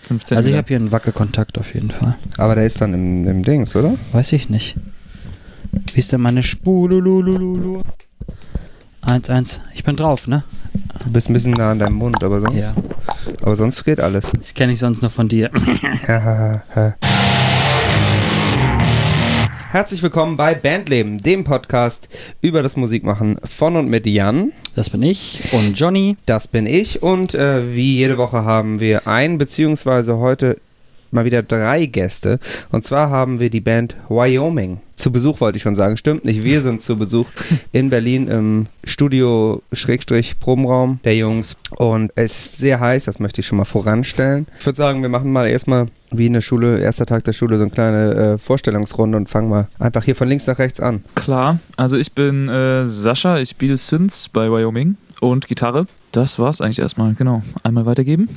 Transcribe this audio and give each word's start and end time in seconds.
15 0.00 0.36
Also 0.36 0.50
ich 0.50 0.56
habe 0.56 0.68
hier 0.68 0.76
einen 0.78 0.92
Wackelkontakt 0.92 1.58
auf 1.58 1.74
jeden 1.74 1.90
Fall. 1.90 2.16
Aber 2.36 2.54
der 2.54 2.64
ist 2.66 2.80
dann 2.80 2.94
im, 2.94 3.26
im 3.28 3.42
Dings, 3.42 3.74
oder? 3.76 3.94
Weiß 4.12 4.32
ich 4.32 4.48
nicht. 4.48 4.76
Wie 5.92 5.98
ist 5.98 6.12
denn 6.12 6.20
meine 6.20 6.42
Spululululu? 6.42 7.82
1-1. 9.06 9.60
Ich 9.74 9.84
bin 9.84 9.96
drauf, 9.96 10.26
ne? 10.28 10.44
Du 11.04 11.10
bist 11.10 11.28
ein 11.28 11.32
bisschen 11.32 11.52
nah 11.52 11.70
an 11.72 11.78
deinem 11.78 11.94
Mund, 11.94 12.22
aber 12.22 12.40
sonst, 12.40 12.62
Ja. 12.62 12.74
aber 13.42 13.56
sonst 13.56 13.84
geht 13.84 14.00
alles. 14.00 14.26
Das 14.36 14.54
kenne 14.54 14.72
ich 14.72 14.78
sonst 14.78 15.02
nur 15.02 15.10
von 15.10 15.28
dir. 15.28 15.50
Herzlich 19.70 20.02
willkommen 20.02 20.38
bei 20.38 20.54
Bandleben, 20.54 21.18
dem 21.18 21.44
Podcast 21.44 22.08
über 22.40 22.62
das 22.62 22.74
Musikmachen 22.76 23.36
von 23.44 23.76
und 23.76 23.90
mit 23.90 24.06
Jan. 24.06 24.52
Das 24.74 24.88
bin 24.88 25.02
ich 25.02 25.42
und 25.52 25.78
Johnny. 25.78 26.16
Das 26.24 26.48
bin 26.48 26.64
ich 26.64 27.02
und 27.02 27.34
äh, 27.34 27.74
wie 27.74 27.96
jede 27.96 28.16
Woche 28.16 28.46
haben 28.46 28.80
wir 28.80 29.06
ein 29.06 29.36
beziehungsweise 29.36 30.16
heute 30.16 30.56
mal 31.10 31.24
wieder 31.24 31.42
drei 31.42 31.86
Gäste. 31.86 32.38
Und 32.70 32.84
zwar 32.84 33.10
haben 33.10 33.40
wir 33.40 33.50
die 33.50 33.60
Band 33.60 33.96
Wyoming. 34.08 34.80
Zu 34.96 35.12
Besuch 35.12 35.40
wollte 35.40 35.56
ich 35.56 35.62
schon 35.62 35.76
sagen. 35.76 35.96
Stimmt 35.96 36.24
nicht, 36.24 36.42
wir 36.42 36.60
sind 36.60 36.82
zu 36.82 36.96
Besuch 36.96 37.26
in 37.70 37.88
Berlin 37.88 38.26
im 38.26 38.66
Studio 38.82 39.62
Schrägstrich 39.72 40.40
Probenraum 40.40 40.98
der 41.04 41.14
Jungs. 41.14 41.56
Und 41.76 42.10
es 42.16 42.32
ist 42.32 42.58
sehr 42.58 42.80
heiß, 42.80 43.04
das 43.04 43.20
möchte 43.20 43.40
ich 43.40 43.46
schon 43.46 43.58
mal 43.58 43.64
voranstellen. 43.64 44.48
Ich 44.58 44.66
würde 44.66 44.76
sagen, 44.76 45.02
wir 45.02 45.08
machen 45.08 45.30
mal 45.30 45.46
erstmal 45.46 45.86
wie 46.10 46.26
in 46.26 46.32
der 46.32 46.40
Schule, 46.40 46.80
erster 46.80 47.06
Tag 47.06 47.22
der 47.24 47.32
Schule, 47.32 47.58
so 47.58 47.62
eine 47.62 47.70
kleine 47.70 48.14
äh, 48.14 48.38
Vorstellungsrunde 48.38 49.16
und 49.16 49.28
fangen 49.28 49.48
mal 49.48 49.68
einfach 49.78 50.02
hier 50.02 50.16
von 50.16 50.28
links 50.28 50.48
nach 50.48 50.58
rechts 50.58 50.80
an. 50.80 51.04
Klar, 51.14 51.60
also 51.76 51.96
ich 51.96 52.12
bin 52.12 52.48
äh, 52.48 52.84
Sascha, 52.84 53.38
ich 53.38 53.50
spiele 53.50 53.76
Synths 53.76 54.28
bei 54.28 54.50
Wyoming 54.50 54.96
und 55.20 55.46
Gitarre. 55.46 55.86
Das 56.10 56.38
war's 56.38 56.60
eigentlich 56.60 56.78
erstmal, 56.78 57.14
genau. 57.14 57.42
Einmal 57.62 57.86
weitergeben. 57.86 58.28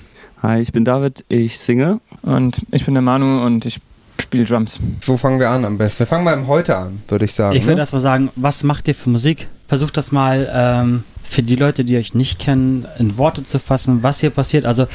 Hi, 0.44 0.60
ich 0.60 0.72
bin 0.72 0.84
David, 0.84 1.24
ich 1.30 1.60
singe. 1.60 2.00
Und 2.24 2.64
ich 2.72 2.86
bin 2.86 2.96
der 2.96 3.04
Manu 3.04 3.46
und 3.46 3.64
ich 3.68 3.80
spiele 4.20 4.44
Drums. 4.44 4.80
Wo 5.06 5.16
fangen 5.16 5.40
wir 5.40 5.52
an 5.52 5.66
am 5.66 5.78
besten? 5.78 6.00
Wir 6.00 6.08
fangen 6.08 6.24
mal 6.24 6.34
im 6.34 6.48
Heute 6.48 6.76
an, 6.78 7.04
würde 7.08 7.26
ich 7.26 7.34
sagen. 7.34 7.56
Ich 7.56 7.66
würde 7.66 7.76
ne? 7.76 7.82
erst 7.82 7.94
mal 7.94 8.00
sagen, 8.00 8.32
was 8.36 8.64
macht 8.64 8.88
ihr 8.88 8.96
für 8.96 9.12
Musik? 9.12 9.48
Versucht 9.68 9.98
das 9.98 10.12
mal 10.12 10.50
ähm, 10.52 11.04
für 11.32 11.44
die 11.44 11.56
Leute, 11.56 11.86
die 11.86 11.96
euch 11.96 12.14
nicht 12.14 12.40
kennen, 12.40 12.86
in 13.00 13.18
Worte 13.18 13.46
zu 13.46 13.58
fassen, 13.58 14.04
was 14.04 14.20
hier 14.20 14.32
passiert. 14.32 14.66
Also, 14.66 14.86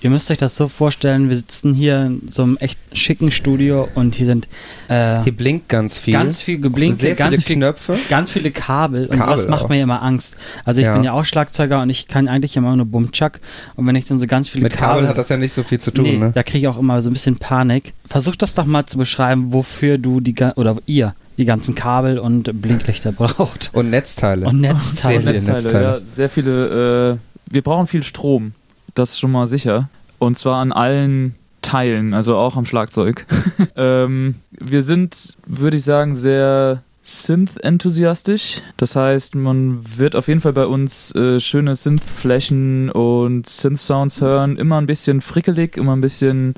ihr 0.00 0.08
müsst 0.08 0.30
euch 0.30 0.38
das 0.38 0.56
so 0.56 0.68
vorstellen, 0.68 1.28
wir 1.28 1.36
sitzen 1.36 1.74
hier 1.74 2.06
in 2.06 2.28
so 2.30 2.44
einem 2.44 2.56
echt 2.60 2.78
schicken 2.94 3.30
Studio 3.30 3.86
und 3.94 4.14
hier 4.14 4.24
sind 4.24 4.48
äh, 4.88 5.22
Hier 5.22 5.36
blinkt 5.36 5.68
ganz 5.68 5.98
viel. 5.98 6.14
ganz 6.14 6.40
viel 6.40 6.58
Geblinke, 6.60 6.96
Sehr 6.96 7.14
ganz 7.14 7.30
viele 7.34 7.42
viel 7.42 7.56
Knöpfe. 7.56 7.98
ganz 8.08 8.30
viele 8.30 8.50
Kabel 8.50 9.04
und 9.06 9.18
Kabel 9.18 9.36
das 9.36 9.48
macht 9.48 9.64
auch. 9.64 9.68
mir 9.68 9.82
immer 9.82 10.00
Angst. 10.02 10.36
Also 10.64 10.80
ich 10.80 10.86
Ja. 10.86 10.94
bin 10.94 11.02
ja 11.04 11.12
auch 11.12 11.26
Schlagzeuger 11.26 11.82
und 11.82 11.90
ich 11.90 12.08
kann 12.08 12.26
eigentlich 12.26 12.56
immer 12.56 12.74
nur 12.74 12.86
Bumchuck 12.86 13.40
und 13.76 13.86
wenn 13.86 13.94
ich 13.94 14.06
dann 14.06 14.18
so 14.18 14.26
ganz 14.26 14.48
viele 14.48 14.62
Mit 14.64 14.72
Kabel 14.72 15.06
hat 15.06 15.18
das 15.18 15.28
ja 15.28 15.36
nicht 15.36 15.52
so 15.52 15.62
viel 15.62 15.78
zu 15.78 15.90
tun, 15.90 16.04
nee, 16.04 16.16
ne? 16.16 16.32
da 16.34 16.42
kriege 16.42 16.58
ich 16.58 16.68
auch 16.68 16.78
immer 16.78 17.02
so 17.02 17.10
ein 17.10 17.12
bisschen 17.12 17.36
Panik. 17.36 17.92
Versuch 18.06 18.36
das 18.36 18.54
doch 18.54 18.64
mal 18.64 18.86
zu 18.86 18.96
beschreiben, 18.96 19.52
wofür 19.52 19.98
du 19.98 20.20
die 20.20 20.34
oder 20.56 20.78
ihr 20.86 21.14
die 21.38 21.44
ganzen 21.44 21.74
Kabel 21.74 22.18
und 22.18 22.60
Blinklichter 22.60 23.12
braucht. 23.16 23.70
Und 23.72 23.90
Netzteile. 23.90 24.46
Und 24.46 24.60
Sehr 24.62 24.72
Netzteile. 24.74 25.20
viele 25.20 25.32
Netzteile, 25.32 25.62
Netzteile. 25.62 25.84
ja, 25.84 26.00
sehr 26.00 26.28
viele. 26.28 27.10
Äh, 27.12 27.52
wir 27.52 27.62
brauchen 27.62 27.86
viel 27.86 28.02
Strom, 28.02 28.52
das 28.94 29.10
ist 29.10 29.18
schon 29.20 29.32
mal 29.32 29.46
sicher. 29.46 29.88
Und 30.18 30.38
zwar 30.38 30.60
an 30.60 30.72
allen 30.72 31.34
Teilen, 31.62 32.14
also 32.14 32.36
auch 32.36 32.56
am 32.56 32.64
Schlagzeug. 32.64 33.26
ähm, 33.76 34.36
wir 34.50 34.82
sind, 34.82 35.36
würde 35.46 35.76
ich 35.76 35.84
sagen, 35.84 36.14
sehr 36.14 36.82
Synth-enthusiastisch. 37.04 38.62
Das 38.76 38.96
heißt, 38.96 39.34
man 39.34 39.80
wird 39.96 40.14
auf 40.16 40.28
jeden 40.28 40.40
Fall 40.40 40.52
bei 40.52 40.66
uns 40.66 41.14
äh, 41.14 41.40
schöne 41.40 41.74
Synth-Flächen 41.74 42.90
und 42.90 43.48
Synth-Sounds 43.48 44.20
hören. 44.20 44.56
Immer 44.56 44.80
ein 44.80 44.86
bisschen 44.86 45.20
frickelig, 45.20 45.76
immer 45.76 45.94
ein 45.96 46.00
bisschen 46.00 46.54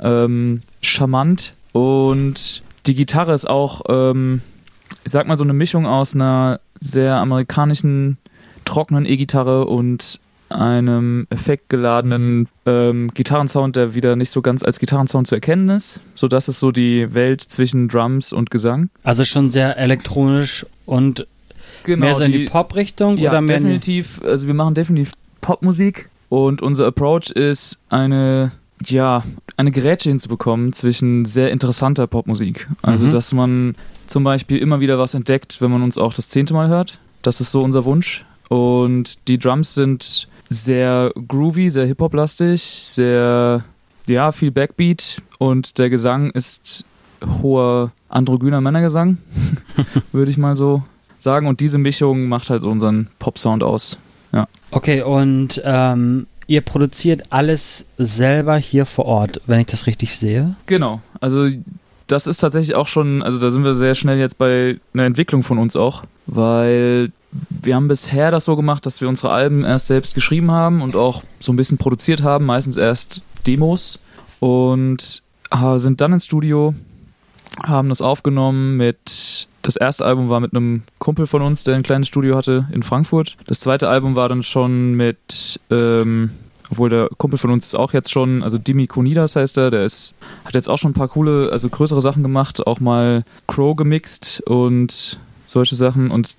ähm, 0.00 0.62
charmant. 0.80 1.54
Und 1.72 2.62
die 2.86 2.94
Gitarre 2.94 3.32
ist 3.34 3.48
auch, 3.48 3.82
ähm, 3.88 4.42
ich 5.04 5.12
sag 5.12 5.26
mal, 5.26 5.36
so 5.36 5.44
eine 5.44 5.52
Mischung 5.52 5.86
aus 5.86 6.14
einer 6.14 6.60
sehr 6.80 7.16
amerikanischen 7.16 8.18
trockenen 8.64 9.04
E-Gitarre 9.06 9.66
und 9.66 10.20
einem 10.48 11.26
effektgeladenen 11.30 12.46
ähm, 12.66 13.10
Gitarrensound, 13.14 13.74
der 13.76 13.94
wieder 13.94 14.16
nicht 14.16 14.30
so 14.30 14.42
ganz 14.42 14.62
als 14.62 14.78
Gitarrensound 14.78 15.26
zu 15.26 15.34
erkennen 15.34 15.68
ist. 15.70 16.00
So, 16.14 16.28
das 16.28 16.48
ist 16.48 16.60
so 16.60 16.72
die 16.72 17.14
Welt 17.14 17.40
zwischen 17.40 17.88
Drums 17.88 18.32
und 18.32 18.50
Gesang. 18.50 18.90
Also 19.02 19.24
schon 19.24 19.48
sehr 19.48 19.78
elektronisch 19.78 20.66
und 20.84 21.26
Genau, 21.84 22.06
mehr 22.06 22.14
so 22.14 22.22
in 22.22 22.32
die 22.32 22.44
Pop-Richtung 22.44 23.16
ja, 23.16 23.30
oder 23.30 23.40
mehr 23.40 23.56
in- 23.56 23.62
definitiv. 23.64 24.20
Also 24.24 24.46
wir 24.46 24.54
machen 24.54 24.74
definitiv 24.74 25.12
Popmusik 25.40 26.08
und 26.28 26.62
unser 26.62 26.86
Approach 26.86 27.30
ist 27.30 27.78
eine 27.88 28.52
ja 28.90 29.22
eine 29.56 29.70
Gerätsche 29.70 30.08
hinzubekommen 30.08 30.72
zwischen 30.72 31.24
sehr 31.24 31.50
interessanter 31.50 32.06
Popmusik. 32.06 32.68
Also 32.82 33.06
Mhm. 33.06 33.10
dass 33.10 33.32
man 33.32 33.74
zum 34.06 34.24
Beispiel 34.24 34.58
immer 34.58 34.80
wieder 34.80 34.98
was 34.98 35.14
entdeckt, 35.14 35.60
wenn 35.60 35.70
man 35.70 35.82
uns 35.82 35.98
auch 35.98 36.14
das 36.14 36.28
zehnte 36.28 36.54
Mal 36.54 36.68
hört. 36.68 36.98
Das 37.22 37.40
ist 37.40 37.50
so 37.50 37.62
unser 37.62 37.84
Wunsch. 37.84 38.24
Und 38.48 39.28
die 39.28 39.38
Drums 39.38 39.74
sind 39.74 40.28
sehr 40.48 41.12
groovy, 41.28 41.70
sehr 41.70 41.86
Hip-Hop-lastig, 41.86 42.60
sehr 42.62 43.64
ja 44.06 44.32
viel 44.32 44.50
Backbeat 44.50 45.22
und 45.38 45.78
der 45.78 45.88
Gesang 45.88 46.30
ist 46.32 46.84
hoher 47.40 47.92
androgyner 48.08 48.60
Männergesang, 48.60 49.18
würde 50.12 50.30
ich 50.30 50.38
mal 50.38 50.56
so 50.56 50.82
sagen. 51.18 51.46
Und 51.46 51.60
diese 51.60 51.78
Mischung 51.78 52.28
macht 52.28 52.50
halt 52.50 52.62
so 52.62 52.68
unseren 52.68 53.08
Pop-Sound 53.18 53.62
aus. 53.62 53.98
Okay, 54.74 55.02
und 55.02 55.60
ähm, 55.64 56.26
ihr 56.52 56.60
produziert 56.60 57.22
alles 57.30 57.86
selber 57.96 58.58
hier 58.58 58.84
vor 58.84 59.06
Ort, 59.06 59.40
wenn 59.46 59.60
ich 59.60 59.66
das 59.66 59.86
richtig 59.86 60.14
sehe. 60.14 60.54
Genau. 60.66 61.00
Also 61.18 61.48
das 62.08 62.26
ist 62.26 62.38
tatsächlich 62.38 62.74
auch 62.74 62.88
schon, 62.88 63.22
also 63.22 63.38
da 63.38 63.48
sind 63.48 63.64
wir 63.64 63.72
sehr 63.72 63.94
schnell 63.94 64.18
jetzt 64.18 64.36
bei 64.36 64.78
einer 64.92 65.04
Entwicklung 65.04 65.42
von 65.42 65.56
uns 65.56 65.76
auch, 65.76 66.02
weil 66.26 67.10
wir 67.48 67.74
haben 67.74 67.88
bisher 67.88 68.30
das 68.30 68.44
so 68.44 68.54
gemacht, 68.54 68.84
dass 68.84 69.00
wir 69.00 69.08
unsere 69.08 69.30
Alben 69.30 69.64
erst 69.64 69.86
selbst 69.86 70.14
geschrieben 70.14 70.50
haben 70.50 70.82
und 70.82 70.94
auch 70.94 71.22
so 71.40 71.54
ein 71.54 71.56
bisschen 71.56 71.78
produziert 71.78 72.22
haben, 72.22 72.44
meistens 72.44 72.76
erst 72.76 73.22
Demos 73.46 73.98
und 74.38 75.22
äh, 75.50 75.78
sind 75.78 76.02
dann 76.02 76.12
ins 76.12 76.26
Studio, 76.26 76.74
haben 77.64 77.88
das 77.88 78.02
aufgenommen 78.02 78.76
mit 78.76 79.48
das 79.62 79.76
erste 79.76 80.04
Album 80.04 80.28
war 80.28 80.40
mit 80.40 80.54
einem 80.54 80.82
Kumpel 80.98 81.26
von 81.26 81.40
uns, 81.40 81.64
der 81.64 81.76
ein 81.76 81.82
kleines 81.84 82.08
Studio 82.08 82.36
hatte 82.36 82.66
in 82.72 82.82
Frankfurt. 82.82 83.36
Das 83.46 83.60
zweite 83.60 83.88
Album 83.88 84.16
war 84.16 84.28
dann 84.28 84.42
schon 84.42 84.94
mit, 84.94 85.60
ähm, 85.70 86.32
obwohl 86.72 86.88
der 86.88 87.10
Kumpel 87.18 87.38
von 87.38 87.50
uns 87.50 87.66
ist 87.66 87.74
auch 87.74 87.92
jetzt 87.92 88.10
schon, 88.10 88.42
also 88.42 88.56
Dimi 88.56 88.86
Konidas 88.86 89.36
heißt 89.36 89.58
er, 89.58 89.70
der 89.70 89.84
ist, 89.84 90.14
hat 90.46 90.54
jetzt 90.54 90.70
auch 90.70 90.78
schon 90.78 90.92
ein 90.92 90.94
paar 90.94 91.08
coole, 91.08 91.50
also 91.52 91.68
größere 91.68 92.00
Sachen 92.00 92.22
gemacht, 92.22 92.66
auch 92.66 92.80
mal 92.80 93.24
Crow 93.46 93.76
gemixt 93.76 94.42
und 94.46 95.20
solche 95.44 95.74
Sachen. 95.74 96.10
Und 96.10 96.34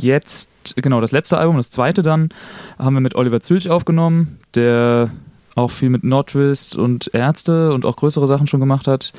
jetzt, 0.00 0.50
genau, 0.74 1.00
das 1.00 1.12
letzte 1.12 1.38
Album, 1.38 1.56
das 1.56 1.70
zweite 1.70 2.02
dann, 2.02 2.30
haben 2.76 2.94
wir 2.94 3.00
mit 3.00 3.14
Oliver 3.14 3.40
Zülch 3.40 3.70
aufgenommen, 3.70 4.38
der 4.56 5.12
auch 5.54 5.70
viel 5.70 5.90
mit 5.90 6.02
Nordwist 6.02 6.76
und 6.76 7.14
Ärzte 7.14 7.72
und 7.72 7.84
auch 7.86 7.94
größere 7.94 8.26
Sachen 8.26 8.48
schon 8.48 8.58
gemacht 8.58 8.88
hat. 8.88 9.12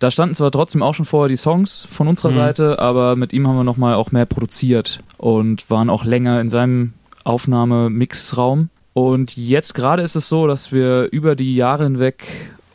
Da 0.00 0.10
standen 0.10 0.34
zwar 0.34 0.50
trotzdem 0.50 0.82
auch 0.82 0.92
schon 0.94 1.06
vorher 1.06 1.28
die 1.28 1.36
Songs 1.36 1.88
von 1.90 2.08
unserer 2.08 2.32
Mhm. 2.32 2.36
Seite, 2.36 2.78
aber 2.78 3.16
mit 3.16 3.32
ihm 3.32 3.48
haben 3.48 3.56
wir 3.56 3.64
nochmal 3.64 3.94
auch 3.94 4.12
mehr 4.12 4.26
produziert 4.26 5.00
und 5.16 5.70
waren 5.70 5.88
auch 5.88 6.04
länger 6.04 6.42
in 6.42 6.50
seinem 6.50 6.92
Aufnahme-Mix-Raum. 7.24 8.68
Und 8.94 9.36
jetzt 9.36 9.74
gerade 9.74 10.02
ist 10.02 10.14
es 10.16 10.28
so, 10.28 10.46
dass 10.46 10.72
wir 10.72 11.08
über 11.12 11.34
die 11.36 11.54
Jahre 11.54 11.84
hinweg 11.84 12.24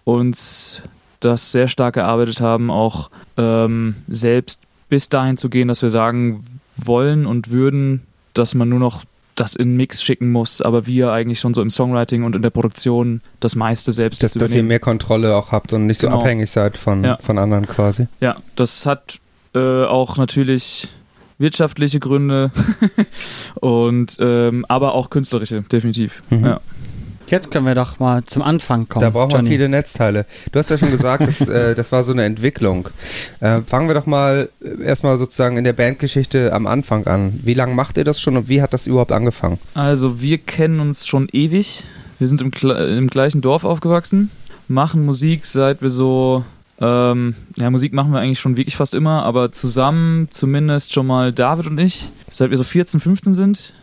uns 0.04 0.82
das 1.22 1.52
sehr 1.52 1.68
stark 1.68 1.98
erarbeitet 1.98 2.40
haben, 2.42 2.70
auch 2.70 3.10
ähm, 3.38 3.96
selbst 4.08 4.62
bis 4.90 5.10
dahin 5.10 5.38
zu 5.38 5.50
gehen, 5.50 5.68
dass 5.68 5.82
wir 5.82 5.90
sagen 5.90 6.44
wollen 6.78 7.26
und 7.26 7.52
würden, 7.52 8.06
dass 8.34 8.54
man 8.56 8.70
nur 8.70 8.80
noch 8.80 9.04
das 9.36 9.56
in 9.56 9.78
Mix 9.78 10.04
schicken 10.04 10.32
muss, 10.32 10.62
aber 10.62 10.86
wir 10.86 11.12
eigentlich 11.14 11.40
schon 11.40 11.54
so 11.54 11.62
im 11.62 11.70
Songwriting 11.70 12.24
und 12.24 12.36
in 12.36 12.42
der 12.42 12.50
Produktion 12.50 13.22
das 13.40 13.56
meiste 13.56 13.94
selbst 13.94 14.22
dass, 14.22 14.34
dass 14.34 14.54
ihr 14.54 14.64
mehr 14.64 14.80
Kontrolle 14.82 15.34
auch 15.36 15.54
habt 15.54 15.72
und 15.72 15.88
nicht 15.88 16.02
so 16.02 16.08
Genau. 16.08 16.20
abhängig 16.20 16.50
seid 16.50 16.78
von, 16.78 17.04
Ja. 17.06 17.18
von 17.22 17.38
anderen 17.38 17.66
quasi. 17.66 18.08
Ja, 18.20 18.38
das 18.58 18.86
hat 18.86 19.20
äh, 19.56 19.86
auch 19.86 20.18
natürlich 20.18 20.90
wirtschaftliche 21.40 22.00
Gründe 22.00 22.52
und 23.56 24.18
ähm, 24.20 24.66
aber 24.68 24.94
auch 24.94 25.10
künstlerische, 25.10 25.62
definitiv. 25.62 26.22
Mhm. 26.30 26.46
Ja. 26.46 26.62
Jetzt 27.28 27.52
können 27.52 27.66
wir 27.68 27.76
doch 27.76 28.00
mal 28.00 28.24
zum 28.26 28.42
Anfang 28.42 28.90
kommen. 28.90 29.04
Da 29.04 29.12
braucht 29.12 29.32
man 29.32 29.42
Johnny. 29.42 29.56
viele 29.56 29.70
Netzteile. 29.70 30.26
Du 30.52 30.58
hast 30.58 30.72
ja 30.72 30.80
schon 30.80 30.90
gesagt, 30.90 31.28
das, 31.28 31.48
äh, 31.48 31.76
das 31.76 31.92
war 31.92 32.04
so 32.04 32.12
eine 32.12 32.26
Entwicklung. 32.26 32.90
Äh, 33.40 33.62
fangen 33.62 33.88
wir 33.88 33.94
doch 33.94 34.08
mal 34.08 34.50
äh, 34.64 34.84
erstmal 34.84 35.18
sozusagen 35.20 35.58
in 35.58 35.64
der 35.64 35.74
Bandgeschichte 35.74 36.52
am 36.54 36.66
Anfang 36.66 37.06
an. 37.06 37.40
Wie 37.44 37.54
lange 37.54 37.76
macht 37.76 37.98
ihr 37.98 38.04
das 38.04 38.20
schon 38.20 38.36
und 38.36 38.50
wie 38.50 38.62
hat 38.62 38.74
das 38.74 38.88
überhaupt 38.88 39.12
angefangen? 39.12 39.60
Also 39.76 40.22
wir 40.22 40.40
kennen 40.40 40.80
uns 40.80 41.06
schon 41.06 41.28
ewig. 41.32 41.84
Wir 42.18 42.28
sind 42.28 42.42
im, 42.42 42.52
im 42.52 43.08
gleichen 43.08 43.42
Dorf 43.42 43.64
aufgewachsen, 43.64 44.32
machen 44.68 45.06
Musik 45.06 45.46
seit 45.46 45.82
wir 45.82 45.90
so 45.90 46.44
ähm, 46.82 47.36
ja, 47.58 47.70
Musik 47.70 47.94
machen 47.94 48.14
wir 48.14 48.20
eigentlich 48.20 48.40
schon 48.40 48.56
wirklich 48.56 48.78
fast 48.78 48.94
immer, 48.94 49.24
aber 49.24 49.52
zusammen 49.52 50.30
zumindest 50.32 50.94
schon 50.94 51.08
mal 51.08 51.34
David 51.34 51.68
und 51.68 51.78
ich, 51.78 52.10
seit 52.30 52.52
wir 52.52 52.58
so 52.58 52.64
14, 52.64 53.00
15 53.00 53.34
sind. 53.34 53.74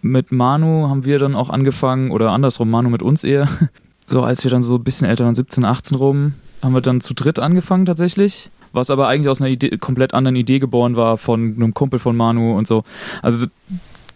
Mit 0.00 0.32
Manu 0.32 0.88
haben 0.88 1.04
wir 1.04 1.18
dann 1.18 1.34
auch 1.34 1.50
angefangen, 1.50 2.10
oder 2.10 2.30
andersrum, 2.30 2.70
Manu 2.70 2.88
mit 2.88 3.02
uns 3.02 3.24
eher, 3.24 3.48
so 4.06 4.22
als 4.22 4.44
wir 4.44 4.50
dann 4.50 4.62
so 4.62 4.76
ein 4.76 4.84
bisschen 4.84 5.08
älter 5.08 5.24
waren, 5.24 5.34
17, 5.34 5.64
18 5.64 5.98
rum, 5.98 6.32
haben 6.62 6.72
wir 6.72 6.80
dann 6.80 7.00
zu 7.00 7.14
dritt 7.14 7.38
angefangen 7.38 7.86
tatsächlich. 7.86 8.50
Was 8.72 8.90
aber 8.90 9.08
eigentlich 9.08 9.28
aus 9.28 9.40
einer 9.40 9.50
Idee, 9.50 9.78
komplett 9.78 10.12
anderen 10.12 10.36
Idee 10.36 10.58
geboren 10.58 10.96
war 10.96 11.16
von 11.16 11.54
einem 11.56 11.72
Kumpel 11.72 11.98
von 11.98 12.16
Manu 12.16 12.56
und 12.56 12.66
so. 12.66 12.84
Also 13.22 13.46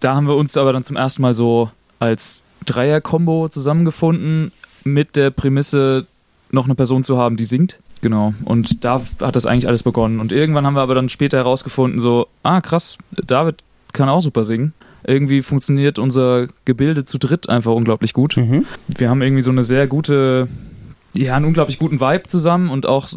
da 0.00 0.16
haben 0.16 0.28
wir 0.28 0.36
uns 0.36 0.56
aber 0.56 0.72
dann 0.72 0.84
zum 0.84 0.96
ersten 0.96 1.22
Mal 1.22 1.34
so 1.34 1.70
als 1.98 2.44
Dreier-Kombo 2.66 3.48
zusammengefunden 3.48 4.52
mit 4.84 5.16
der 5.16 5.30
Prämisse, 5.30 6.06
noch 6.50 6.64
eine 6.64 6.74
Person 6.74 7.04
zu 7.04 7.16
haben, 7.16 7.36
die 7.36 7.44
singt. 7.44 7.78
Genau. 8.02 8.34
Und 8.44 8.84
da 8.84 9.00
hat 9.20 9.36
das 9.36 9.46
eigentlich 9.46 9.68
alles 9.68 9.82
begonnen. 9.82 10.20
Und 10.20 10.32
irgendwann 10.32 10.66
haben 10.66 10.74
wir 10.74 10.80
aber 10.80 10.94
dann 10.94 11.08
später 11.08 11.36
herausgefunden, 11.38 12.00
so, 12.00 12.28
ah 12.42 12.60
krass, 12.60 12.96
David 13.12 13.62
kann 13.92 14.08
auch 14.08 14.20
super 14.20 14.44
singen. 14.44 14.72
Irgendwie 15.04 15.42
funktioniert 15.42 15.98
unser 15.98 16.48
Gebilde 16.64 17.04
zu 17.04 17.18
dritt 17.18 17.48
einfach 17.48 17.72
unglaublich 17.72 18.12
gut. 18.12 18.36
Mhm. 18.36 18.64
Wir 18.88 19.10
haben 19.10 19.22
irgendwie 19.22 19.42
so 19.42 19.50
eine 19.50 19.64
sehr 19.64 19.86
gute, 19.86 20.48
ja, 21.14 21.36
einen 21.36 21.46
unglaublich 21.46 21.78
guten 21.78 22.00
Vibe 22.00 22.24
zusammen 22.24 22.68
und 22.68 22.86
auch 22.86 23.08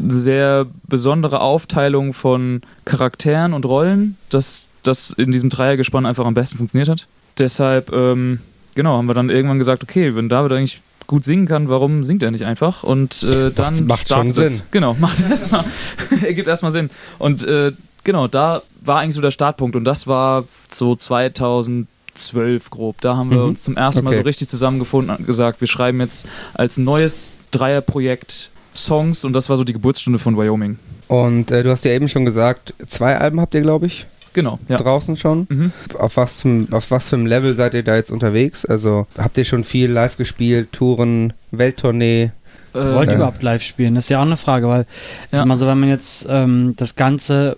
eine 0.00 0.12
sehr 0.12 0.66
besondere 0.86 1.40
Aufteilung 1.40 2.12
von 2.12 2.62
Charakteren 2.84 3.52
und 3.52 3.66
Rollen, 3.66 4.16
dass 4.30 4.68
das 4.82 5.10
in 5.10 5.32
diesem 5.32 5.50
Dreiergespann 5.50 6.06
einfach 6.06 6.26
am 6.26 6.34
besten 6.34 6.58
funktioniert 6.58 6.88
hat. 6.88 7.06
Deshalb, 7.38 7.92
ähm, 7.92 8.40
genau, 8.74 8.96
haben 8.96 9.06
wir 9.06 9.14
dann 9.14 9.30
irgendwann 9.30 9.58
gesagt, 9.58 9.82
okay, 9.82 10.14
wenn 10.14 10.28
David 10.28 10.52
eigentlich 10.52 10.82
gut 11.08 11.24
singen 11.24 11.46
kann, 11.48 11.68
warum 11.68 12.04
singt 12.04 12.22
er 12.22 12.30
nicht 12.30 12.44
einfach? 12.44 12.84
Und 12.84 13.24
äh, 13.24 13.50
dann 13.50 13.74
Macht- 13.74 13.86
macht 13.86 14.06
startet 14.06 14.34
schon 14.36 14.44
es. 14.44 14.52
Sinn. 14.58 14.62
Genau, 14.70 14.94
macht 15.00 15.18
erstmal, 15.28 15.64
ergibt 16.22 16.46
erstmal 16.46 16.70
Sinn. 16.70 16.90
Und 17.18 17.42
äh, 17.44 17.72
genau, 18.04 18.28
da 18.28 18.62
war 18.82 18.98
eigentlich 19.00 19.16
so 19.16 19.20
der 19.22 19.30
Startpunkt 19.32 19.74
und 19.74 19.84
das 19.84 20.06
war 20.06 20.44
so 20.70 20.94
2012 20.94 22.70
grob. 22.70 23.00
Da 23.00 23.16
haben 23.16 23.30
wir 23.30 23.38
Mhm. 23.38 23.48
uns 23.48 23.62
zum 23.62 23.76
ersten 23.76 24.04
Mal 24.04 24.10
Okay. 24.10 24.20
so 24.20 24.24
richtig 24.24 24.48
zusammengefunden 24.48 25.16
und 25.16 25.26
gesagt, 25.26 25.60
wir 25.60 25.68
schreiben 25.68 26.00
jetzt 26.00 26.26
als 26.54 26.78
neues 26.78 27.36
Dreierprojekt 27.50 28.50
Songs 28.74 29.24
und 29.24 29.32
das 29.32 29.48
war 29.48 29.56
so 29.56 29.64
die 29.64 29.72
Geburtsstunde 29.72 30.18
von 30.18 30.36
Wyoming. 30.36 30.78
Und 31.08 31.50
äh, 31.50 31.62
du 31.62 31.70
hast 31.70 31.84
ja 31.84 31.92
eben 31.92 32.06
schon 32.08 32.24
gesagt, 32.24 32.74
zwei 32.86 33.16
Alben 33.18 33.40
habt 33.40 33.54
ihr, 33.54 33.62
glaube 33.62 33.86
ich, 33.86 34.06
Genau, 34.38 34.58
ja. 34.68 34.76
draußen 34.76 35.16
schon. 35.16 35.46
Mhm. 35.48 35.72
Auf 35.98 36.16
was, 36.16 36.36
zum, 36.38 36.68
auf 36.72 36.90
was 36.92 37.08
für 37.08 37.16
einem 37.16 37.26
Level 37.26 37.54
seid 37.54 37.74
ihr 37.74 37.82
da 37.82 37.96
jetzt 37.96 38.10
unterwegs? 38.12 38.64
Also 38.64 39.06
habt 39.18 39.36
ihr 39.36 39.44
schon 39.44 39.64
viel 39.64 39.90
live 39.90 40.16
gespielt, 40.16 40.68
Touren, 40.72 41.32
Welttournee? 41.50 42.30
Äh, 42.74 42.78
Wollt 42.94 43.08
ihr 43.08 43.12
Ja. 43.12 43.16
überhaupt 43.16 43.42
live 43.42 43.62
spielen? 43.62 43.94
Das 43.96 44.04
ist 44.04 44.10
ja 44.10 44.18
auch 44.20 44.26
eine 44.26 44.36
Frage, 44.36 44.68
weil 44.68 44.86
Ja. 45.32 45.40
ist 45.40 45.44
mal 45.46 45.56
so, 45.56 45.66
wenn 45.66 45.80
man 45.80 45.88
jetzt 45.88 46.26
ähm, 46.28 46.74
das 46.76 46.94
Ganze 46.94 47.56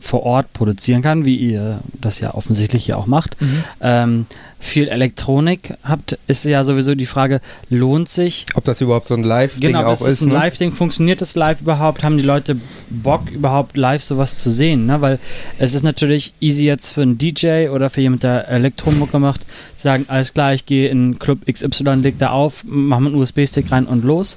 vor 0.00 0.22
Ort 0.24 0.52
produzieren 0.52 1.02
kann, 1.02 1.24
wie 1.24 1.36
ihr 1.36 1.80
das 2.00 2.20
ja 2.20 2.34
offensichtlich 2.34 2.84
hier 2.86 2.98
auch 2.98 3.06
macht, 3.06 3.40
Mhm. 3.40 3.64
ähm, 3.80 4.26
viel 4.62 4.88
Elektronik 4.88 5.74
habt, 5.84 6.18
ist 6.26 6.44
ja 6.44 6.64
sowieso 6.64 6.94
die 6.94 7.06
Frage, 7.06 7.40
lohnt 7.70 8.10
sich 8.10 8.44
Ob 8.54 8.64
das 8.64 8.80
überhaupt 8.82 9.08
so 9.08 9.14
ein 9.14 9.22
Live-Ding 9.22 9.72
Genau, 9.72 9.84
auch 9.86 10.00
ist 10.02 10.08
ist? 10.08 10.20
ein 10.22 10.28
ne? 10.28 10.34
Live-Ding. 10.34 10.72
Funktioniert 10.72 11.22
das 11.22 11.34
live 11.34 11.62
überhaupt? 11.62 12.04
Haben 12.04 12.18
die 12.18 12.24
Leute 12.24 12.56
Bock, 12.90 13.30
überhaupt 13.30 13.78
live 13.78 14.02
sowas 14.04 14.38
zu 14.42 14.50
sehen? 14.50 14.84
Ne? 14.84 15.00
Weil 15.00 15.18
es 15.58 15.72
ist 15.72 15.82
natürlich 15.82 16.34
easy 16.40 16.66
jetzt 16.66 16.92
für 16.92 17.00
einen 17.02 17.16
DJ 17.16 17.68
oder 17.70 17.88
für 17.88 18.02
jemand, 18.02 18.22
der 18.22 18.48
Elektromucke 18.48 19.18
macht, 19.18 19.42
zu 19.78 19.84
sagen, 19.84 20.04
alles 20.08 20.34
klar, 20.34 20.52
ich 20.52 20.66
gehe 20.66 20.88
in 20.90 21.18
Club 21.18 21.38
XY, 21.50 21.94
leg 22.02 22.18
da 22.18 22.30
auf, 22.30 22.62
mach 22.64 22.98
mal 23.00 23.06
einen 23.08 23.16
USB-Stick 23.16 23.72
rein 23.72 23.86
und 23.86 24.04
los. 24.04 24.36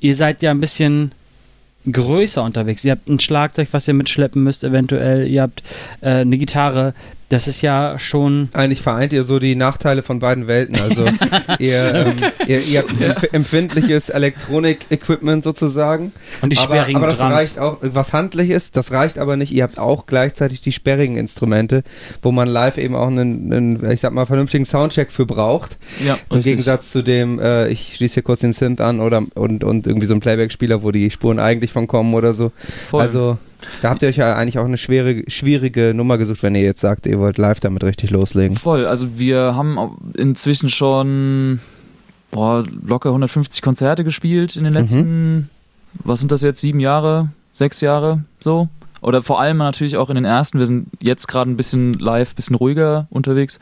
Ihr 0.00 0.16
seid 0.16 0.42
ja 0.42 0.50
ein 0.50 0.60
bisschen 0.60 1.12
größer 1.90 2.42
unterwegs. 2.42 2.84
Ihr 2.84 2.92
habt 2.92 3.08
ein 3.08 3.20
Schlagzeug, 3.20 3.68
was 3.72 3.88
ihr 3.88 3.94
mitschleppen 3.94 4.42
müsst, 4.42 4.64
eventuell. 4.64 5.26
Ihr 5.26 5.42
habt 5.42 5.62
äh, 6.00 6.10
eine 6.10 6.38
Gitarre. 6.38 6.94
Das 7.34 7.48
ist 7.48 7.62
ja 7.62 7.98
schon 7.98 8.48
Eigentlich 8.52 8.80
vereint 8.80 9.12
ihr 9.12 9.24
so 9.24 9.40
die 9.40 9.56
Nachteile 9.56 10.04
von 10.04 10.20
beiden 10.20 10.46
Welten. 10.46 10.80
Also 10.80 11.04
ihr, 11.58 11.92
ähm, 11.92 12.14
ihr, 12.46 12.60
ihr 12.60 12.78
habt 12.78 12.90
empf- 12.92 13.34
empfindliches 13.34 14.08
Elektronik-Equipment 14.08 15.42
sozusagen. 15.42 16.12
und 16.42 16.52
die 16.52 16.58
aber, 16.58 16.64
sperrigen 16.66 16.96
aber 16.98 17.08
das 17.08 17.18
Drums. 17.18 17.32
reicht 17.34 17.58
auch, 17.58 17.78
was 17.80 18.12
handliches, 18.12 18.70
das 18.70 18.92
reicht 18.92 19.18
aber 19.18 19.36
nicht. 19.36 19.52
Ihr 19.52 19.64
habt 19.64 19.78
auch 19.80 20.06
gleichzeitig 20.06 20.60
die 20.60 20.70
sperrigen 20.70 21.16
Instrumente, 21.16 21.82
wo 22.22 22.30
man 22.30 22.46
live 22.46 22.78
eben 22.78 22.94
auch 22.94 23.08
einen, 23.08 23.52
einen 23.52 23.90
ich 23.90 24.00
sag 24.00 24.12
mal, 24.12 24.26
vernünftigen 24.26 24.64
Soundcheck 24.64 25.10
für 25.10 25.26
braucht. 25.26 25.76
Ja, 26.06 26.14
Im 26.30 26.36
richtig. 26.36 26.52
Gegensatz 26.52 26.90
zu 26.92 27.02
dem, 27.02 27.40
äh, 27.40 27.66
ich 27.68 27.94
schließe 27.96 28.14
hier 28.14 28.22
kurz 28.22 28.40
den 28.40 28.52
Synth 28.52 28.80
an 28.80 29.00
oder 29.00 29.22
und, 29.34 29.64
und 29.64 29.88
irgendwie 29.88 30.06
so 30.06 30.14
ein 30.14 30.20
Playback-Spieler, 30.20 30.84
wo 30.84 30.92
die 30.92 31.10
Spuren 31.10 31.40
eigentlich 31.40 31.72
von 31.72 31.88
kommen 31.88 32.14
oder 32.14 32.32
so. 32.32 32.52
Voll. 32.90 33.00
Also 33.02 33.38
da 33.82 33.90
habt 33.90 34.02
ihr 34.02 34.08
euch 34.08 34.16
ja 34.16 34.34
eigentlich 34.36 34.58
auch 34.58 34.64
eine 34.64 34.78
schwere, 34.78 35.22
schwierige 35.28 35.92
Nummer 35.94 36.18
gesucht, 36.18 36.42
wenn 36.42 36.54
ihr 36.54 36.62
jetzt 36.62 36.80
sagt, 36.80 37.06
ihr 37.06 37.18
wollt 37.18 37.38
live 37.38 37.60
damit 37.60 37.84
richtig 37.84 38.10
loslegen. 38.10 38.56
Voll, 38.56 38.86
also 38.86 39.18
wir 39.18 39.54
haben 39.54 39.78
inzwischen 40.16 40.70
schon 40.70 41.60
boah, 42.30 42.64
locker 42.86 43.10
150 43.10 43.62
Konzerte 43.62 44.04
gespielt 44.04 44.56
in 44.56 44.64
den 44.64 44.72
letzten, 44.72 45.50
was 46.04 46.20
sind 46.20 46.32
das 46.32 46.42
jetzt, 46.42 46.60
sieben 46.60 46.80
Jahre, 46.80 47.28
sechs 47.54 47.80
Jahre 47.80 48.24
so. 48.40 48.68
Oder 49.00 49.22
vor 49.22 49.38
allem 49.38 49.58
natürlich 49.58 49.98
auch 49.98 50.08
in 50.08 50.14
den 50.14 50.24
ersten. 50.24 50.58
Wir 50.58 50.66
sind 50.66 50.86
jetzt 50.98 51.28
gerade 51.28 51.50
ein 51.50 51.56
bisschen 51.58 51.92
live, 51.94 52.32
ein 52.32 52.36
bisschen 52.36 52.56
ruhiger 52.56 53.06
unterwegs. 53.10 53.58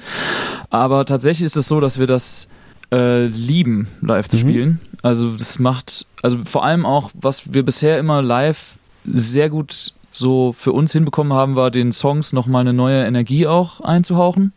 Aber 0.71 1.05
tatsächlich 1.05 1.45
ist 1.47 1.57
es 1.57 1.67
so, 1.67 1.81
dass 1.81 1.99
wir 1.99 2.07
das 2.07 2.47
äh, 2.93 3.27
lieben, 3.27 3.89
live 4.03 4.29
zu 4.29 4.37
Mhm. 4.37 4.41
spielen. 4.41 4.81
Also 5.03 5.33
das 5.37 5.59
macht, 5.59 6.07
also 6.23 6.39
vor 6.45 6.65
allem 6.65 6.87
auch, 6.87 7.11
was 7.15 7.53
wir 7.53 7.65
bisher 7.65 7.99
immer 7.99 8.23
live 8.23 8.77
sehr 9.05 9.51
gut 9.51 9.93
so 10.11 10.53
für 10.53 10.73
uns 10.73 10.93
hinbekommen 10.93 11.33
haben, 11.33 11.57
war 11.57 11.71
den 11.71 11.91
Songs 11.91 12.33
nochmal 12.33 12.61
eine 12.61 12.75
neue 12.75 13.05
Energie 13.05 13.47
auch 13.47 13.81
einzuhauchen 13.81 14.53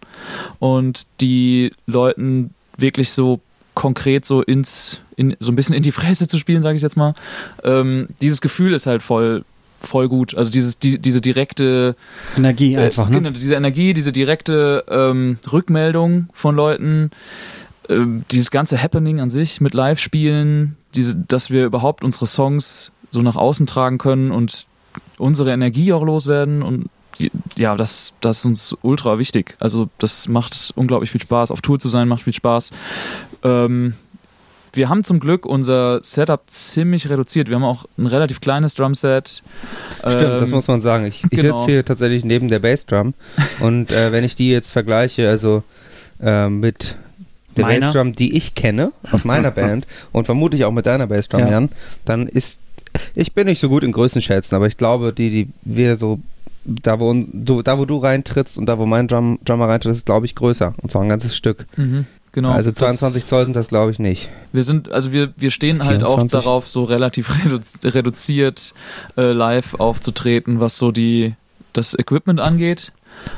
und 0.59 1.07
die 1.21 1.71
Leuten 1.87 2.53
wirklich 2.77 3.11
so 3.11 3.39
konkret 3.73 4.25
so 4.25 4.41
ins, 4.41 5.01
in, 5.15 5.35
so 5.39 5.51
ein 5.51 5.55
bisschen 5.55 5.75
in 5.75 5.83
die 5.83 5.91
Fresse 5.91 6.27
zu 6.27 6.37
spielen, 6.37 6.61
sage 6.61 6.75
ich 6.75 6.81
jetzt 6.81 6.97
mal. 6.97 7.13
Ähm, 7.63 8.07
dieses 8.21 8.41
Gefühl 8.41 8.73
ist 8.73 8.85
halt 8.85 9.01
voll, 9.01 9.45
voll 9.81 10.09
gut. 10.09 10.35
Also 10.35 10.51
dieses, 10.51 10.79
die, 10.79 10.99
diese 10.99 11.21
direkte 11.21 11.95
Energie 12.35 12.77
einfach, 12.77 13.07
äh, 13.07 13.11
ne? 13.11 13.21
Genau, 13.21 13.29
diese 13.31 13.55
Energie, 13.55 13.93
diese 13.93 14.11
direkte 14.11 14.83
ähm, 14.89 15.37
Rückmeldung 15.51 16.27
von 16.33 16.55
Leuten, 16.55 17.11
ähm, 17.89 18.23
dieses 18.31 18.51
ganze 18.51 18.81
Happening 18.81 19.19
an 19.19 19.29
sich 19.29 19.61
mit 19.61 19.73
Live-Spielen, 19.73 20.77
diese, 20.95 21.17
dass 21.17 21.51
wir 21.51 21.65
überhaupt 21.65 22.03
unsere 22.03 22.25
Songs 22.25 22.91
so 23.15 23.21
nach 23.23 23.35
außen 23.35 23.65
tragen 23.65 23.97
können 23.97 24.31
und 24.31 24.67
unsere 25.17 25.51
Energie 25.51 25.91
auch 25.93 26.03
loswerden 26.03 26.61
und 26.61 26.89
ja, 27.55 27.77
das, 27.77 28.13
das 28.19 28.39
ist 28.39 28.45
uns 28.45 28.77
ultra 28.81 29.17
wichtig. 29.17 29.55
Also 29.61 29.87
das 29.99 30.27
macht 30.27 30.73
unglaublich 30.75 31.09
viel 31.11 31.21
Spaß. 31.21 31.49
Auf 31.51 31.61
Tour 31.61 31.79
zu 31.79 31.87
sein 31.87 32.09
macht 32.09 32.23
viel 32.23 32.33
Spaß. 32.33 32.71
Ähm, 33.43 33.93
wir 34.73 34.89
haben 34.89 35.05
zum 35.05 35.21
Glück 35.21 35.45
unser 35.45 36.03
Setup 36.03 36.41
ziemlich 36.47 37.09
reduziert. 37.09 37.47
Wir 37.47 37.55
haben 37.55 37.63
auch 37.63 37.85
ein 37.97 38.07
relativ 38.07 38.41
kleines 38.41 38.73
Drumset. 38.73 39.41
Stimmt, 39.99 40.21
das 40.41 40.49
Ähm, 40.49 40.55
muss 40.55 40.67
man 40.67 40.81
sagen. 40.81 41.05
Ich, 41.05 41.23
ich 41.23 41.39
genau. 41.39 41.59
sitze 41.59 41.71
hier 41.71 41.85
tatsächlich 41.85 42.25
neben 42.25 42.49
der 42.49 42.59
Bassdrum 42.59 43.13
und 43.61 43.93
äh, 43.93 44.11
wenn 44.11 44.25
ich 44.25 44.35
die 44.35 44.49
jetzt 44.51 44.71
vergleiche, 44.71 45.29
also 45.29 45.63
äh, 46.21 46.49
mit 46.49 46.97
der? 47.55 47.63
Bassdrum, 47.63 48.13
die 48.13 48.35
ich 48.35 48.55
kenne 48.55 48.91
aus 49.13 49.23
meiner 49.23 49.51
Band 49.61 49.87
und 50.11 50.25
vermutlich 50.25 50.65
auch 50.65 50.73
mit 50.73 50.85
deiner 50.85 51.07
Bassdrum, 51.07 51.39
Ja. 51.39 51.51
Jan, 51.51 51.69
dann 52.03 52.27
ist 52.27 52.59
ich 53.15 53.33
bin 53.33 53.47
nicht 53.47 53.59
so 53.59 53.69
gut 53.69 53.83
in 53.83 53.91
Größenschätzen, 53.91 54.55
aber 54.55 54.67
ich 54.67 54.77
glaube, 54.77 55.13
die, 55.13 55.29
die 55.29 55.47
wir 55.63 55.95
so 55.95 56.19
da 56.65 56.99
wo, 56.99 57.13
du, 57.31 57.61
da, 57.61 57.77
wo 57.77 57.85
du 57.85 57.97
reintrittst 57.99 58.57
und 58.57 58.65
da, 58.65 58.77
wo 58.79 58.85
mein 58.85 59.07
Drum, 59.07 59.39
Drummer 59.45 59.67
reintritt, 59.69 59.93
ist, 59.95 60.05
glaube 60.05 60.25
ich, 60.25 60.35
größer. 60.35 60.73
Und 60.81 60.89
zwar 60.91 61.03
ein 61.03 61.09
ganzes 61.09 61.35
Stück. 61.35 61.67
Mhm, 61.77 62.05
genau. 62.31 62.49
also 62.49 62.71
Das- 62.71 62.79
22 62.79 63.25
Zoll 63.25 63.45
sind 63.45 63.55
das, 63.55 63.67
glaube 63.67 63.91
ich, 63.91 63.99
nicht. 63.99 64.29
Wir 64.51 64.63
sind, 64.63 64.91
also 64.91 65.11
wir, 65.11 65.31
wir 65.37 65.51
stehen 65.51 65.85
halt 65.85 66.03
auch 66.03 66.15
24. 66.15 66.31
darauf, 66.31 66.67
so 66.67 66.83
relativ 66.83 67.29
redu 67.45 67.59
reduziert 67.83 68.73
äh, 69.15 69.31
live 69.31 69.75
aufzutreten, 69.75 70.59
was 70.59 70.77
so 70.77 70.91
die 70.91 71.35
das 71.73 71.93
Equipment 71.97 72.39
angeht, 72.39 72.93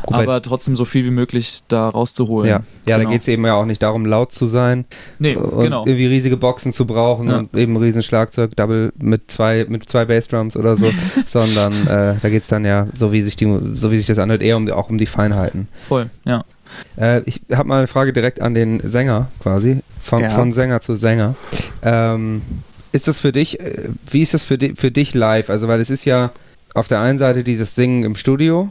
Wobei- 0.05 0.23
aber 0.23 0.41
trotzdem 0.41 0.75
so 0.75 0.85
viel 0.85 1.05
wie 1.05 1.11
möglich 1.11 1.61
da 1.67 1.89
rauszuholen. 1.89 2.49
Ja, 2.49 2.55
ja 2.85 2.95
da 2.95 2.97
Genau. 2.97 3.09
geht 3.11 3.21
es 3.21 3.27
eben 3.27 3.45
ja 3.45 3.55
auch 3.55 3.65
nicht 3.65 3.81
darum, 3.81 4.05
laut 4.05 4.31
zu 4.33 4.47
sein 4.47 4.85
Nee, 5.19 5.35
und 5.35 5.63
genau. 5.63 5.85
irgendwie 5.85 6.07
riesige 6.07 6.37
Boxen 6.37 6.73
zu 6.73 6.85
brauchen 6.85 7.29
Ja. 7.29 7.37
und 7.39 7.53
eben 7.55 7.73
ein 7.75 7.81
riesen 7.81 8.03
Schlagzeug, 8.03 8.55
Double 8.55 8.91
mit 8.97 9.29
zwei, 9.31 9.65
mit 9.67 9.87
zwei 9.89 10.05
Bassdrums 10.05 10.55
oder 10.57 10.77
so, 10.77 10.91
sondern 11.27 11.73
äh, 11.87 12.15
da 12.21 12.29
geht 12.29 12.43
es 12.43 12.47
dann 12.47 12.65
ja, 12.65 12.87
so 12.95 13.11
wie 13.11 13.21
sich 13.21 13.35
die, 13.35 13.45
so 13.73 13.91
wie 13.91 13.97
sich 13.97 14.07
das 14.07 14.19
anhört, 14.19 14.41
eher 14.41 14.57
um, 14.57 14.69
auch 14.71 14.89
um 14.89 14.97
die 14.97 15.05
Feinheiten. 15.05 15.67
Voll, 15.87 16.09
ja. 16.25 16.43
Äh, 16.97 17.21
ich 17.25 17.41
habe 17.53 17.67
mal 17.69 17.77
eine 17.79 17.87
Frage 17.87 18.11
direkt 18.13 18.41
an 18.41 18.53
den 18.53 18.79
Sänger 18.81 19.29
quasi, 19.41 19.77
von, 20.01 20.21
Ja. 20.21 20.29
von 20.31 20.51
Sänger 20.53 20.81
zu 20.81 20.95
Sänger. 20.97 21.35
Ähm, 21.81 22.41
ist 22.91 23.07
das 23.07 23.19
für 23.19 23.31
dich, 23.31 23.59
äh, 23.59 23.89
wie 24.09 24.21
ist 24.21 24.33
das 24.33 24.43
für, 24.43 24.57
di 24.57 24.73
für 24.75 24.91
dich 24.91 25.13
live? 25.13 25.49
Also, 25.49 25.67
weil 25.67 25.79
es 25.81 25.89
ist 25.89 26.05
ja 26.05 26.31
auf 26.77 26.87
der 26.87 26.99
einen 27.01 27.17
Seite 27.19 27.43
dieses 27.43 27.75
Singen 27.75 28.03
im 28.03 28.15
Studio, 28.15 28.69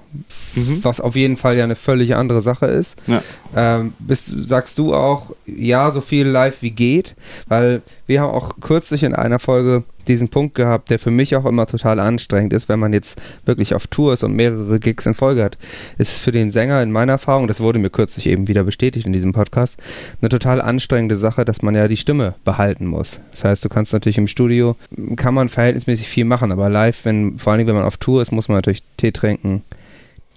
Mhm. 0.55 0.79
was 0.83 1.01
auf 1.01 1.17
jeden 1.17 1.37
Fall 1.37 1.57
ja 1.57 1.65
eine 1.65 1.77
völlig 1.77 2.15
andere 2.17 2.41
Sache 2.43 2.67
ist. 2.67 2.97
Ja. 3.07 3.23
Ähm, 3.55 3.93
bist, 3.99 4.33
sagst 4.37 4.79
du 4.79 4.95
auch, 4.95 5.35
ja, 5.47 5.91
so 5.91 6.01
viel 6.01 6.27
live 6.27 6.63
wie 6.63 6.71
geht? 6.71 7.15
Weil 7.49 7.83
wir 8.07 8.21
haben 8.21 8.33
auch 8.33 8.61
kürzlich 8.61 9.03
in 9.03 9.15
einer 9.15 9.39
Folge 9.39 9.85
diesen 10.09 10.29
Punkt 10.29 10.55
gehabt, 10.55 10.91
der 10.91 10.99
für 10.99 11.11
mich 11.11 11.37
auch 11.37 11.45
immer 11.45 11.67
total 11.67 11.99
anstrengend 12.01 12.53
ist, 12.53 12.69
wenn 12.69 12.79
man 12.79 12.93
jetzt 12.93 13.21
wirklich 13.45 13.75
auf 13.75 13.87
Tour 13.87 14.13
ist 14.13 14.23
und 14.23 14.35
mehrere 14.35 14.79
Gigs 14.79 15.07
in 15.07 15.15
Folge 15.15 15.43
hat. 15.43 15.59
Es 15.99 16.13
ist 16.13 16.21
für 16.21 16.33
den 16.33 16.51
Sänger 16.51 16.83
in 16.83 16.93
meiner 16.93 17.13
Erfahrung, 17.13 17.49
das 17.49 17.61
wurde 17.61 17.79
mir 17.79 17.91
kürzlich 17.91 18.27
eben 18.27 18.49
wieder 18.49 18.65
bestätigt 18.65 19.07
in 19.07 19.13
diesem 19.13 19.33
Podcast, 19.33 19.79
eine 20.21 20.29
total 20.29 20.61
anstrengende 20.61 21.17
Sache, 21.17 21.45
dass 21.45 21.63
man 21.63 21.75
ja 21.75 21.89
die 21.89 21.97
Stimme 21.97 22.35
behalten 22.45 22.87
muss. 22.87 23.21
Das 23.33 23.45
heißt, 23.45 23.65
du 23.65 23.69
kannst 23.69 23.93
natürlich 23.93 24.19
im 24.19 24.29
Studio, 24.29 24.77
kann 25.17 25.35
man 25.35 25.49
verhältnismäßig 25.49 26.09
viel 26.09 26.25
machen, 26.25 26.53
aber 26.53 26.69
live, 26.69 27.05
wenn, 27.05 27.39
vor 27.39 27.53
allem 27.53 27.67
wenn 27.67 27.75
man 27.75 27.85
auf 27.85 27.97
Tour 27.97 28.23
ist, 28.23 28.33
muss 28.33 28.49
man 28.49 28.59
natürlich 28.59 28.83
Tee 28.97 29.13
trinken, 29.13 29.63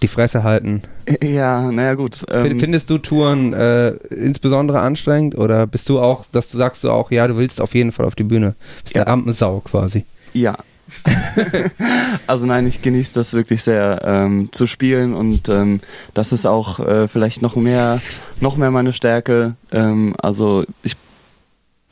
die 0.02 0.08
Fresse 0.08 0.44
halten. 0.44 0.82
Ja, 1.22 1.72
naja 1.72 1.96
gut. 1.96 2.24
Ähm, 2.32 2.60
Findest 2.60 2.90
du 2.90 2.98
Touren 2.98 3.54
äh, 3.54 3.90
insbesondere 4.10 4.80
anstrengend 4.80 5.36
oder 5.36 5.68
bist 5.68 5.90
du 5.90 6.00
auch, 6.00 6.26
dass 6.32 6.50
du 6.50 6.58
sagst 6.58 6.84
du 6.84 6.92
auch, 6.92 7.12
ja, 7.12 7.28
du 7.28 7.38
willst 7.38 7.60
auf 7.62 7.76
jeden 7.76 7.92
Fall 7.92 8.06
auf 8.06 8.16
die 8.16 8.24
Bühne? 8.24 8.56
Bist 8.84 8.96
Ja. 8.96 9.04
eine 9.04 9.12
Rampensau 9.12 9.62
quasi. 9.62 10.06
ja. 10.34 10.58
also 12.26 12.48
nein, 12.48 12.66
ich 12.66 12.82
genieße 12.82 13.14
das 13.14 13.34
wirklich 13.34 13.62
sehr 13.62 14.02
ähm, 14.04 14.50
zu 14.52 14.66
spielen 14.66 15.14
und 15.14 15.48
ähm, 15.48 15.82
das 16.16 16.32
ist 16.32 16.48
auch 16.48 16.80
äh, 16.80 17.08
vielleicht 17.08 17.44
noch 17.44 17.56
mehr, 17.56 18.02
noch 18.42 18.58
mehr 18.58 18.72
meine 18.72 18.92
Stärke. 18.92 19.56
Ähm, 19.72 20.16
also 20.20 20.64
ich 20.82 20.96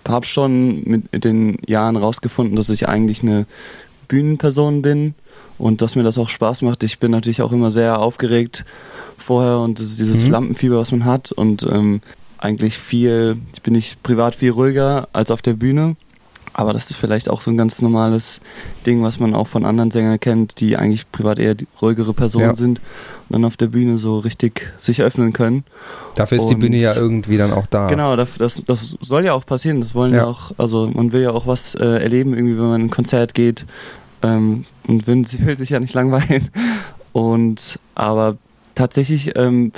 habe 0.07 0.25
schon 0.25 0.83
mit, 0.85 1.13
mit 1.13 1.23
den 1.25 1.57
Jahren 1.67 1.95
rausgefunden, 1.95 2.55
dass 2.55 2.69
ich 2.69 2.87
eigentlich 2.87 3.21
eine 3.21 3.45
Bühnenperson 4.07 4.81
bin 4.81 5.13
und 5.57 5.81
dass 5.81 5.95
mir 5.95 6.03
das 6.03 6.17
auch 6.17 6.29
Spaß 6.29 6.61
macht. 6.61 6.83
Ich 6.83 6.99
bin 6.99 7.11
natürlich 7.11 7.41
auch 7.41 7.51
immer 7.51 7.71
sehr 7.71 7.99
aufgeregt 7.99 8.65
vorher 9.17 9.57
und 9.59 9.79
das 9.79 9.87
ist 9.87 9.99
dieses 9.99 10.25
Mhm. 10.25 10.31
Lampenfieber, 10.31 10.77
was 10.77 10.91
man 10.91 11.05
hat 11.05 11.31
und 11.31 11.63
ähm, 11.63 12.01
eigentlich 12.39 12.77
viel, 12.77 13.37
bin 13.63 13.73
ich 13.75 13.97
privat 14.03 14.35
viel 14.35 14.51
ruhiger 14.51 15.07
als 15.13 15.31
auf 15.31 15.41
der 15.41 15.53
Bühne. 15.53 15.95
Aber 16.53 16.73
das 16.73 16.89
ist 16.89 16.97
vielleicht 16.97 17.29
auch 17.29 17.41
so 17.41 17.51
ein 17.51 17.57
ganz 17.57 17.83
normales 17.83 18.41
Ding, 18.87 19.03
was 19.03 19.19
man 19.19 19.35
auch 19.35 19.45
von 19.45 19.63
anderen 19.63 19.91
Sängern 19.91 20.19
kennt, 20.19 20.59
die 20.59 20.75
eigentlich 20.75 21.11
privat 21.11 21.37
eher 21.37 21.53
die 21.53 21.67
ruhigere 21.79 22.13
Personen 22.15 22.45
Ja. 22.45 22.53
sind 22.55 22.79
und 23.29 23.33
dann 23.33 23.45
auf 23.45 23.57
der 23.57 23.67
Bühne 23.67 23.99
so 23.99 24.17
richtig 24.17 24.71
sich 24.79 25.03
öffnen 25.03 25.33
können. 25.33 25.65
Dafür 26.15 26.39
ist 26.39 26.47
die 26.49 26.55
Und- 26.55 26.61
Bühne 26.61 26.77
ja 26.77 26.95
irgendwie 26.95 27.37
dann 27.37 27.53
auch 27.53 27.67
da. 27.67 27.85
Genau, 27.87 28.15
das, 28.15 28.29
das, 28.39 28.63
das 28.65 28.97
soll 29.01 29.25
ja 29.25 29.33
auch 29.33 29.45
passieren. 29.45 29.81
Das 29.81 29.93
wollen 29.93 30.13
Ja. 30.13 30.19
ja 30.19 30.25
auch, 30.25 30.51
also 30.57 30.87
man 30.91 31.11
will 31.11 31.21
ja 31.21 31.31
auch 31.31 31.45
was 31.45 31.75
äh, 31.75 31.85
erleben, 32.01 32.33
irgendwie, 32.33 32.57
wenn 32.57 32.65
man 32.69 32.81
in 32.81 32.87
ein 32.87 32.91
Konzert 32.91 33.35
geht 33.35 33.65
ähm, 34.27 34.63
und 34.88 35.07
will, 35.07 35.24
will 35.46 35.57
sich 35.57 35.69
ja 35.69 35.79
nicht 35.79 35.93
langweilen. 35.93 36.50
Und 37.13 37.79
aber 37.96 38.38
tatsächlich 38.75 39.31
ähm, 39.36 39.72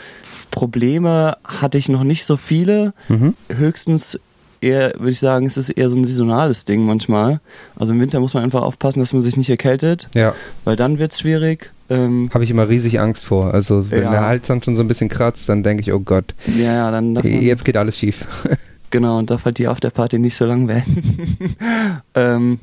Probleme 0.51 1.37
hatte 1.43 1.77
ich 1.77 1.89
noch 1.89 2.03
nicht 2.03 2.25
so 2.25 2.37
viele. 2.37 2.93
Mhm. 3.07 3.35
Höchstens 3.49 4.19
eher, 4.61 4.93
würde 4.97 5.11
ich 5.11 5.19
sagen, 5.19 5.45
es 5.45 5.57
ist 5.57 5.69
eher 5.69 5.89
so 5.89 5.95
ein 5.95 6.03
saisonales 6.03 6.65
Ding 6.65 6.85
manchmal. 6.85 7.39
Also 7.77 7.93
im 7.93 7.99
Winter 8.01 8.19
muss 8.19 8.33
man 8.33 8.43
einfach 8.43 8.61
aufpassen, 8.61 8.99
dass 8.99 9.13
man 9.13 9.21
sich 9.21 9.37
nicht 9.37 9.49
erkältet, 9.49 10.09
Ja, 10.13 10.33
weil 10.65 10.75
dann 10.75 10.99
wird 10.99 11.13
es 11.13 11.19
schwierig. 11.19 11.71
Ähm, 11.89 12.29
habe 12.33 12.43
ich 12.43 12.51
immer 12.51 12.67
riesig 12.67 12.99
Angst 12.99 13.23
vor. 13.25 13.53
Also 13.53 13.89
wenn 13.89 14.03
Ja. 14.03 14.11
der 14.11 14.25
Hals 14.25 14.47
dann 14.47 14.61
schon 14.61 14.75
so 14.75 14.81
ein 14.81 14.87
bisschen 14.87 15.09
kratzt, 15.09 15.47
dann 15.47 15.63
denke 15.63 15.81
ich, 15.81 15.93
oh 15.93 15.99
Gott, 16.01 16.35
ja, 16.45 16.73
ja, 16.73 16.91
dann 16.91 17.15
jetzt 17.23 17.63
geht 17.65 17.77
alles 17.77 17.97
schief. 17.97 18.25
Genau, 18.91 19.19
und 19.19 19.29
darf 19.29 19.45
halt 19.45 19.59
die 19.59 19.67
Afterparty 19.67 20.17
nicht 20.17 20.35
so 20.35 20.45
lang 20.45 20.67
werden. 20.67 21.55
ähm, 22.15 22.59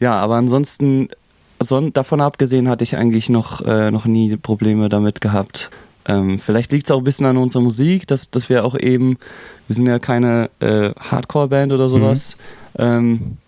ja, 0.00 0.14
aber 0.18 0.36
ansonsten, 0.36 1.08
son 1.08 1.08
davon 1.92 2.20
abgesehen, 2.20 2.68
hatte 2.68 2.84
ich 2.84 2.96
eigentlich 2.96 3.28
noch, 3.28 3.62
äh, 3.62 3.90
noch 3.90 4.06
nie 4.06 4.36
Probleme 4.36 4.88
damit 4.88 5.20
gehabt. 5.20 5.70
Ähm, 6.08 6.38
vielleicht 6.38 6.72
liegt 6.72 6.86
es 6.86 6.90
auch 6.92 6.98
ein 6.98 7.04
bisschen 7.04 7.26
an 7.26 7.36
unserer 7.36 7.62
Musik, 7.62 8.06
dass, 8.06 8.30
dass 8.30 8.48
wir 8.48 8.64
auch 8.64 8.78
eben, 8.78 9.18
wir 9.66 9.74
sind 9.74 9.86
ja 9.86 9.98
keine 9.98 10.50
äh, 10.60 10.90
Hardcore-Band 10.98 11.72
oder 11.72 11.88
sowas. 11.88 12.36
Ähm, 12.78 13.38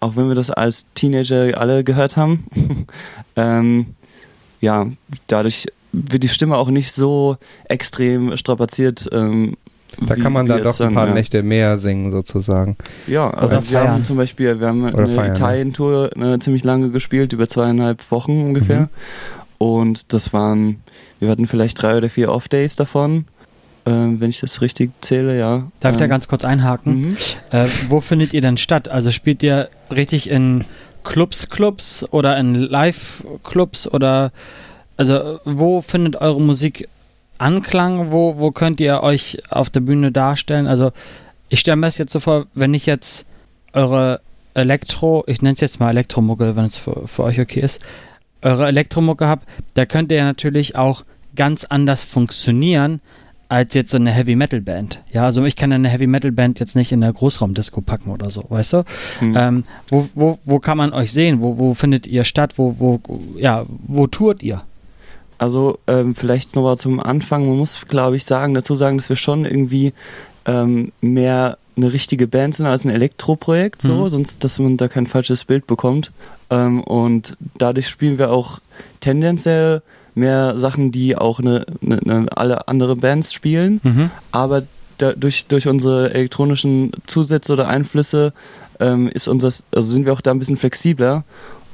auch 0.00 0.16
wenn 0.16 0.28
wir 0.28 0.34
das 0.34 0.50
als 0.50 0.86
Teenager 0.94 1.58
alle 1.58 1.84
gehört 1.84 2.16
haben. 2.16 2.46
ähm, 3.36 3.94
ja, 4.60 4.86
dadurch 5.26 5.66
wird 5.92 6.22
die 6.22 6.28
Stimme 6.28 6.58
auch 6.58 6.68
nicht 6.68 6.92
so 6.92 7.36
extrem 7.64 8.36
strapaziert. 8.36 9.08
Ähm, 9.12 9.56
Da 10.00 10.16
wie- 10.16 10.20
kann 10.20 10.32
man 10.32 10.46
dann 10.46 10.62
doch 10.62 10.78
ein 10.80 10.94
paar 10.94 11.08
ja. 11.08 11.14
Nächte 11.14 11.42
mehr 11.42 11.78
singen 11.78 12.10
sozusagen. 12.10 12.76
Ja, 13.06 13.30
also 13.30 13.56
Oder 13.56 13.70
wir 13.70 13.78
feiern. 13.78 13.88
haben 13.92 14.04
zum 14.04 14.16
Beispiel, 14.16 14.60
wir 14.60 14.66
haben 14.68 14.84
Oder 14.92 15.04
eine. 15.04 15.28
Italien-Tour 15.30 16.10
eine 16.14 16.38
ziemlich 16.38 16.64
lange 16.64 16.90
gespielt, 16.90 17.32
über 17.32 17.48
zweieinhalb 17.48 18.10
Wochen 18.10 18.42
ungefähr. 18.44 18.80
Mhm. 18.80 18.88
Und 19.58 20.12
das 20.12 20.32
waren, 20.32 20.82
wir 21.18 21.30
hatten 21.30 21.46
vielleicht 21.46 21.80
drei 21.80 21.96
oder 21.96 22.10
vier 22.10 22.30
Off-Days 22.30 22.76
davon, 22.76 23.24
ähm, 23.86 24.20
wenn 24.20 24.28
ich 24.30 24.40
das 24.40 24.60
richtig 24.60 24.90
zähle, 25.00 25.38
ja. 25.38 25.68
Darf 25.80 25.92
ich 25.92 25.98
da 25.98 26.04
Ähm, 26.04 26.10
ganz 26.10 26.28
kurz 26.28 26.44
einhaken? 26.44 27.00
mhm. 27.00 27.16
Äh, 27.52 27.66
wo 27.88 28.00
findet 28.02 28.34
ihr 28.34 28.40
denn 28.42 28.58
statt? 28.58 28.88
Also 28.88 29.10
spielt 29.10 29.42
ihr 29.42 29.70
richtig 29.90 30.28
in 30.28 30.64
Clubs, 31.04 31.48
Clubs 31.48 32.04
oder 32.10 32.36
in 32.36 32.54
Live-Clubs 32.54 33.88
oder 33.88 34.32
also 34.98 35.38
wo 35.44 35.80
findet 35.82 36.16
eure 36.16 36.40
Musik 36.40 36.88
Anklang? 37.38 38.12
Wo, 38.12 38.38
wo 38.38 38.50
könnt 38.50 38.80
ihr 38.80 39.02
euch 39.02 39.38
auf 39.50 39.70
der 39.70 39.80
Bühne 39.80 40.12
darstellen? 40.12 40.66
Also 40.66 40.92
ich 41.48 41.60
stelle 41.60 41.76
mir 41.76 41.86
das 41.86 41.98
jetzt 41.98 42.12
so 42.12 42.20
vor, 42.20 42.46
wenn 42.54 42.74
ich 42.74 42.86
jetzt 42.86 43.26
eure 43.72 44.20
Elektro, 44.54 45.24
ich 45.26 45.42
nenne 45.42 45.54
es 45.54 45.60
jetzt 45.60 45.80
mal 45.80 45.90
Elektromucke, 45.90 46.56
wenn 46.56 46.64
es 46.64 46.78
für, 46.78 47.06
für 47.06 47.24
euch 47.24 47.40
okay 47.40 47.60
ist, 47.60 47.82
eure 48.42 48.66
Elektromucke 48.66 49.28
habt, 49.28 49.46
da 49.74 49.86
könnt 49.86 50.10
ihr 50.10 50.18
ja 50.18 50.24
natürlich 50.24 50.76
auch 50.76 51.04
ganz 51.34 51.64
anders 51.64 52.04
funktionieren 52.04 53.00
als 53.48 53.74
jetzt 53.74 53.90
so 53.90 53.96
eine 53.96 54.10
Heavy 54.10 54.34
Metal 54.34 54.60
Band. 54.60 55.02
Ja, 55.12 55.24
also 55.24 55.44
ich 55.44 55.54
kann 55.54 55.72
eine 55.72 55.88
Heavy 55.88 56.06
Metal 56.06 56.32
Band 56.32 56.58
jetzt 56.58 56.74
nicht 56.74 56.90
in 56.90 57.00
der 57.00 57.12
Großraumdisco 57.12 57.80
packen 57.80 58.10
oder 58.10 58.28
so, 58.28 58.44
weißt 58.48 58.72
du? 58.72 58.84
Mhm. 59.20 59.36
Ähm, 59.36 59.64
wo, 59.88 60.08
wo, 60.14 60.38
wo 60.44 60.58
kann 60.58 60.78
man 60.78 60.92
euch 60.92 61.12
sehen? 61.12 61.40
Wo, 61.40 61.58
wo 61.58 61.74
findet 61.74 62.06
ihr 62.06 62.24
statt? 62.24 62.54
Wo, 62.56 62.76
wo, 62.78 63.00
ja, 63.36 63.64
wo 63.86 64.06
tourt 64.06 64.42
ihr? 64.42 64.62
Also 65.38 65.78
ähm, 65.86 66.14
vielleicht 66.14 66.56
nochmal 66.56 66.78
zum 66.78 66.98
Anfang, 67.00 67.46
man 67.46 67.58
muss, 67.58 67.86
glaube 67.88 68.16
ich, 68.16 68.24
sagen, 68.24 68.54
dazu 68.54 68.74
sagen, 68.74 68.96
dass 68.96 69.08
wir 69.08 69.16
schon 69.16 69.44
irgendwie 69.44 69.92
ähm, 70.46 70.92
mehr 71.00 71.58
eine 71.76 71.92
richtige 71.92 72.26
Band 72.26 72.54
sind 72.54 72.66
als 72.66 72.84
ein 72.86 72.90
Elektroprojekt, 72.90 73.82
so, 73.82 74.04
Mhm. 74.04 74.08
sonst, 74.08 74.44
dass 74.44 74.58
man 74.58 74.76
da 74.78 74.88
kein 74.88 75.06
falsches 75.06 75.44
Bild 75.44 75.66
bekommt. 75.66 76.12
Ähm, 76.48 76.80
und 76.82 77.36
dadurch 77.58 77.88
spielen 77.88 78.18
wir 78.18 78.30
auch 78.30 78.60
tendenziell 79.00 79.82
mehr 80.14 80.58
Sachen, 80.58 80.90
die 80.92 81.16
auch 81.16 81.38
eine, 81.40 81.66
eine, 81.82 81.98
eine, 81.98 82.36
alle 82.36 82.68
andere 82.68 82.96
Bands 82.96 83.32
spielen, 83.34 83.80
Mhm. 83.82 84.10
aber 84.32 84.62
da, 84.98 85.12
durch, 85.12 85.46
durch 85.46 85.68
unsere 85.68 86.14
elektronischen 86.14 86.92
Zusätze 87.06 87.52
oder 87.52 87.68
Einflüsse 87.68 88.32
ähm, 88.80 89.08
ist 89.08 89.28
unser, 89.28 89.48
also 89.48 89.90
sind 89.90 90.06
wir 90.06 90.14
auch 90.14 90.22
da 90.22 90.30
ein 90.30 90.38
bisschen 90.38 90.56
flexibler 90.56 91.24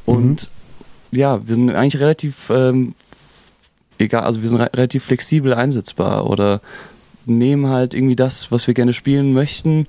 und 0.07 0.50
ja, 1.12 1.47
wir 1.47 1.54
sind 1.54 1.71
eigentlich 1.71 2.00
relativ 2.00 2.50
ähm, 2.50 2.95
egal, 3.99 4.22
also 4.22 4.42
wir 4.42 4.49
sind 4.49 4.61
re 4.61 4.70
relativ 4.75 5.04
flexibel 5.04 5.54
einsetzbar 5.54 6.28
oder 6.28 6.61
nehmen 7.26 7.68
halt 7.68 7.94
irgendwie 7.94 8.16
das, 8.16 8.50
was 8.50 8.66
wir 8.66 8.75
gerne 8.75 8.92
spielen 8.92 9.32
möchten 9.32 9.87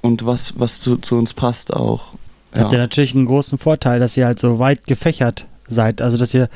und 0.00 0.24
was, 0.26 0.58
was 0.58 0.80
zu, 0.80 0.96
zu 0.96 1.16
uns 1.16 1.32
passt 1.32 1.72
auch. 1.72 2.14
Habt 2.54 2.72
ihr 2.72 2.78
natürlich 2.78 3.14
einen 3.14 3.24
großen 3.24 3.58
Vorteil, 3.58 3.98
dass 3.98 4.16
ihr 4.16 4.26
halt 4.26 4.38
so 4.38 4.58
weit 4.58 4.86
gefächert 4.86 5.46
seid. 5.68 6.02
Also 6.02 6.18
dass 6.18 6.34
ihr 6.34 6.48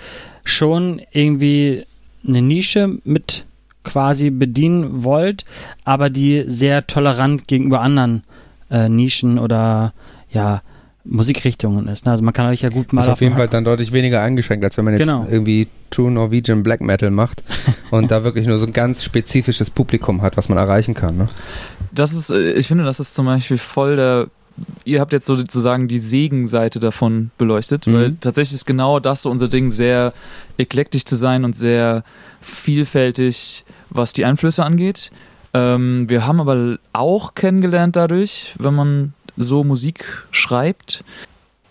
schon 0.44 1.00
irgendwie 1.10 1.84
eine 2.26 2.42
Nische 2.42 2.98
mit 3.04 3.44
quasi 3.82 4.30
bedienen 4.30 5.04
wollt, 5.04 5.44
aber 5.84 6.10
die 6.10 6.44
sehr 6.46 6.86
tolerant 6.86 7.46
gegenüber 7.48 7.80
anderen 7.80 8.24
äh, 8.70 8.88
Nischen 8.88 9.38
oder 9.38 9.92
ja 10.30 10.60
Musikrichtungen 11.08 11.86
ist. 11.88 12.04
Ne? 12.06 12.12
Also 12.12 12.24
man 12.24 12.34
kann 12.34 12.46
euch 12.46 12.62
ja 12.62 12.68
gut 12.68 12.92
mal 12.92 13.02
ist 13.02 13.08
auf 13.08 13.20
jeden 13.20 13.36
Fall 13.36 13.48
dann 13.48 13.64
deutlich 13.64 13.92
weniger 13.92 14.22
eingeschränkt, 14.22 14.64
als 14.64 14.76
wenn 14.76 14.84
man 14.84 14.94
jetzt 14.94 15.02
Genau. 15.06 15.26
irgendwie 15.30 15.68
True 15.90 16.10
Norwegian 16.10 16.62
Black 16.62 16.80
Metal 16.80 17.10
macht 17.10 17.42
und 17.90 18.10
da 18.10 18.24
wirklich 18.24 18.46
nur 18.46 18.58
so 18.58 18.66
ein 18.66 18.72
ganz 18.72 19.04
spezifisches 19.04 19.70
Publikum 19.70 20.22
hat, 20.22 20.36
was 20.36 20.48
man 20.48 20.58
erreichen 20.58 20.94
kann. 20.94 21.16
Ne? 21.16 21.28
Das 21.92 22.12
ist, 22.12 22.30
äh, 22.30 22.52
ich 22.54 22.66
finde, 22.68 22.84
das 22.84 22.98
ist 23.00 23.14
zum 23.14 23.26
Beispiel 23.26 23.58
voll 23.58 23.96
der. 23.96 24.26
Ihr 24.86 25.00
habt 25.00 25.12
jetzt 25.12 25.26
sozusagen 25.26 25.86
die 25.86 25.98
Segenseite 25.98 26.80
davon 26.80 27.30
beleuchtet, 27.36 27.86
Mhm. 27.86 27.92
weil 27.94 28.16
tatsächlich 28.20 28.54
ist 28.54 28.64
genau 28.64 29.00
das 29.00 29.20
so 29.22 29.30
unser 29.30 29.48
Ding, 29.48 29.70
sehr 29.70 30.14
eklektisch 30.56 31.04
zu 31.04 31.14
sein 31.14 31.44
und 31.44 31.54
sehr 31.54 32.04
vielfältig, 32.40 33.64
was 33.90 34.12
die 34.12 34.24
Einflüsse 34.24 34.64
angeht. 34.64 35.10
Ähm, 35.54 36.08
wir 36.08 36.26
haben 36.26 36.40
aber 36.40 36.78
auch 36.92 37.34
kennengelernt 37.34 37.96
dadurch, 37.96 38.54
wenn 38.58 38.74
man 38.74 39.12
so 39.36 39.64
Musik 39.64 40.04
schreibt, 40.30 41.04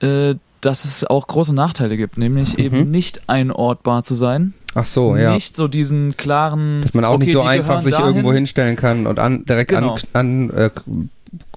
äh, 0.01 0.36
dass 0.62 0.86
es 0.86 1.05
auch 1.05 1.27
große 1.27 1.53
Nachteile 1.53 1.95
gibt, 1.98 2.17
nämlich 2.17 2.57
Mhm. 2.57 2.63
eben 2.63 2.91
nicht 2.91 3.29
einordbar 3.29 4.03
zu 4.03 4.13
sein. 4.13 4.53
Ach 4.74 4.86
so, 4.86 5.15
ja. 5.15 5.34
Nicht 5.34 5.55
so 5.55 5.67
diesen 5.67 6.17
klaren. 6.17 6.81
Dass 6.81 6.93
man 6.93 7.05
auch 7.05 7.13
okay, 7.15 7.25
nicht 7.25 7.34
so 7.34 7.41
einfach 7.41 7.79
sich 7.81 7.91
dahin. 7.93 8.07
irgendwo 8.07 8.34
hinstellen 8.34 8.75
kann 8.75 9.07
und 9.07 9.19
an, 9.19 9.45
direkt 9.45 9.69
Genau. 9.69 9.95
an, 10.13 10.50
an, 10.50 10.50
äh, 10.50 10.69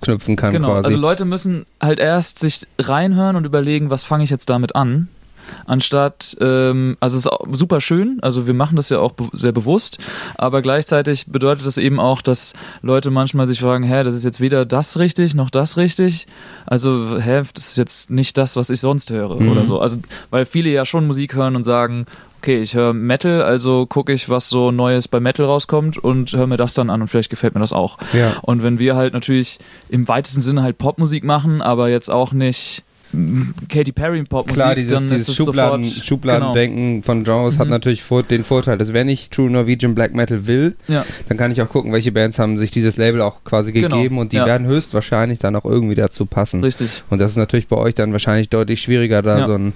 knüpfen 0.01 0.37
kann 0.37 0.53
Genau, 0.53 0.69
quasi. 0.69 0.87
also 0.87 0.99
Leute 0.99 1.25
müssen 1.25 1.67
halt 1.81 1.99
erst 1.99 2.39
sich 2.39 2.61
reinhören 2.79 3.35
und 3.37 3.45
überlegen, 3.45 3.91
was 3.91 4.05
fange 4.05 4.25
ich 4.25 4.31
jetzt 4.31 4.51
damit 4.51 4.75
an. 4.77 5.09
Anstatt, 5.67 6.37
ähm, 6.41 6.97
also 7.01 7.17
es 7.17 7.27
ist 7.27 7.33
auch 7.33 7.47
super 7.53 7.81
schön, 7.81 8.19
also 8.23 8.47
wir 8.47 8.55
machen 8.55 8.77
das 8.77 8.89
ja 8.91 8.99
auch 8.99 9.13
be 9.13 9.29
sehr 9.33 9.53
bewusst, 9.53 9.99
aber 10.37 10.63
gleichzeitig 10.63 11.27
bedeutet 11.27 11.67
das 11.67 11.79
eben 11.79 12.01
auch, 12.01 12.23
dass 12.23 12.53
Leute 12.83 13.11
manchmal 13.11 13.47
sich 13.47 13.61
fragen, 13.61 13.85
hä, 13.85 14.03
das 14.03 14.15
ist 14.15 14.25
jetzt 14.25 14.41
weder 14.41 14.65
das 14.65 14.99
richtig, 14.99 15.35
noch 15.35 15.51
das 15.51 15.77
richtig, 15.77 16.27
also 16.67 17.19
hä, 17.19 17.43
das 17.55 17.69
ist 17.69 17.79
jetzt 17.79 18.11
nicht 18.11 18.37
das, 18.39 18.57
was 18.57 18.71
ich 18.71 18.81
sonst 18.81 19.11
höre 19.11 19.41
Mhm. 19.41 19.51
oder 19.51 19.65
so. 19.65 19.81
Also, 19.81 19.99
weil 20.31 20.45
viele 20.45 20.71
ja 20.71 20.85
schon 20.85 21.07
Musik 21.07 21.35
hören 21.35 21.57
und 21.57 21.65
sagen, 21.65 22.07
okay, 22.39 22.63
ich 22.63 22.75
höre 22.75 22.93
Metal, 22.93 23.43
also 23.43 23.87
gucke 23.87 24.13
ich, 24.13 24.29
was 24.29 24.49
so 24.49 24.71
Neues 24.71 25.09
bei 25.09 25.19
Metal 25.19 25.45
rauskommt 25.45 25.99
und 25.99 26.33
höre 26.33 26.47
mir 26.47 26.57
das 26.57 26.73
dann 26.75 26.89
an 26.89 27.03
und 27.03 27.09
vielleicht 27.09 27.31
gefällt 27.31 27.55
mir 27.55 27.61
das 27.61 27.73
auch. 27.73 27.99
Ja. 28.13 28.37
Und 28.43 28.63
wenn 28.63 28.79
wir 28.79 28.95
halt 28.95 29.13
natürlich 29.13 29.59
im 29.89 30.07
weitesten 30.07 30.41
Sinne 30.41 30.63
halt 30.63 30.79
Popmusik 30.79 31.25
machen, 31.25 31.63
aber 31.63 31.89
jetzt 31.89 32.11
auch 32.11 32.33
nicht 32.33 32.85
Katy 33.71 33.93
Perry 33.93 34.23
Popmusik, 34.25 34.55
Klar, 34.63 34.75
dieses, 34.75 34.93
dann 34.93 35.05
dieses 35.05 35.23
ist 35.23 35.29
es 35.31 35.37
Schubladen, 35.37 35.85
sofort 35.85 36.05
Schubladendenken 36.05 37.03
von 37.03 37.25
Genres 37.25 37.59
hat 37.59 37.67
Mhm. 37.67 37.71
natürlich 37.71 38.03
vor, 38.03 38.23
den 38.23 38.45
Vorteil, 38.45 38.77
dass 38.77 38.93
wenn 38.93 39.09
ich 39.09 39.31
True 39.31 39.51
Norwegian 39.51 39.95
Black 39.95 40.15
Metal 40.15 40.47
will, 40.47 40.77
Ja. 40.89 41.05
dann 41.29 41.39
kann 41.39 41.51
ich 41.51 41.63
auch 41.63 41.69
gucken, 41.71 41.93
welche 41.93 42.13
Bands 42.13 42.39
haben 42.39 42.59
sich 42.59 42.71
dieses 42.71 42.97
Label 42.99 43.23
auch 43.23 43.45
quasi 43.45 43.73
Genau, 43.73 43.97
gegeben 43.97 44.19
und 44.19 44.33
die 44.33 44.37
ja. 44.37 44.47
werden 44.47 44.67
höchstwahrscheinlich 44.67 45.39
dann 45.39 45.57
auch 45.57 45.65
irgendwie 45.65 45.95
dazu 45.95 46.27
passen. 46.27 46.63
richtig. 46.63 47.03
Und 47.09 47.19
das 47.21 47.31
ist 47.31 47.37
natürlich 47.39 47.69
bei 47.69 47.77
euch 47.77 47.95
dann 47.95 48.13
wahrscheinlich 48.13 48.51
deutlich 48.51 48.83
schwieriger, 48.83 49.23
da 49.23 49.39
Ja. 49.39 49.47
so 49.47 49.55
ein 49.55 49.73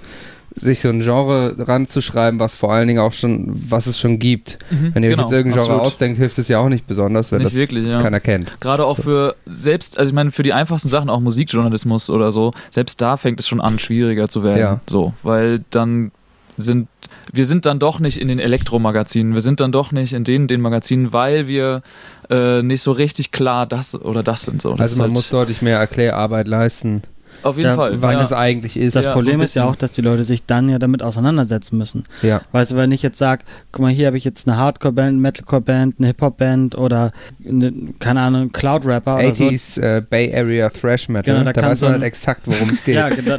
sich 0.55 0.81
so 0.81 0.89
ein 0.89 1.01
Genre 1.01 1.55
ranzuschreiben, 1.59 2.39
was 2.41 2.55
vor 2.55 2.73
allen 2.73 2.89
Dingen 2.89 3.01
auch 3.01 3.13
schon, 3.13 3.51
was 3.69 3.87
es 3.87 3.99
schon 3.99 4.19
gibt. 4.19 4.59
Mhm, 4.71 4.95
Wenn 4.95 5.03
ihr 5.03 5.11
genau, 5.11 5.23
jetzt 5.23 5.33
irgendein 5.33 5.61
Genre 5.61 5.75
absolut. 5.75 5.93
ausdenkt, 5.93 6.19
hilft 6.19 6.39
es 6.39 6.49
ja 6.49 6.59
auch 6.59 6.69
nicht 6.69 6.87
besonders, 6.87 7.33
weil 7.33 7.39
Nicht 7.39 7.53
das 7.53 7.55
wirklich, 7.55 7.87
ja. 7.87 8.01
keiner 8.01 8.21
kennt. 8.21 8.61
Gerade 8.61 8.85
auch 8.85 8.99
für 8.99 9.37
selbst, 9.47 9.99
also 9.99 10.11
ich 10.11 10.15
meine, 10.15 10.31
für 10.31 10.43
die 10.43 10.53
einfachsten 10.53 10.89
Sachen, 10.89 11.11
auch 11.11 11.21
Musikjournalismus 11.21 12.11
oder 12.11 12.33
so, 12.33 12.53
selbst 12.71 13.01
da 13.01 13.17
fängt 13.17 13.41
es 13.41 13.49
schon 13.49 13.61
an, 13.61 13.79
schwieriger 13.79 14.29
zu 14.29 14.43
werden. 14.43 14.59
Ja. 14.59 14.81
So, 14.89 15.15
weil 15.23 15.65
dann 15.71 16.13
sind, 16.57 16.89
wir 17.33 17.47
sind 17.47 17.67
dann 17.67 17.79
doch 17.79 17.99
nicht 17.99 18.21
in 18.21 18.29
den 18.29 18.39
Elektromagazinen, 18.39 19.35
wir 19.35 19.41
sind 19.41 19.61
dann 19.61 19.73
doch 19.73 19.93
nicht 19.93 20.13
in 20.13 20.25
den, 20.25 20.49
den 20.49 20.61
Magazinen, 20.61 21.13
weil 21.13 21.49
wir 21.49 21.83
äh, 22.31 22.63
nicht 22.63 22.83
so 22.83 22.93
richtig 22.93 23.33
klar 23.33 23.67
das 23.67 24.01
oder 24.01 24.23
das 24.23 24.43
sind. 24.43 24.61
So. 24.63 24.71
Das 24.73 24.81
Also 24.81 24.97
man 24.97 25.11
halt 25.11 25.13
muss 25.15 25.31
deutlich 25.31 25.63
mehr 25.63 25.79
Erklärarbeit 25.79 26.49
leisten, 26.49 27.03
auf 27.43 27.57
jeden 27.57 27.71
Ja, 27.71 27.77
Fall. 27.77 28.01
was 28.03 28.15
ja. 28.17 28.23
es 28.23 28.33
eigentlich 28.33 28.77
ist. 28.77 28.95
Das 28.97 29.05
Ja, 29.05 29.11
so 29.13 29.19
Problem 29.19 29.41
ein 29.41 29.45
ist 29.45 29.57
ja 29.57 29.65
auch, 29.65 29.77
dass 29.77 29.93
die 29.93 30.01
Leute 30.03 30.25
sich 30.25 30.45
dann 30.47 30.69
ja 30.69 30.79
damit 30.79 31.03
auseinandersetzen 31.03 31.77
müssen. 31.79 32.05
ja. 32.23 32.41
Weißt 32.53 32.73
du, 32.73 32.77
wenn 32.77 32.93
ich 32.93 33.03
jetzt 33.03 33.19
sage, 33.19 33.45
guck 33.73 33.83
mal, 33.83 33.91
hier 33.93 34.07
habe 34.07 34.17
ich 34.19 34.25
jetzt 34.25 34.47
eine 34.49 34.57
Hardcore-Band, 34.57 35.19
Metalcore-Band, 35.21 35.95
eine 35.99 36.07
Hip-Hop-Band 36.09 36.77
oder 36.77 37.13
eine, 37.47 37.73
keine 37.99 38.21
Ahnung, 38.21 38.53
Cloud-Rapper 38.53 39.17
oder 39.17 39.35
so. 39.35 39.45
80s 39.49 39.81
äh, 39.81 40.03
Bay 40.09 40.35
Area 40.35 40.69
Thrash 40.71 41.09
Metal, 41.09 41.35
Genau, 41.35 41.45
da 41.45 41.53
da, 41.53 41.69
weiß 41.71 41.81
so 41.81 41.87
man 41.87 41.95
halt 41.95 42.03
exakt, 42.05 42.43
worum 42.45 42.71
es 42.71 42.83
geht. 42.85 42.95
Ja, 42.97 43.11
da, 43.11 43.39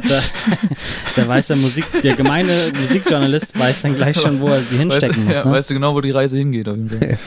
der 1.16 1.28
weiß 1.28 1.46
der 1.48 1.56
Musik, 1.56 1.84
der 2.02 2.14
gemeine 2.16 2.52
Musikjournalist 2.80 3.58
weiß 3.58 3.82
dann 3.82 3.94
gleich 3.96 4.20
schon, 4.20 4.40
wo 4.40 4.48
er 4.48 4.60
sie 4.60 4.70
weißt, 4.72 4.80
hinstecken 4.80 5.22
du, 5.22 5.28
muss. 5.28 5.36
ja, 5.38 5.44
ne? 5.44 5.52
weißt 5.52 5.70
du 5.70 5.74
genau, 5.74 5.94
wo 5.94 6.00
die 6.00 6.10
Reise 6.10 6.36
hingeht, 6.36 6.68
auf 6.68 6.76
jeden 6.76 6.90
Fall. 6.90 7.18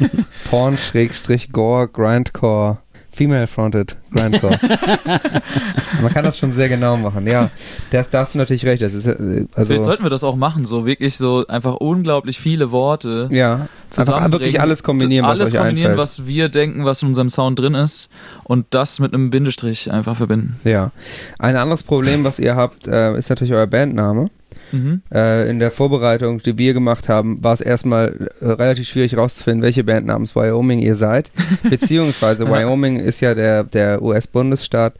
Porn, 0.50 0.78
Schrägstrich, 0.78 1.52
Gore, 1.52 1.88
Grindcore, 1.88 2.78
Female-Fronted, 3.14 3.96
Grindcore. 4.10 4.58
Man 6.02 6.12
kann 6.12 6.24
das 6.24 6.38
schon 6.38 6.50
sehr 6.50 6.70
genau 6.70 6.96
machen, 6.96 7.26
ja. 7.26 7.50
Das, 7.90 8.08
da 8.08 8.20
hast 8.20 8.34
du 8.34 8.38
natürlich 8.38 8.64
recht. 8.64 8.80
Ist, 8.80 9.06
äh, 9.06 9.14
Vielleicht 9.14 9.58
also, 9.58 9.76
sollten 9.84 10.02
wir 10.02 10.10
das 10.10 10.24
auch 10.24 10.34
machen, 10.34 10.64
so 10.64 10.86
wirklich 10.86 11.18
so 11.18 11.46
einfach 11.46 11.74
unglaublich 11.76 12.40
viele 12.40 12.70
Worte 12.70 13.28
ja, 13.30 13.68
zusammenbringen. 13.90 14.32
wirklich 14.32 14.60
alles 14.60 14.82
kombinieren, 14.82 15.26
was 15.26 15.40
alles 15.40 15.52
kombinieren, 15.52 15.92
einfällt. 15.92 15.98
was 15.98 16.26
wir 16.26 16.48
denken, 16.48 16.86
was 16.86 17.02
in 17.02 17.08
unserem 17.08 17.28
Sound 17.28 17.58
drin 17.58 17.74
ist 17.74 18.08
und 18.44 18.66
das 18.70 18.98
mit 18.98 19.12
einem 19.12 19.28
Bindestrich 19.28 19.92
einfach 19.92 20.16
verbinden. 20.16 20.58
Ja. 20.64 20.90
Ein 21.38 21.56
anderes 21.56 21.82
Problem, 21.82 22.24
was 22.24 22.38
ihr 22.38 22.56
habt, 22.56 22.86
äh, 22.86 23.16
ist 23.18 23.28
natürlich 23.28 23.52
euer 23.52 23.66
Bandname. 23.66 24.30
Mhm. 24.72 25.02
Äh, 25.12 25.48
in 25.50 25.60
der 25.60 25.70
Vorbereitung, 25.70 26.42
die 26.42 26.58
wir 26.58 26.74
gemacht 26.74 27.08
haben, 27.08 27.42
war 27.42 27.54
es 27.54 27.60
erstmal 27.60 28.30
äh, 28.40 28.46
relativ 28.46 28.88
schwierig 28.88 29.12
herauszufinden, 29.12 29.62
welche 29.62 29.84
Band 29.84 30.06
namens 30.06 30.34
Wyoming 30.34 30.80
ihr 30.80 30.96
seid. 30.96 31.30
Beziehungsweise 31.70 32.48
Wyoming 32.48 32.98
ist 32.98 33.20
ja 33.20 33.34
der, 33.34 33.64
der 33.64 34.02
US-Bundesstaat. 34.02 34.94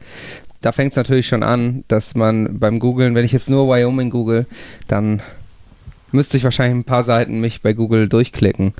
Da 0.61 0.71
fängt 0.71 0.91
es 0.91 0.97
natürlich 0.97 1.27
schon 1.27 1.43
an, 1.43 1.83
dass 1.87 2.15
man 2.15 2.59
beim 2.59 2.79
Googlen, 2.79 3.15
wenn 3.15 3.25
ich 3.25 3.33
jetzt 3.33 3.49
nur 3.49 3.67
Wyoming 3.67 4.09
google, 4.09 4.45
dann 4.87 5.21
müsste 6.11 6.37
ich 6.37 6.43
wahrscheinlich 6.43 6.77
ein 6.77 6.85
paar 6.85 7.03
Seiten 7.03 7.41
mich 7.41 7.61
bei 7.61 7.73
Google 7.73 8.07
durchklicken. 8.07 8.73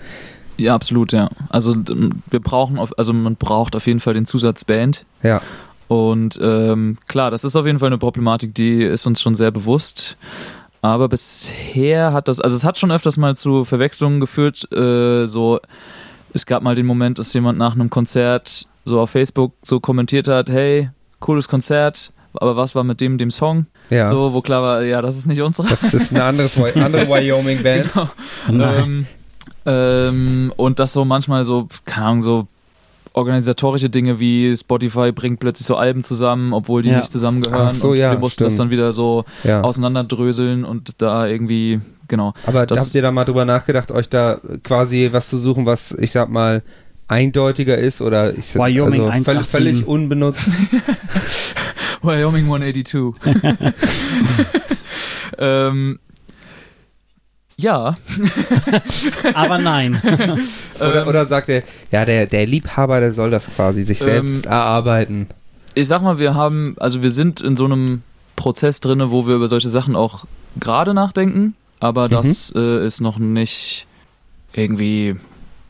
Ja, 0.57 0.75
absolut, 0.75 1.11
ja. 1.11 1.29
Also 1.49 1.75
wir 1.75 2.39
brauchen, 2.39 2.77
auf, 2.77 2.97
also 2.97 3.11
man 3.11 3.35
braucht 3.35 3.75
auf 3.75 3.87
jeden 3.87 3.99
Fall 3.99 4.13
den 4.13 4.25
Zusatz 4.25 4.63
Band. 4.63 5.05
Ja. 5.23 5.41
Und 5.87 6.39
ähm, 6.41 6.97
klar, 7.07 7.31
das 7.31 7.43
ist 7.43 7.55
auf 7.55 7.65
jeden 7.65 7.79
Fall 7.79 7.87
eine 7.87 7.97
Problematik, 7.97 8.55
die 8.55 8.83
ist 8.83 9.05
uns 9.05 9.21
schon 9.21 9.35
sehr 9.35 9.51
bewusst. 9.51 10.17
Aber 10.83 11.07
bisher 11.07 12.11
hat 12.11 12.27
das, 12.27 12.41
also 12.41 12.57
es 12.57 12.65
hat 12.65 12.77
schon 12.77 12.91
öfters 12.91 13.15
mal 13.15 13.37
zu 13.37 13.63
Verwechslungen 13.63 14.19
geführt. 14.19 14.69
Äh, 14.73 15.25
so, 15.27 15.61
es 16.33 16.45
gab 16.45 16.61
mal 16.61 16.75
den 16.75 16.85
Moment, 16.85 17.17
dass 17.19 17.33
jemand 17.33 17.57
nach 17.57 17.73
einem 17.73 17.89
Konzert 17.89 18.67
so 18.83 18.99
auf 18.99 19.11
Facebook 19.11 19.53
so 19.61 19.79
kommentiert 19.79 20.27
hat, 20.27 20.49
hey, 20.49 20.89
cooles 21.21 21.47
Konzert, 21.47 22.11
aber 22.33 22.57
was 22.57 22.75
war 22.75 22.83
mit 22.83 22.99
dem, 22.99 23.17
dem 23.17 23.31
Song? 23.31 23.67
Ja. 23.89 24.07
So, 24.07 24.33
wo 24.33 24.41
klar 24.41 24.61
war, 24.61 24.81
ja, 24.81 25.01
das 25.01 25.15
ist 25.15 25.25
nicht 25.25 25.41
unsere. 25.41 25.69
Das 25.69 25.93
ist 25.93 26.11
eine 26.11 26.25
anderes, 26.25 26.61
andere 26.61 27.07
Wyoming-Band. 27.07 27.93
Genau. 28.47 28.65
Nein. 28.65 28.83
Ähm, 28.83 29.07
ähm, 29.65 30.53
und 30.57 30.79
das 30.79 30.91
so 30.91 31.05
manchmal 31.05 31.45
so, 31.45 31.69
keine 31.85 32.07
Ahnung, 32.07 32.21
so 32.21 32.47
organisatorische 33.13 33.89
Dinge 33.89 34.19
wie 34.19 34.55
Spotify 34.55 35.11
bringt 35.11 35.39
plötzlich 35.39 35.67
so 35.67 35.75
Alben 35.75 36.03
zusammen, 36.03 36.51
obwohl 36.53 36.81
die 36.81 36.89
Ja. 36.89 36.97
nicht 36.97 37.11
zusammengehören. 37.11 37.69
Ach 37.71 37.75
so, 37.75 37.89
und 37.91 37.97
ja, 37.97 38.11
wir 38.11 38.17
mussten 38.19 38.43
das 38.43 38.53
stimmt. 38.53 38.65
dann 38.67 38.71
wieder 38.71 38.91
so 38.91 39.23
Ja. 39.43 39.61
auseinanderdröseln 39.61 40.65
und 40.65 41.01
da 41.01 41.27
irgendwie, 41.27 41.79
genau. 42.07 42.33
Aber 42.45 42.65
Das- 42.65 42.79
habt 42.79 42.95
ihr 42.95 43.01
da 43.03 43.11
mal 43.11 43.25
drüber 43.25 43.45
nachgedacht, 43.45 43.91
euch 43.91 44.09
da 44.09 44.39
quasi 44.63 45.09
was 45.11 45.29
zu 45.29 45.37
suchen, 45.37 45.65
was 45.65 45.91
ich 45.91 46.11
sag 46.11 46.29
mal 46.29 46.63
eindeutiger 47.07 47.77
ist 47.77 48.01
oder 48.01 48.35
ich 48.35 48.47
sag, 48.47 48.61
Wyoming 48.61 49.01
also 49.01 49.23
völlig, 49.23 49.27
187. 49.27 49.51
völlig 49.51 49.87
unbenutzt? 49.87 50.41
Wyoming 52.01 52.45
182. 52.45 53.13
ähm, 55.37 55.99
ja, 57.63 57.95
Aber 59.33 59.57
nein. 59.57 59.99
Oder, 60.79 61.01
Ähm, 61.03 61.07
oder 61.07 61.25
sagt 61.25 61.49
er, 61.49 61.63
ja, 61.91 62.05
der, 62.05 62.27
der 62.27 62.45
Liebhaber, 62.45 62.99
der 62.99 63.13
soll 63.13 63.31
das 63.31 63.47
quasi 63.55 63.83
sich 63.83 63.99
selbst 63.99 64.45
Ähm, 64.45 64.51
erarbeiten. 64.51 65.27
ich 65.73 65.87
sag 65.87 66.01
mal, 66.01 66.19
wir 66.19 66.35
haben, 66.35 66.75
also 66.79 67.01
wir 67.01 67.11
sind 67.11 67.41
in 67.41 67.55
so 67.55 67.65
einem 67.65 68.01
Prozess 68.35 68.79
drinne, 68.81 69.11
wo 69.11 69.25
wir 69.27 69.35
über 69.35 69.47
solche 69.47 69.69
Sachen 69.69 69.95
auch 69.95 70.25
gerade 70.59 70.93
nachdenken, 70.93 71.55
aber 71.79 72.09
das 72.09 72.51
äh, 72.55 72.85
ist 72.85 72.99
noch 73.01 73.17
nicht 73.17 73.87
irgendwie 74.53 75.15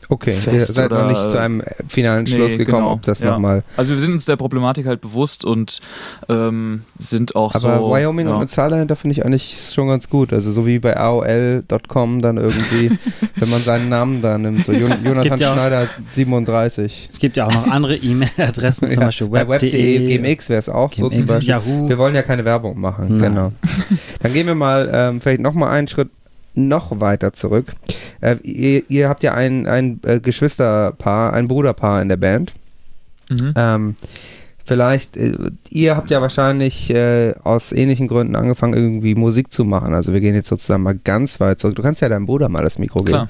Okay, 0.08 0.34
ihr 0.52 0.60
seid 0.60 0.90
noch 0.90 1.08
nicht 1.08 1.20
zu 1.20 1.38
einem 1.38 1.62
finalen 1.88 2.24
Nee, 2.24 2.30
Schluss 2.32 2.58
gekommen, 2.58 2.78
genau, 2.78 2.92
ob 2.92 3.02
das 3.02 3.20
ja. 3.20 3.32
nochmal. 3.32 3.62
Also 3.76 3.94
wir 3.94 4.00
sind 4.00 4.12
uns 4.12 4.24
der 4.24 4.36
Problematik 4.36 4.86
halt 4.86 5.00
bewusst 5.00 5.44
und 5.44 5.80
ähm, 6.28 6.82
sind 6.98 7.36
auch 7.36 7.54
Aber 7.54 7.78
so. 7.78 7.90
Wyoming 7.90 8.26
ja. 8.28 8.34
und 8.34 8.40
mit 8.40 8.50
Zahl 8.50 8.70
dahinter 8.70 8.96
finde 8.96 9.12
ich 9.12 9.24
eigentlich 9.24 9.70
schon 9.72 9.88
ganz 9.88 10.08
gut. 10.08 10.32
Also 10.32 10.50
so 10.50 10.66
wie 10.66 10.78
bei 10.78 10.96
AOL.com 10.96 12.22
dann 12.22 12.36
irgendwie, 12.36 12.90
wenn 13.36 13.50
man 13.50 13.60
seinen 13.60 13.88
Namen 13.88 14.22
da 14.22 14.38
nimmt. 14.38 14.64
So 14.64 14.72
Jon 14.72 14.92
Jonathan 15.02 15.38
ja 15.38 15.52
Schneider 15.52 15.88
37. 16.12 17.08
Es 17.10 17.18
gibt 17.18 17.36
ja 17.36 17.46
auch 17.46 17.52
noch 17.52 17.70
andere 17.70 17.96
E-Mail-Adressen, 17.96 18.90
zum 18.90 19.00
Ja, 19.00 19.06
Beispiel 19.06 19.28
bei 19.28 19.48
web.de, 19.48 19.72
web.de, 19.72 20.18
GMX 20.18 20.48
wäre 20.48 20.58
es 20.58 20.68
auch 20.68 20.92
so 20.92 21.08
zum 21.08 21.10
GMX, 21.10 21.32
Beispiel. 21.32 21.48
Yahoo. 21.48 21.88
Wir 21.88 21.98
wollen 21.98 22.14
ja 22.14 22.22
keine 22.22 22.44
Werbung 22.44 22.78
machen, 22.80 23.18
genau. 23.18 23.52
Dann 24.20 24.32
gehen 24.32 24.46
wir 24.46 24.54
mal 24.54 24.90
ähm, 24.92 25.20
vielleicht 25.20 25.40
nochmal 25.40 25.70
einen 25.70 25.88
Schritt 25.88 26.10
noch 26.54 27.00
weiter 27.00 27.32
zurück. 27.32 27.72
Äh, 28.20 28.36
ihr, 28.42 28.82
ihr 28.88 29.08
habt 29.08 29.22
ja 29.22 29.34
ein, 29.34 29.66
ein 29.66 30.00
äh, 30.06 30.20
Geschwisterpaar, 30.20 31.32
ein 31.32 31.48
Bruderpaar 31.48 32.00
in 32.02 32.08
der 32.08 32.16
Band. 32.16 32.52
Mhm. 33.28 33.54
Ähm, 33.56 33.96
vielleicht, 34.66 35.16
äh, 35.16 35.32
ihr 35.70 35.96
habt 35.96 36.10
ja 36.10 36.20
wahrscheinlich 36.22 36.90
äh, 36.90 37.34
aus 37.42 37.72
ähnlichen 37.72 38.06
Gründen 38.08 38.36
angefangen, 38.36 38.74
irgendwie 38.74 39.14
Musik 39.14 39.52
zu 39.52 39.64
machen. 39.64 39.94
Also 39.94 40.12
wir 40.12 40.20
gehen 40.20 40.34
jetzt 40.34 40.48
sozusagen 40.48 40.82
mal 40.82 40.98
ganz 41.02 41.40
weit 41.40 41.60
zurück. 41.60 41.74
Du 41.74 41.82
kannst 41.82 42.00
ja 42.00 42.08
deinem 42.08 42.26
Bruder 42.26 42.48
mal 42.48 42.62
das 42.62 42.78
Mikro 42.78 43.02
geben. 43.02 43.28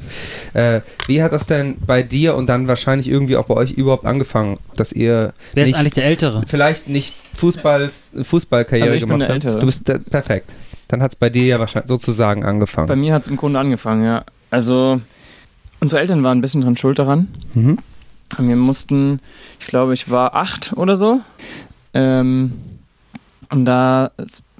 Klar. 0.52 0.76
Äh, 0.76 0.80
wie 1.06 1.22
hat 1.22 1.32
das 1.32 1.46
denn 1.46 1.76
bei 1.86 2.02
dir 2.02 2.34
und 2.36 2.46
dann 2.48 2.68
wahrscheinlich 2.68 3.08
irgendwie 3.08 3.36
auch 3.36 3.46
bei 3.46 3.54
euch 3.54 3.72
überhaupt 3.72 4.04
angefangen, 4.04 4.56
dass 4.76 4.92
ihr 4.92 5.32
Wer 5.54 5.64
ist 5.64 5.70
nicht, 5.70 5.78
eigentlich 5.78 5.94
der 5.94 6.04
Ältere? 6.04 6.44
vielleicht 6.46 6.88
nicht 6.88 7.14
Fußball, 7.36 7.90
Fußballkarriere 8.22 8.92
Also 8.92 9.06
gemacht 9.06 9.20
der 9.22 9.28
habt? 9.28 9.44
Ältere. 9.44 9.58
Du 9.58 9.66
bist 9.66 9.88
der, 9.88 9.98
perfekt. 9.98 10.54
Dann 10.88 11.02
hat 11.02 11.12
es 11.12 11.16
bei 11.16 11.30
dir 11.30 11.44
ja 11.44 11.58
wahrscheinlich 11.58 11.88
sozusagen 11.88 12.44
angefangen. 12.44 12.88
Bei 12.88 12.96
mir 12.96 13.14
hat 13.14 13.22
es 13.22 13.28
im 13.28 13.36
Grunde 13.36 13.58
angefangen, 13.58 14.04
ja. 14.04 14.24
Also, 14.50 15.00
unsere 15.80 16.00
Eltern 16.00 16.22
waren 16.22 16.38
ein 16.38 16.40
bisschen 16.40 16.60
dran 16.60 16.76
schuld 16.76 16.98
daran. 16.98 17.28
Mhm. 17.54 17.78
Und 18.38 18.48
wir 18.48 18.56
mussten, 18.56 19.20
ich 19.60 19.66
glaube, 19.66 19.94
ich 19.94 20.10
war 20.10 20.34
acht 20.34 20.72
oder 20.76 20.96
so. 20.96 21.20
Ähm, 21.92 22.52
und 23.50 23.64
da 23.64 24.10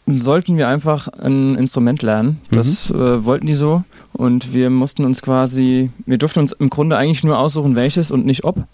sollten 0.06 0.56
wir 0.56 0.68
einfach 0.68 1.08
ein 1.08 1.56
Instrument 1.56 2.02
lernen. 2.02 2.40
Das 2.50 2.90
äh, 2.90 3.24
wollten 3.24 3.46
die 3.46 3.54
so. 3.54 3.84
Und 4.12 4.52
wir 4.52 4.70
mussten 4.70 5.04
uns 5.04 5.22
quasi, 5.22 5.90
wir 6.06 6.18
durften 6.18 6.40
uns 6.40 6.52
im 6.52 6.70
Grunde 6.70 6.96
eigentlich 6.96 7.24
nur 7.24 7.38
aussuchen, 7.38 7.74
welches 7.74 8.10
und 8.10 8.26
nicht 8.26 8.44
ob. 8.44 8.64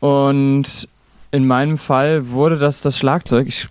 Und 0.00 0.88
in 1.30 1.46
meinem 1.46 1.76
Fall 1.76 2.30
wurde 2.30 2.56
das 2.56 2.82
das 2.82 2.98
Schlagzeug. 2.98 3.46
Ich 3.48 3.68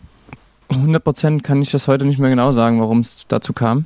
100% 0.70 1.42
kann 1.42 1.62
ich 1.62 1.72
das 1.72 1.88
heute 1.88 2.06
nicht 2.06 2.20
mehr 2.20 2.30
genau 2.30 2.52
sagen, 2.52 2.80
warum 2.80 3.00
es 3.00 3.26
dazu 3.28 3.54
kam. 3.54 3.86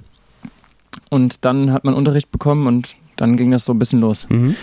Und 1.09 1.45
dann 1.45 1.71
hat 1.71 1.83
man 1.83 1.93
Unterricht 1.93 2.31
bekommen 2.31 2.67
und 2.67 2.95
dann 3.15 3.37
ging 3.37 3.51
das 3.51 3.65
so 3.65 3.73
ein 3.73 3.79
bisschen 3.79 4.01
los. 4.01 4.27
Mhm. 4.29 4.55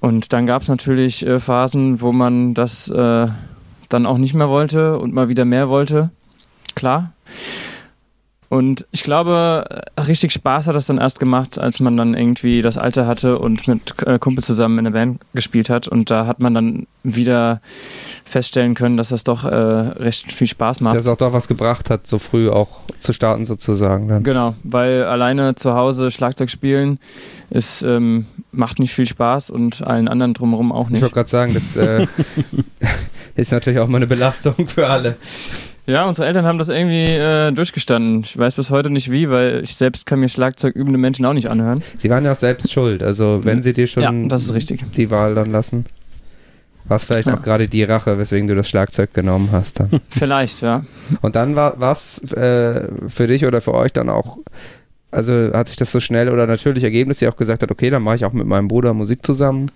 Und 0.00 0.32
dann 0.32 0.46
gab 0.46 0.62
es 0.62 0.68
natürlich 0.68 1.26
äh, 1.26 1.38
Phasen, 1.38 2.00
wo 2.00 2.12
man 2.12 2.54
das 2.54 2.88
äh, 2.88 3.28
dann 3.88 4.06
auch 4.06 4.18
nicht 4.18 4.34
mehr 4.34 4.48
wollte 4.48 4.98
und 4.98 5.12
mal 5.12 5.28
wieder 5.28 5.44
mehr 5.44 5.68
wollte. 5.68 6.10
Klar. 6.74 7.12
Und 8.48 8.86
ich 8.92 9.02
glaube, 9.02 9.82
richtig 10.06 10.32
Spaß 10.32 10.68
hat 10.68 10.74
das 10.74 10.86
dann 10.86 10.96
erst 10.96 11.20
gemacht, 11.20 11.58
als 11.58 11.80
man 11.80 11.98
dann 11.98 12.14
irgendwie 12.14 12.62
das 12.62 12.78
Alter 12.78 13.06
hatte 13.06 13.38
und 13.38 13.68
mit 13.68 13.94
äh, 14.06 14.18
Kumpel 14.18 14.42
zusammen 14.42 14.78
in 14.78 14.84
der 14.84 14.92
Band 14.92 15.20
gespielt 15.34 15.68
hat. 15.68 15.86
Und 15.86 16.10
da 16.10 16.26
hat 16.26 16.40
man 16.40 16.54
dann 16.54 16.86
wieder 17.02 17.60
feststellen 18.24 18.74
können, 18.74 18.96
dass 18.96 19.10
das 19.10 19.24
doch 19.24 19.44
äh, 19.44 19.54
recht 19.54 20.32
viel 20.32 20.46
Spaß 20.46 20.80
macht. 20.80 20.96
Dass 20.96 21.04
es 21.04 21.10
auch 21.10 21.16
doch 21.16 21.34
was 21.34 21.46
gebracht 21.46 21.90
hat, 21.90 22.06
so 22.06 22.18
früh 22.18 22.48
auch 22.48 22.68
zu 23.00 23.12
starten 23.12 23.44
sozusagen. 23.44 24.08
Dann. 24.08 24.24
Genau, 24.24 24.54
weil 24.62 25.04
alleine 25.04 25.54
zu 25.54 25.74
Hause 25.74 26.10
Schlagzeug 26.10 26.50
spielen 26.50 26.98
ist, 27.50 27.82
ähm, 27.82 28.26
macht 28.52 28.78
nicht 28.78 28.94
viel 28.94 29.06
Spaß 29.06 29.50
und 29.50 29.86
allen 29.86 30.08
anderen 30.08 30.34
drumherum 30.34 30.72
auch 30.72 30.86
Ich 30.86 30.92
nicht. 30.94 31.02
wollte 31.02 31.14
gerade 31.14 31.28
sagen, 31.30 31.54
das 31.54 31.76
äh, 31.76 32.06
ist 33.36 33.52
natürlich 33.52 33.78
auch 33.78 33.88
mal 33.88 33.96
eine 33.98 34.06
Belastung 34.06 34.66
für 34.68 34.86
alle. 34.86 35.16
Ja, 35.86 36.04
unsere 36.06 36.26
Eltern 36.28 36.44
haben 36.44 36.58
das 36.58 36.68
irgendwie 36.68 37.04
äh, 37.06 37.50
durchgestanden. 37.50 38.20
Ich 38.22 38.36
weiß 38.36 38.56
bis 38.56 38.70
heute 38.70 38.90
nicht 38.90 39.10
wie, 39.10 39.30
weil 39.30 39.62
ich 39.62 39.74
selbst 39.74 40.04
kann 40.04 40.20
mir 40.20 40.28
Schlagzeug 40.28 40.74
übende 40.76 40.98
Menschen 40.98 41.24
auch 41.24 41.32
nicht 41.32 41.48
anhören. 41.48 41.82
Sie 41.96 42.10
waren 42.10 42.24
ja 42.26 42.32
auch 42.32 42.36
selbst 42.36 42.70
schuld. 42.70 43.02
Also 43.02 43.40
wenn 43.42 43.62
sie 43.62 43.72
dir 43.72 43.86
schon 43.86 44.02
ja, 44.02 44.12
das 44.28 44.42
ist 44.44 44.52
richtig. 44.54 44.84
die 44.96 45.10
Wahl 45.10 45.34
dann 45.34 45.50
lassen, 45.50 45.86
war 46.84 46.98
es 46.98 47.04
vielleicht 47.04 47.28
Ja. 47.28 47.38
auch 47.38 47.42
gerade 47.42 47.68
die 47.68 47.84
Rache, 47.84 48.18
weswegen 48.18 48.48
du 48.48 48.54
das 48.54 48.68
Schlagzeug 48.68 49.14
genommen 49.14 49.48
hast 49.52 49.80
dann. 49.80 49.88
Vielleicht, 50.10 50.60
ja. 50.62 50.84
Und 51.22 51.36
dann 51.36 51.54
war 51.56 51.74
was 51.80 52.18
äh, 52.32 52.88
für 53.08 53.26
dich 53.26 53.44
oder 53.46 53.60
für 53.62 53.72
euch 53.74 53.92
dann 53.92 54.08
auch, 54.10 54.38
also 55.10 55.50
hat 55.52 55.68
sich 55.68 55.76
das 55.76 55.90
so 55.92 56.00
schnell 56.00 56.28
oder 56.28 56.46
natürlich 56.46 56.84
ergeben, 56.84 57.08
dass 57.10 57.22
ihr 57.22 57.28
auch 57.30 57.36
gesagt 57.36 57.62
habt, 57.62 57.70
okay, 57.72 57.90
dann 57.90 58.02
mache 58.02 58.16
ich 58.16 58.24
auch 58.24 58.32
mit 58.32 58.46
meinem 58.46 58.68
Bruder 58.68 58.94
Musik 58.94 59.24
zusammen? 59.24 59.70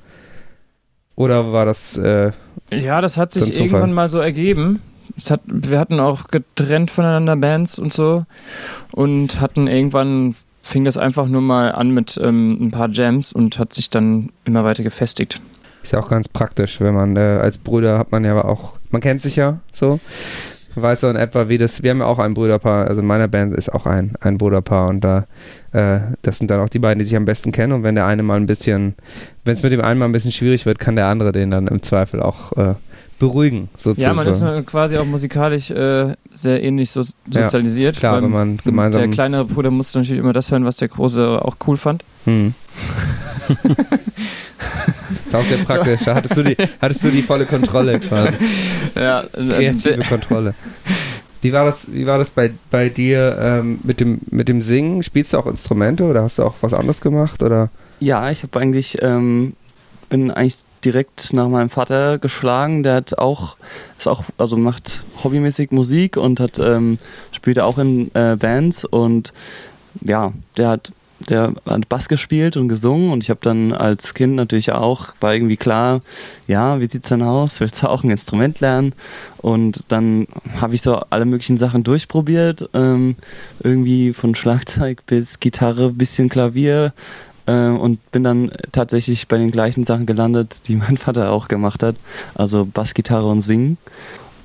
Oder 1.15 1.53
war 1.53 1.67
das, 1.67 1.97
äh, 1.99 2.33
Ja, 2.71 3.01
das 3.01 3.17
hat 3.19 3.33
sich 3.33 3.45
Zufall. 3.45 3.61
irgendwann 3.67 3.93
mal 3.93 4.09
so 4.09 4.19
ergeben. 4.19 4.81
Es 5.17 5.31
hat, 5.31 5.41
wir 5.47 5.79
hatten 5.79 6.01
auch 6.01 6.29
getrennt 6.29 6.91
voneinander 6.91 7.37
Bands 7.37 7.79
und 7.79 7.93
so 7.93 8.25
und 8.93 9.41
hatten 9.41 9.67
irgendwann 9.67 10.35
fing 10.63 10.85
das 10.85 10.97
einfach 10.97 11.27
nur 11.27 11.43
mal 11.43 11.73
an 11.73 11.91
mit 11.91 12.19
ähm, 12.23 12.57
ein 12.61 12.71
paar 12.71 12.89
Jams 12.89 13.33
und 13.33 13.59
hat 13.59 13.73
sich 13.75 13.91
dann 13.91 14.31
immer 14.45 14.65
weiter 14.65 14.83
gefestigt. 14.85 15.41
ist 15.83 15.93
ja 15.93 15.99
auch 15.99 16.09
ganz 16.09 16.29
praktisch, 16.29 16.81
wenn 16.81 16.95
man 16.95 17.17
äh, 17.17 17.21
als 17.21 17.59
Brüder 17.59 17.99
hat 17.99 18.13
man 18.13 18.25
ja 18.25 18.43
auch, 18.45 18.75
man 18.91 19.01
kennt 19.03 19.21
sich 19.21 19.37
ja 19.37 19.59
so, 19.73 19.99
weiß 20.77 21.01
so 21.01 21.09
in 21.09 21.17
etwa, 21.17 21.49
wie 21.49 21.59
das, 21.59 21.83
wir 21.83 21.91
haben 21.91 22.01
ja 22.01 22.07
auch 22.07 22.19
ein 22.19 22.35
Brüderpaar, 22.35 22.87
also 22.87 23.01
in 23.01 23.07
meiner 23.07 23.29
Band 23.29 23.55
ist 23.55 23.73
auch 23.73 23.87
ein, 23.87 24.13
ein 24.21 24.39
Bruderpaar 24.39 24.89
und 24.89 25.03
da, 25.03 25.27
äh, 25.73 26.01
das 26.23 26.39
sind 26.39 26.51
dann 26.51 26.61
auch 26.61 26.69
die 26.69 26.79
beiden, 26.79 26.99
die 26.99 27.05
sich 27.05 27.17
am 27.17 27.25
besten 27.25 27.53
kennen 27.53 27.73
und 27.73 27.83
wenn 27.83 27.95
der 27.95 28.07
eine 28.07 28.23
mal 28.23 28.37
ein 28.37 28.47
bisschen, 28.47 28.95
wenn 29.45 29.55
es 29.55 29.63
mit 29.63 29.73
dem 29.73 29.81
einen 29.81 29.99
mal 29.99 30.07
ein 30.07 30.13
bisschen 30.13 30.33
schwierig 30.33 30.67
wird, 30.67 30.79
kann 30.79 30.97
der 30.97 31.07
andere 31.07 31.33
den 31.33 31.51
dann 31.51 31.67
im 31.67 31.83
Zweifel 31.83 32.21
auch 32.21 32.53
äh, 32.57 32.75
beruhigen, 33.23 33.69
Ja, 33.73 33.79
sozusagen. 33.79 34.17
man 34.17 34.27
ist 34.27 34.43
äh, 34.43 34.63
quasi 34.63 34.97
auch 34.99 35.05
musikalisch 35.05 35.71
äh, 35.71 36.15
sehr 36.35 36.61
ähnlich 36.61 36.91
so 36.91 37.03
Ja, 37.31 37.43
sozialisiert. 37.45 37.97
Klar, 37.97 38.15
weil 38.15 38.23
wenn 38.25 38.31
man 38.33 38.57
gemeinsam. 38.65 39.01
Der 39.01 39.11
kleinere 39.13 39.45
Bruder 39.45 39.71
musste 39.71 39.99
natürlich 40.01 40.19
immer 40.19 40.33
das 40.33 40.51
hören, 40.51 40.65
was 40.65 40.79
der 40.79 40.89
große 40.89 41.41
auch 41.41 41.55
cool 41.69 41.77
fand. 41.77 42.03
Hm. 42.25 42.53
ist 45.27 45.35
auch 45.37 45.43
sehr 45.45 45.59
praktisch. 45.59 46.01
Da 46.05 46.17
hattest 46.17 46.37
du 46.37 46.43
die, 46.43 46.57
hattest 46.81 47.05
du 47.05 47.11
die 47.11 47.23
volle 47.23 47.47
Kontrolle 47.47 48.01
quasi. 48.01 48.33
Ja, 48.97 49.23
Kreative 49.33 50.03
Kontrolle. 50.03 50.55
Wie 51.43 51.53
war 51.53 51.65
das, 51.65 51.93
wie 51.93 52.07
war 52.07 52.19
das 52.19 52.31
bei, 52.31 52.51
bei 52.73 52.89
dir 52.89 53.39
ähm, 53.41 53.79
mit, 53.85 54.01
dem, 54.01 54.19
mit 54.31 54.49
dem 54.49 54.63
Singen? 54.63 55.05
Spielst 55.05 55.33
du 55.33 55.39
auch 55.39 55.47
Instrumente 55.47 56.03
oder 56.05 56.25
hast 56.25 56.39
du 56.39 56.43
auch 56.43 56.55
was 56.61 56.75
anderes 56.75 57.01
gemacht? 57.01 57.41
Oder? 57.43 57.71
Ja, 58.01 58.31
ich 58.33 58.43
habe 58.43 58.59
eigentlich, 58.59 58.99
ähm, 59.01 59.55
bin 60.09 60.33
eigentlich 60.33 60.65
direkt 60.85 61.33
nach 61.33 61.49
meinem 61.49 61.71
Vater 61.71 62.19
geschlagen. 62.19 62.83
Der 62.83 62.95
hat 62.95 63.19
auch, 63.19 63.57
ist 63.99 64.09
auch, 64.09 64.25
also 64.39 64.57
macht 64.57 65.05
hobbymäßig 65.23 65.71
Musik 65.71 66.17
und 66.17 66.41
hat, 66.41 66.59
ähm, 66.59 66.99
spielt 67.33 67.61
auch 67.61 67.79
in 67.79 68.11
äh, 68.15 68.37
Bands 68.37 68.85
und 68.85 69.33
ja, 70.01 70.33
der 70.57 70.69
hat, 70.69 70.93
der 71.29 71.53
hat 71.67 71.89
Bass 71.89 72.09
gespielt 72.09 72.57
und 72.57 72.69
gesungen 72.69 73.11
und 73.11 73.23
ich 73.23 73.31
habe 73.31 73.41
dann 73.43 73.73
als 73.73 74.15
Kind 74.15 74.35
natürlich 74.35 74.73
auch, 74.73 75.15
war 75.21 75.35
irgendwie 75.35 75.57
klar, 75.57 76.01
ja, 76.49 76.81
wie 76.81 76.89
sieht's 76.89 77.11
denn 77.11 77.23
aus? 77.23 77.61
Willst 77.61 77.83
du 77.83 77.89
auch 77.89 78.03
ein 78.03 78.11
Instrument 78.11 78.61
lernen? 78.61 78.93
Und 79.39 79.93
dann 79.93 80.27
habe 80.61 80.75
ich 80.75 80.83
so 80.83 80.97
alle 81.11 81.25
möglichen 81.25 81.59
Sachen 81.59 81.85
durchprobiert, 81.85 82.69
ähm, 82.75 83.17
irgendwie 83.63 84.13
von 84.13 84.35
Schlagzeug 84.35 85.05
bis 85.07 85.41
Gitarre, 85.41 85.91
bisschen 85.91 86.29
Klavier, 86.29 86.93
äh, 87.47 87.69
und 87.69 88.11
bin 88.13 88.25
dann 88.25 88.51
tatsächlich 88.73 89.29
bei 89.29 89.39
den 89.39 89.51
gleichen 89.51 89.85
Sachen 89.85 90.07
gelandet, 90.07 90.69
die 90.69 90.77
mein 90.77 90.97
Vater 90.99 91.31
auch 91.31 91.49
gemacht 91.49 91.83
hat. 91.83 91.97
Also 92.35 92.65
Bassgitarre 92.67 93.29
und 93.29 93.43
Singen. 93.43 93.79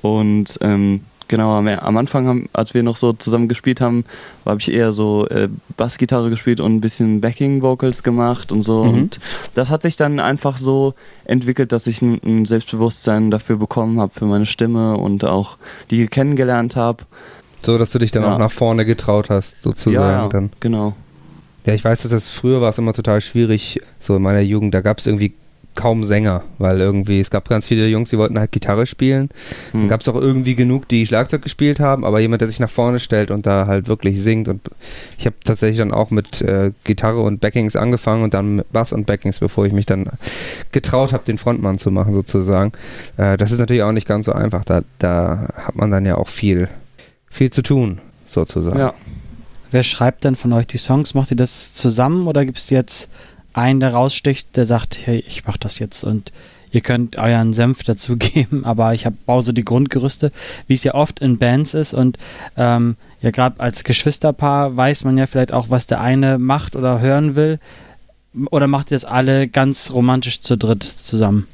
Und 0.02 0.58
ähm, 0.60 1.00
genau, 1.26 1.52
am, 1.52 1.96
Anfang, 1.96 2.26
haben, 2.26 2.48
als 2.52 2.74
wir 2.74 2.82
noch 2.82 2.96
so 2.96 3.12
zusammen 3.12 3.48
gespielt 3.48 3.80
haben, 3.80 4.04
habe 4.46 4.60
ich 4.60 4.72
eher 4.72 4.92
so 4.92 5.26
äh, 5.28 5.48
Bassgitarre 5.76 6.30
gespielt 6.30 6.60
und 6.60 6.76
ein 6.76 6.80
bisschen 6.80 7.20
Backing-Vocals 7.20 8.02
gemacht 8.02 8.52
und 8.52 8.62
so. 8.62 8.84
Mhm. 8.84 8.94
Und 8.94 9.20
das 9.54 9.70
hat 9.70 9.82
sich 9.82 9.96
dann 9.96 10.20
einfach 10.20 10.56
so 10.56 10.94
entwickelt, 11.24 11.72
dass 11.72 11.86
ich 11.86 12.00
ein, 12.02 12.20
ein 12.24 12.44
Selbstbewusstsein 12.46 13.30
dafür 13.30 13.56
bekommen 13.56 14.00
habe, 14.00 14.12
für 14.14 14.24
meine 14.26 14.46
Stimme 14.46 14.96
und 14.96 15.24
auch 15.24 15.58
die 15.90 16.06
kennengelernt 16.06 16.76
habe. 16.76 17.04
So, 17.60 17.76
dass 17.76 17.90
du 17.90 17.98
dich 17.98 18.12
dann 18.12 18.22
Ja. 18.22 18.34
auch 18.34 18.38
nach 18.38 18.52
vorne 18.52 18.86
getraut 18.86 19.30
hast, 19.30 19.62
sozusagen. 19.62 19.94
Ja, 19.94 20.22
ja, 20.22 20.28
Dann. 20.28 20.50
genau. 20.60 20.94
Ja, 21.68 21.74
ich 21.74 21.84
weiß, 21.84 22.00
dass 22.00 22.12
das 22.12 22.28
früher 22.28 22.62
war 22.62 22.70
es 22.70 22.78
immer 22.78 22.94
total 22.94 23.20
schwierig, 23.20 23.78
so 24.00 24.16
in 24.16 24.22
meiner 24.22 24.40
Jugend, 24.40 24.72
da 24.72 24.80
gab 24.80 25.00
es 25.00 25.06
irgendwie 25.06 25.34
kaum 25.74 26.02
Sänger, 26.02 26.42
weil 26.56 26.80
irgendwie, 26.80 27.20
es 27.20 27.28
gab 27.28 27.46
ganz 27.46 27.66
viele 27.66 27.86
Jungs, 27.88 28.08
die 28.08 28.16
wollten 28.16 28.38
halt 28.38 28.52
Gitarre 28.52 28.86
spielen. 28.86 29.28
Dann 29.72 29.82
Hm. 29.82 29.88
gab 29.90 30.00
es 30.00 30.08
auch 30.08 30.14
irgendwie 30.14 30.54
genug, 30.54 30.88
die 30.88 31.06
Schlagzeug 31.06 31.42
gespielt 31.42 31.78
haben, 31.78 32.06
aber 32.06 32.20
jemand, 32.20 32.40
der 32.40 32.48
sich 32.48 32.58
nach 32.58 32.70
vorne 32.70 33.00
stellt 33.00 33.30
und 33.30 33.44
da 33.44 33.66
halt 33.66 33.86
wirklich 33.86 34.18
singt. 34.22 34.48
Und 34.48 34.62
ich 35.18 35.26
habe 35.26 35.36
tatsächlich 35.44 35.76
dann 35.76 35.92
auch 35.92 36.10
mit 36.10 36.40
äh, 36.40 36.72
Gitarre 36.84 37.20
und 37.20 37.42
Backings 37.42 37.76
angefangen 37.76 38.24
und 38.24 38.32
dann 38.32 38.56
mit 38.56 38.72
Bass 38.72 38.94
und 38.94 39.04
Backings, 39.04 39.38
bevor 39.38 39.66
ich 39.66 39.74
mich 39.74 39.84
dann 39.84 40.06
getraut 40.72 41.12
habe, 41.12 41.24
den 41.26 41.36
Frontmann 41.36 41.76
zu 41.76 41.90
machen, 41.90 42.14
sozusagen. 42.14 42.72
Äh, 43.18 43.36
das 43.36 43.52
ist 43.52 43.58
natürlich 43.58 43.82
auch 43.82 43.92
nicht 43.92 44.08
ganz 44.08 44.24
so 44.24 44.32
einfach. 44.32 44.64
Da, 44.64 44.80
da 44.98 45.50
hat 45.54 45.76
man 45.76 45.90
dann 45.90 46.06
ja 46.06 46.16
auch 46.16 46.28
viel, 46.28 46.68
viel 47.28 47.50
zu 47.50 47.60
tun, 47.60 47.98
sozusagen. 48.26 48.78
Ja. 48.78 48.94
Wer 49.70 49.82
schreibt 49.82 50.24
denn 50.24 50.36
von 50.36 50.52
euch 50.52 50.66
die 50.66 50.78
Songs? 50.78 51.14
Macht 51.14 51.30
ihr 51.30 51.36
das 51.36 51.74
zusammen 51.74 52.26
oder 52.26 52.44
gibt 52.44 52.58
es 52.58 52.70
jetzt 52.70 53.10
einen, 53.52 53.80
der 53.80 53.92
raussticht, 53.92 54.56
der 54.56 54.66
sagt, 54.66 54.98
hey, 55.04 55.22
ich 55.26 55.44
mach 55.46 55.56
das 55.56 55.78
jetzt 55.78 56.04
und 56.04 56.32
ihr 56.70 56.80
könnt 56.80 57.18
euren 57.18 57.52
Senf 57.52 57.82
dazugeben, 57.82 58.64
aber 58.64 58.94
ich 58.94 59.06
hab, 59.06 59.14
baue 59.26 59.42
so 59.42 59.52
die 59.52 59.64
Grundgerüste, 59.64 60.32
wie 60.66 60.74
es 60.74 60.84
ja 60.84 60.94
oft 60.94 61.20
in 61.20 61.38
Bands 61.38 61.74
ist 61.74 61.94
und 61.94 62.18
ähm, 62.56 62.96
ja 63.20 63.30
gerade 63.30 63.60
als 63.60 63.84
Geschwisterpaar 63.84 64.76
weiß 64.76 65.04
man 65.04 65.18
ja 65.18 65.26
vielleicht 65.26 65.52
auch, 65.52 65.70
was 65.70 65.86
der 65.86 66.00
eine 66.00 66.38
macht 66.38 66.76
oder 66.76 67.00
hören 67.00 67.36
will. 67.36 67.58
Oder 68.50 68.68
macht 68.68 68.90
ihr 68.90 68.96
das 68.96 69.04
alle 69.04 69.48
ganz 69.48 69.90
romantisch 69.90 70.40
zu 70.40 70.56
dritt 70.56 70.84
zusammen? 70.84 71.48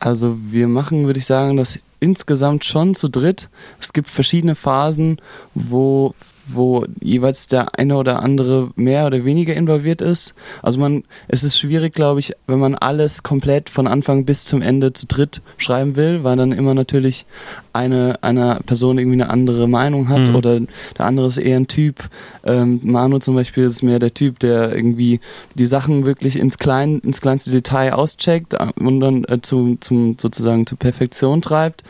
Also 0.00 0.36
wir 0.50 0.66
machen, 0.66 1.06
würde 1.06 1.18
ich 1.18 1.26
sagen, 1.26 1.56
das 1.56 1.78
insgesamt 2.00 2.64
schon 2.64 2.94
zu 2.94 3.08
dritt. 3.08 3.48
Es 3.80 3.92
gibt 3.92 4.10
verschiedene 4.10 4.54
Phasen, 4.54 5.20
wo, 5.54 6.14
wo 6.46 6.84
jeweils 7.02 7.48
der 7.48 7.78
eine 7.78 7.96
oder 7.96 8.22
andere 8.22 8.70
mehr 8.76 9.06
oder 9.06 9.24
weniger 9.24 9.54
involviert 9.54 10.00
ist. 10.00 10.34
Also 10.62 10.78
man, 10.80 11.04
es 11.28 11.42
ist 11.42 11.58
schwierig, 11.58 11.94
glaube 11.94 12.20
ich, 12.20 12.32
wenn 12.46 12.58
man 12.58 12.74
alles 12.74 13.22
komplett 13.22 13.68
von 13.68 13.86
Anfang 13.86 14.24
bis 14.24 14.44
zum 14.44 14.62
Ende 14.62 14.92
zu 14.92 15.06
dritt 15.06 15.42
schreiben 15.58 15.96
will, 15.96 16.24
weil 16.24 16.36
dann 16.36 16.52
immer 16.52 16.74
natürlich 16.74 17.26
eine 17.72 18.22
einer 18.22 18.60
Person 18.64 18.98
irgendwie 18.98 19.20
eine 19.20 19.30
andere 19.30 19.68
Meinung 19.68 20.08
hat 20.08 20.28
Mhm. 20.28 20.34
oder 20.36 20.60
der 20.98 21.04
andere 21.06 21.26
ist 21.26 21.38
eher 21.38 21.56
ein 21.58 21.68
Typ. 21.68 22.04
Ähm, 22.44 22.80
Manu 22.82 23.18
zum 23.18 23.34
Beispiel 23.34 23.64
ist 23.64 23.82
mehr 23.82 23.98
der 23.98 24.14
Typ, 24.14 24.38
der 24.38 24.74
irgendwie 24.74 25.20
die 25.54 25.66
Sachen 25.66 26.04
wirklich 26.04 26.38
ins 26.38 26.58
klein, 26.58 27.00
ins 27.00 27.20
kleinste 27.20 27.50
Detail 27.50 27.92
auscheckt 27.92 28.54
äh, 28.54 28.68
und 28.78 29.00
dann 29.00 29.24
äh, 29.24 29.40
zu, 29.42 29.76
zum 29.80 30.16
sozusagen 30.18 30.66
zur 30.66 30.78
Perfektion 30.78 31.42
treibt. 31.42 31.82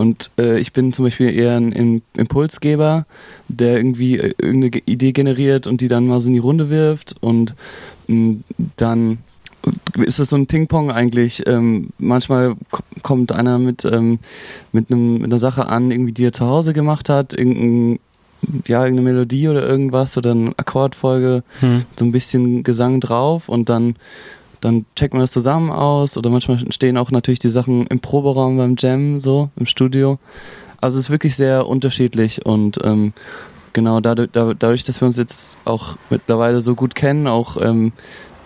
Und 0.00 0.30
äh, 0.38 0.58
ich 0.58 0.72
bin 0.72 0.94
zum 0.94 1.04
Beispiel 1.04 1.28
eher 1.28 1.56
ein, 1.56 1.72
Im- 1.72 2.02
Impulsgeber, 2.16 3.04
der 3.48 3.76
irgendwie 3.76 4.16
äh, 4.18 4.32
irgendeine 4.40 4.70
Ge- 4.70 4.82
Idee 4.86 5.12
generiert 5.12 5.66
und 5.66 5.82
die 5.82 5.88
dann 5.88 6.06
mal 6.06 6.20
so 6.20 6.28
in 6.28 6.34
die 6.34 6.38
Runde 6.40 6.70
wirft 6.70 7.16
und 7.20 7.54
mh, 8.06 8.36
dann 8.76 9.18
ist 10.02 10.18
es 10.18 10.30
so 10.30 10.36
ein 10.36 10.46
Ping-Pong 10.46 10.90
eigentlich. 10.90 11.42
Ähm, 11.46 11.90
manchmal 11.98 12.54
kommt 13.02 13.32
einer 13.32 13.58
mit, 13.58 13.84
ähm, 13.84 14.18
mit, 14.72 14.90
einem, 14.90 15.18
mit 15.18 15.24
einer 15.24 15.38
Sache 15.38 15.66
an, 15.66 15.90
irgendwie 15.90 16.12
die 16.12 16.24
er 16.24 16.32
zu 16.32 16.46
Hause 16.46 16.72
gemacht 16.72 17.10
hat, 17.10 17.34
irgendein, 17.34 17.98
ja, 18.66 18.82
irgendeine 18.82 19.10
Melodie 19.12 19.48
oder 19.48 19.68
irgendwas 19.68 20.16
oder 20.16 20.30
eine 20.30 20.52
Akkordfolge, 20.56 21.42
so 21.98 22.04
ein 22.06 22.12
bisschen 22.12 22.62
Gesang 22.62 23.00
drauf 23.00 23.50
und 23.50 23.68
dann, 23.68 23.96
dann 24.60 24.84
checkt 24.96 25.14
man 25.14 25.22
das 25.22 25.32
zusammen 25.32 25.70
aus 25.70 26.16
oder 26.16 26.30
manchmal 26.30 26.58
stehen 26.72 26.96
auch 26.96 27.10
natürlich 27.10 27.38
die 27.38 27.48
Sachen 27.48 27.86
im 27.86 28.00
Proberaum 28.00 28.56
beim 28.56 28.76
Jam, 28.78 29.20
so 29.20 29.50
im 29.56 29.66
Studio. 29.66 30.18
Also 30.80 30.98
es 30.98 31.06
ist 31.06 31.10
wirklich 31.10 31.36
sehr 31.36 31.66
unterschiedlich 31.66 32.44
und 32.46 32.78
ähm, 32.84 33.12
genau, 33.72 34.00
dadurch, 34.00 34.30
dadurch, 34.32 34.84
dass 34.84 35.00
wir 35.00 35.06
uns 35.06 35.16
jetzt 35.16 35.58
auch 35.64 35.96
mittlerweile 36.08 36.60
so 36.60 36.74
gut 36.74 36.94
kennen, 36.94 37.26
auch 37.26 37.56
ähm, 37.60 37.92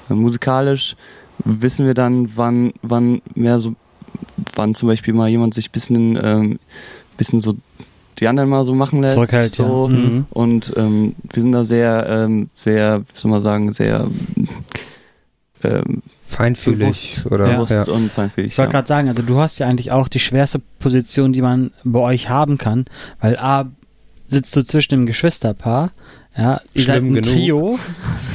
musikalisch, 0.09 0.97
wissen 1.45 1.87
wir 1.87 1.95
dann, 1.95 2.37
wann, 2.37 2.73
wann 2.83 3.23
mehr 3.35 3.59
so, 3.59 3.75
wann 4.55 4.75
zum 4.75 4.89
Beispiel 4.89 5.15
mal 5.15 5.29
jemand 5.29 5.55
sich 5.55 5.69
ein 5.69 5.73
bisschen, 5.73 6.19
ähm, 6.23 6.59
bisschen 7.17 7.41
so 7.41 7.55
die 8.21 8.29
anderen 8.29 8.49
mal 8.49 8.65
so 8.65 8.75
machen 8.75 9.03
lässt. 9.03 9.15
Zurückhält, 9.15 9.55
so. 9.55 9.89
ja. 9.91 9.97
Mhm. 9.97 10.27
Und 10.31 10.73
ähm, 10.77 11.15
wir 11.33 11.43
sind 11.43 11.53
da 11.53 11.65
sehr, 11.65 12.07
ähm, 12.09 12.49
sehr, 12.53 13.01
wie 13.01 13.05
soll 13.19 13.31
man 13.31 13.43
sagen, 13.43 13.73
sehr 13.73 14.07
ähm, 15.65 16.03
Feinfühlig 16.29 16.79
bewusst, 16.81 17.27
oder 17.27 17.47
Ja. 17.49 17.55
bewusst 17.57 17.89
ja. 17.89 17.95
und 17.95 18.11
feinfühlig. 18.13 18.53
Ich 18.53 18.59
wollte 18.59 18.69
Ja. 18.69 18.73
gerade 18.79 18.89
sagen, 18.89 19.09
also 19.09 19.23
du 19.23 19.39
hast 19.39 19.59
ja 19.59 19.67
eigentlich 19.69 19.93
auch 19.93 20.09
die 20.09 20.19
schwerste 20.21 20.61
Position, 20.81 21.33
die 21.33 21.43
man 21.43 21.71
bei 21.85 22.01
euch 22.01 22.29
haben 22.29 22.59
kann, 22.59 22.87
weil 23.21 23.37
A, 23.39 23.67
sitzt 24.27 24.57
du 24.57 24.65
zwischen 24.65 24.91
dem 24.93 25.07
Geschwisterpaar, 25.07 25.93
ja, 26.37 26.61
ihr 26.73 26.83
seid 26.83 26.97
ein 27.03 27.09
genug. 27.15 27.23
Trio, 27.23 27.79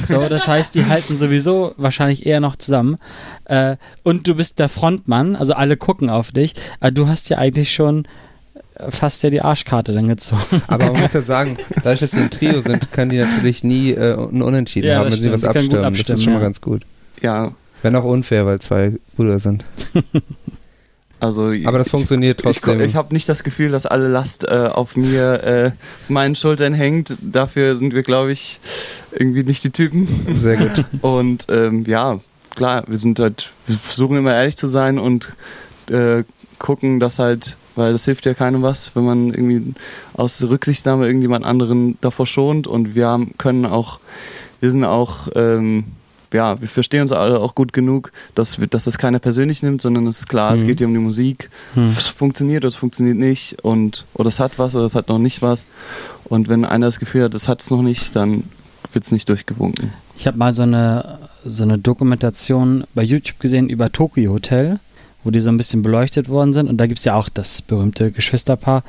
so, 0.08 0.26
das 0.26 0.48
heißt, 0.48 0.74
die 0.74 0.86
halten 0.86 1.18
sowieso 1.18 1.74
wahrscheinlich 1.76 2.24
eher 2.24 2.40
noch 2.40 2.56
zusammen 2.56 2.96
äh, 3.44 3.76
und 4.04 4.26
du 4.26 4.34
bist 4.34 4.58
der 4.58 4.70
Frontmann, 4.70 5.36
also 5.36 5.52
alle 5.52 5.76
gucken 5.76 6.08
auf 6.08 6.32
dich, 6.32 6.54
aber 6.80 6.92
du 6.92 7.08
hast 7.08 7.28
ja 7.28 7.36
eigentlich 7.36 7.74
schon 7.74 8.06
äh, 8.76 8.90
fast 8.90 9.22
ja 9.22 9.28
die 9.28 9.42
Arschkarte 9.42 9.92
dann 9.92 10.08
gezogen. 10.08 10.62
Aber 10.68 10.92
man 10.92 11.02
muss 11.02 11.12
ja 11.12 11.20
sagen, 11.34 11.58
dadurch, 11.82 12.00
dass 12.00 12.12
sie 12.12 12.20
ein 12.20 12.30
Trio 12.30 12.62
sind, 12.62 12.90
können 12.92 13.10
die 13.10 13.18
natürlich 13.18 13.62
nie 13.64 13.90
äh, 13.90 14.14
ein 14.14 14.40
Unentschieden 14.40 14.86
Ja, 14.88 15.00
haben, 15.00 15.12
wenn 15.12 15.20
sie 15.20 15.30
was 15.30 15.40
stimmt. 15.40 15.56
Die 15.56 15.58
können 15.58 15.68
gut 15.68 15.78
abstimmen. 15.80 15.92
Das 15.92 15.98
ist 15.98 16.10
abstimmen, 16.10 16.22
schon 16.24 16.32
mal 16.32 16.38
ja. 16.38 16.44
ganz 16.44 16.60
gut. 16.62 16.82
Ja, 17.20 17.52
Wenn 17.82 17.96
auch 17.96 18.04
unfair, 18.04 18.46
weil 18.46 18.60
zwei 18.60 18.92
Brüder 19.16 19.38
sind. 19.38 19.64
also 21.20 21.52
Aber 21.64 21.78
das 21.78 21.90
funktioniert 21.90 22.40
ich, 22.40 22.58
trotzdem. 22.58 22.80
ich 22.80 22.96
habe 22.96 23.12
nicht 23.14 23.28
das 23.28 23.44
Gefühl, 23.44 23.70
dass 23.70 23.86
alle 23.86 24.08
Last 24.08 24.44
äh, 24.44 24.68
auf 24.72 24.96
mir, 24.96 25.42
äh, 25.44 25.66
auf 26.02 26.10
meinen 26.10 26.34
Schultern 26.34 26.74
hängt. 26.74 27.16
Dafür 27.20 27.76
sind 27.76 27.94
wir, 27.94 28.02
glaube 28.02 28.32
ich, 28.32 28.60
irgendwie 29.12 29.44
nicht 29.44 29.64
die 29.64 29.70
Typen. 29.70 30.08
Sehr 30.36 30.56
gut. 30.56 30.84
Und 31.02 31.46
ähm, 31.48 31.84
ja, 31.86 32.20
klar, 32.54 32.84
wir 32.86 32.98
sind 32.98 33.18
halt, 33.18 33.50
wir 33.66 33.78
versuchen 33.78 34.16
immer 34.16 34.34
ehrlich 34.34 34.56
zu 34.56 34.68
sein 34.68 34.98
und 34.98 35.34
äh, 35.90 36.24
gucken, 36.58 37.00
dass 37.00 37.18
halt, 37.18 37.56
weil 37.74 37.92
das 37.92 38.04
hilft 38.04 38.26
ja 38.26 38.34
keinem 38.34 38.62
was, 38.62 38.94
wenn 38.94 39.04
man 39.04 39.28
irgendwie 39.32 39.74
aus 40.12 40.42
Rücksichtnahme 40.42 41.06
irgendjemand 41.06 41.44
anderen 41.44 41.96
davor 42.00 42.26
schont 42.26 42.66
und 42.66 42.94
wir 42.94 43.06
haben, 43.06 43.32
können 43.38 43.66
auch, 43.66 43.98
wir 44.60 44.70
sind 44.70 44.84
auch, 44.84 45.28
ähm, 45.34 45.84
ja, 46.32 46.60
wir 46.60 46.68
verstehen 46.68 47.02
uns 47.02 47.12
alle 47.12 47.40
auch 47.40 47.54
gut 47.54 47.72
genug, 47.72 48.12
dass, 48.34 48.60
wir, 48.60 48.66
dass 48.66 48.84
das 48.84 48.98
keiner 48.98 49.18
persönlich 49.18 49.62
nimmt, 49.62 49.80
sondern 49.82 50.06
es 50.06 50.20
ist 50.20 50.28
klar, 50.28 50.54
es 50.54 50.62
Mhm. 50.62 50.66
geht 50.68 50.78
hier 50.78 50.86
um 50.86 50.94
die 50.94 51.00
Musik. 51.00 51.50
Hm. 51.74 51.86
Es 51.86 52.08
funktioniert 52.08 52.62
oder 52.64 52.68
es 52.68 52.76
funktioniert 52.76 53.16
nicht 53.16 53.58
und 53.62 54.06
oder 54.14 54.28
es 54.28 54.40
hat 54.40 54.58
was 54.58 54.74
oder 54.74 54.84
es 54.84 54.94
hat 54.94 55.08
noch 55.08 55.18
nicht 55.18 55.42
was. 55.42 55.66
Und 56.24 56.48
wenn 56.48 56.64
einer 56.64 56.86
das 56.86 56.98
Gefühl 57.00 57.24
hat, 57.24 57.34
es 57.34 57.48
hat 57.48 57.60
es 57.60 57.70
noch 57.70 57.82
nicht, 57.82 58.14
dann 58.16 58.44
wird 58.92 59.04
es 59.04 59.12
nicht 59.12 59.28
durchgewunken. 59.28 59.92
Ich 60.18 60.26
habe 60.26 60.38
mal 60.38 60.52
so 60.52 60.62
eine, 60.62 61.18
so 61.44 61.62
eine 61.62 61.78
Dokumentation 61.78 62.84
bei 62.94 63.02
YouTube 63.02 63.40
gesehen 63.40 63.68
über 63.68 63.90
Tokyo 63.90 64.32
Hotel, 64.32 64.78
wo 65.24 65.30
die 65.30 65.40
so 65.40 65.48
ein 65.50 65.56
bisschen 65.56 65.82
beleuchtet 65.82 66.28
worden 66.28 66.52
sind. 66.52 66.68
Und 66.68 66.78
da 66.78 66.86
gibt 66.86 66.98
es 66.98 67.04
ja 67.04 67.14
auch 67.14 67.28
das 67.28 67.62
berühmte 67.62 68.10
Geschwisterpaar. 68.10 68.82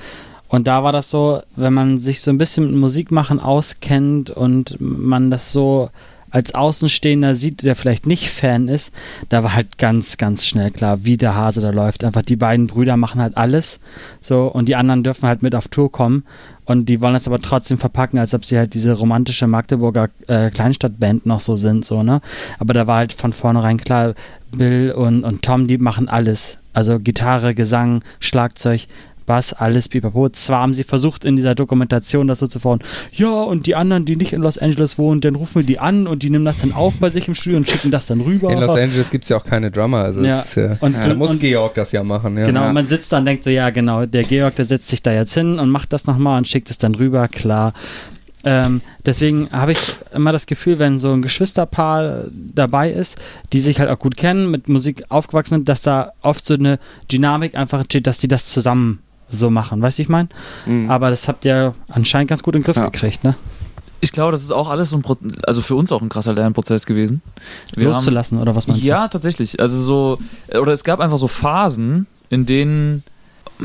Und 0.47 0.67
da 0.67 0.84
war 0.84 0.91
das 0.91 1.10
so, 1.10 1.41
wenn 1.56 1.73
man 1.73 1.97
sich 1.97 2.21
so 2.21 2.30
ein 2.30 2.38
bisschen 2.38 2.65
mit 2.65 2.75
Musikmachen 2.75 3.39
auskennt 3.39 4.30
und 4.30 4.75
man 4.80 5.32
das 5.32 5.51
so 5.54 5.89
als 6.31 6.55
Außenstehender 6.55 7.35
sieht, 7.35 7.63
der 7.63 7.75
vielleicht 7.75 8.07
nicht 8.07 8.29
Fan 8.29 8.67
ist, 8.67 8.93
da 9.29 9.43
war 9.43 9.53
halt 9.53 9.77
ganz, 9.77 10.17
ganz 10.17 10.45
schnell 10.45 10.71
klar, 10.71 11.03
wie 11.03 11.17
der 11.17 11.35
Hase 11.35 11.61
da 11.61 11.69
läuft. 11.69 12.03
Einfach 12.03 12.21
die 12.21 12.35
beiden 12.37 12.67
Brüder 12.67 12.97
machen 12.97 13.21
halt 13.21 13.37
alles. 13.37 13.79
So, 14.21 14.47
und 14.47 14.67
die 14.69 14.75
anderen 14.75 15.03
dürfen 15.03 15.27
halt 15.27 15.43
mit 15.43 15.53
auf 15.53 15.67
Tour 15.67 15.91
kommen. 15.91 16.23
Und 16.65 16.87
die 16.87 17.01
wollen 17.01 17.13
das 17.13 17.27
aber 17.27 17.41
trotzdem 17.41 17.77
verpacken, 17.77 18.17
als 18.17 18.33
ob 18.33 18.45
sie 18.45 18.57
halt 18.57 18.73
diese 18.73 18.93
romantische 18.93 19.45
Magdeburger 19.45 20.09
äh, 20.27 20.49
Kleinstadtband 20.51 21.25
noch 21.25 21.41
so 21.41 21.57
sind, 21.57 21.85
so, 21.85 22.01
ne? 22.01 22.21
Aber 22.59 22.73
da 22.73 22.87
war 22.87 22.97
halt 22.97 23.11
von 23.13 23.33
vornherein 23.33 23.77
klar, 23.77 24.13
Bill 24.55 24.91
und, 24.91 25.23
und 25.23 25.41
Tom, 25.41 25.67
die 25.67 25.77
machen 25.77 26.07
alles. 26.07 26.59
Also 26.73 26.99
Gitarre, 26.99 27.53
Gesang, 27.53 28.03
Schlagzeug, 28.19 28.87
Bass, 29.31 29.53
alles 29.53 29.87
pipapo. 29.87 30.27
Zwar 30.27 30.59
haben 30.59 30.73
sie 30.73 30.83
versucht, 30.83 31.23
in 31.23 31.37
dieser 31.37 31.55
Dokumentation 31.55 32.27
das 32.27 32.39
so 32.39 32.47
zu 32.47 32.59
fahren, 32.59 32.79
ja, 33.13 33.29
und 33.31 33.65
die 33.65 33.75
anderen, 33.75 34.03
die 34.03 34.17
nicht 34.17 34.33
in 34.33 34.41
Los 34.41 34.57
Angeles 34.57 34.97
wohnen, 34.97 35.21
dann 35.21 35.35
rufen 35.35 35.61
wir 35.61 35.65
die 35.65 35.79
an 35.79 36.05
und 36.05 36.21
die 36.23 36.29
nehmen 36.29 36.43
das 36.43 36.59
dann 36.59 36.73
auf 36.73 36.95
bei 36.99 37.09
sich 37.09 37.29
im 37.29 37.33
Studio 37.35 37.57
und 37.59 37.69
schicken 37.69 37.91
das 37.91 38.07
dann 38.07 38.19
rüber. 38.19 38.51
In 38.51 38.59
Los 38.59 38.71
Angeles 38.75 39.09
gibt 39.09 39.23
es 39.23 39.29
ja 39.29 39.37
auch 39.37 39.45
keine 39.45 39.71
Drummer. 39.71 39.99
Also 40.03 40.21
Ja. 40.21 40.41
ist 40.41 40.55
ja, 40.55 40.75
Und- 40.81 40.97
da 40.97 41.13
muss 41.13 41.31
und- 41.31 41.39
Georg 41.39 41.75
das 41.75 41.93
ja 41.93 42.03
machen. 42.03 42.37
Ja. 42.37 42.45
Genau, 42.45 42.63
Ja. 42.63 42.67
und 42.67 42.73
man 42.73 42.87
sitzt 42.87 43.09
da 43.13 43.19
und 43.19 43.25
denkt 43.25 43.45
so, 43.45 43.49
ja 43.49 43.69
genau, 43.69 44.05
der 44.05 44.23
Georg, 44.23 44.55
der 44.57 44.65
setzt 44.65 44.89
sich 44.89 45.01
da 45.01 45.13
jetzt 45.13 45.33
hin 45.33 45.59
und 45.59 45.69
macht 45.69 45.93
das 45.93 46.07
nochmal 46.07 46.37
und 46.37 46.47
schickt 46.49 46.69
es 46.69 46.77
dann 46.77 46.93
rüber, 46.95 47.29
klar. 47.29 47.73
Ähm, 48.43 48.81
deswegen 49.05 49.49
habe 49.51 49.71
ich 49.73 49.79
immer 50.15 50.31
das 50.31 50.47
Gefühl, 50.47 50.79
wenn 50.79 50.97
so 50.97 51.13
ein 51.13 51.21
Geschwisterpaar 51.21 52.23
dabei 52.33 52.91
ist, 52.91 53.17
die 53.53 53.59
sich 53.59 53.79
halt 53.79 53.87
auch 53.89 53.99
gut 53.99 54.17
kennen, 54.17 54.49
mit 54.49 54.67
Musik 54.67 55.03
aufgewachsen 55.09 55.57
sind, 55.57 55.69
dass 55.69 55.83
da 55.83 56.13
oft 56.23 56.43
so 56.45 56.55
eine 56.55 56.79
Dynamik 57.11 57.53
einfach 57.55 57.81
entsteht, 57.81 58.07
dass 58.07 58.17
die 58.17 58.27
das 58.27 58.49
zusammen 58.51 58.99
so 59.31 59.49
machen, 59.49 59.81
weißt 59.81 59.97
du, 59.97 60.03
ich 60.03 60.09
meine? 60.09 60.29
Mhm. 60.65 60.89
Aber 60.89 61.09
das 61.09 61.27
habt 61.27 61.45
ihr 61.45 61.73
anscheinend 61.89 62.29
ganz 62.29 62.43
gut 62.43 62.55
in 62.55 62.61
den 62.61 62.65
Griff 62.65 62.77
Ja. 62.77 62.85
gekriegt, 62.85 63.23
ne? 63.23 63.35
Ich 64.03 64.11
glaube, 64.11 64.31
das 64.31 64.41
ist 64.41 64.51
auch 64.51 64.69
alles 64.69 64.89
so 64.89 64.97
ein 64.97 65.03
Pro 65.03 65.15
also 65.45 65.61
für 65.61 65.75
uns 65.75 65.91
auch 65.91 66.01
ein 66.01 66.09
krasser 66.09 66.33
Lernprozess 66.33 66.87
gewesen. 66.87 67.21
Wir 67.75 67.87
haben, 67.87 67.93
Loszulassen, 67.93 68.39
oder 68.39 68.55
was 68.55 68.67
meinst 68.67 68.83
ja, 68.83 69.07
tatsächlich. 69.07 69.59
Also 69.59 69.77
so, 69.81 70.17
oder 70.59 70.71
es 70.73 70.83
gab 70.83 70.99
einfach 70.99 71.19
so 71.19 71.27
Phasen, 71.27 72.07
in 72.29 72.47
denen, 72.47 73.03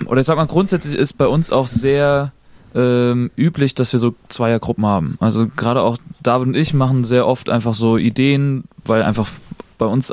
oder 0.07 0.21
ich 0.21 0.27
sag 0.27 0.37
mal, 0.37 0.47
grundsätzlich 0.47 0.95
ist 0.95 1.15
bei 1.15 1.27
uns 1.27 1.51
auch 1.51 1.67
sehr 1.67 2.33
ähm, 2.75 3.31
üblich, 3.39 3.75
dass 3.75 3.93
wir 3.95 3.99
so 4.01 4.15
Zweiergruppen 4.29 4.85
haben. 4.85 5.17
Also 5.21 5.47
gerade 5.57 5.81
auch 5.81 5.97
David 6.23 6.49
und 6.49 6.55
ich 6.55 6.75
machen 6.75 7.05
sehr 7.05 7.27
oft 7.27 7.49
einfach 7.49 7.73
so 7.73 7.97
Ideen, 7.97 8.65
weil 8.85 9.03
einfach 9.03 9.31
bei 9.79 9.87
uns 9.87 10.13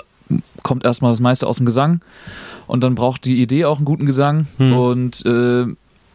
kommt 0.63 0.85
erstmal 0.85 1.11
das 1.11 1.19
meiste 1.19 1.47
aus 1.47 1.57
dem 1.57 1.65
Gesang 1.65 1.99
und 2.67 2.83
dann 2.83 2.95
braucht 2.95 3.25
die 3.25 3.41
Idee 3.41 3.65
auch 3.65 3.77
einen 3.77 3.85
guten 3.85 4.05
Gesang 4.05 4.47
Hm. 4.57 4.73
und, 4.73 5.25
äh, 5.25 5.65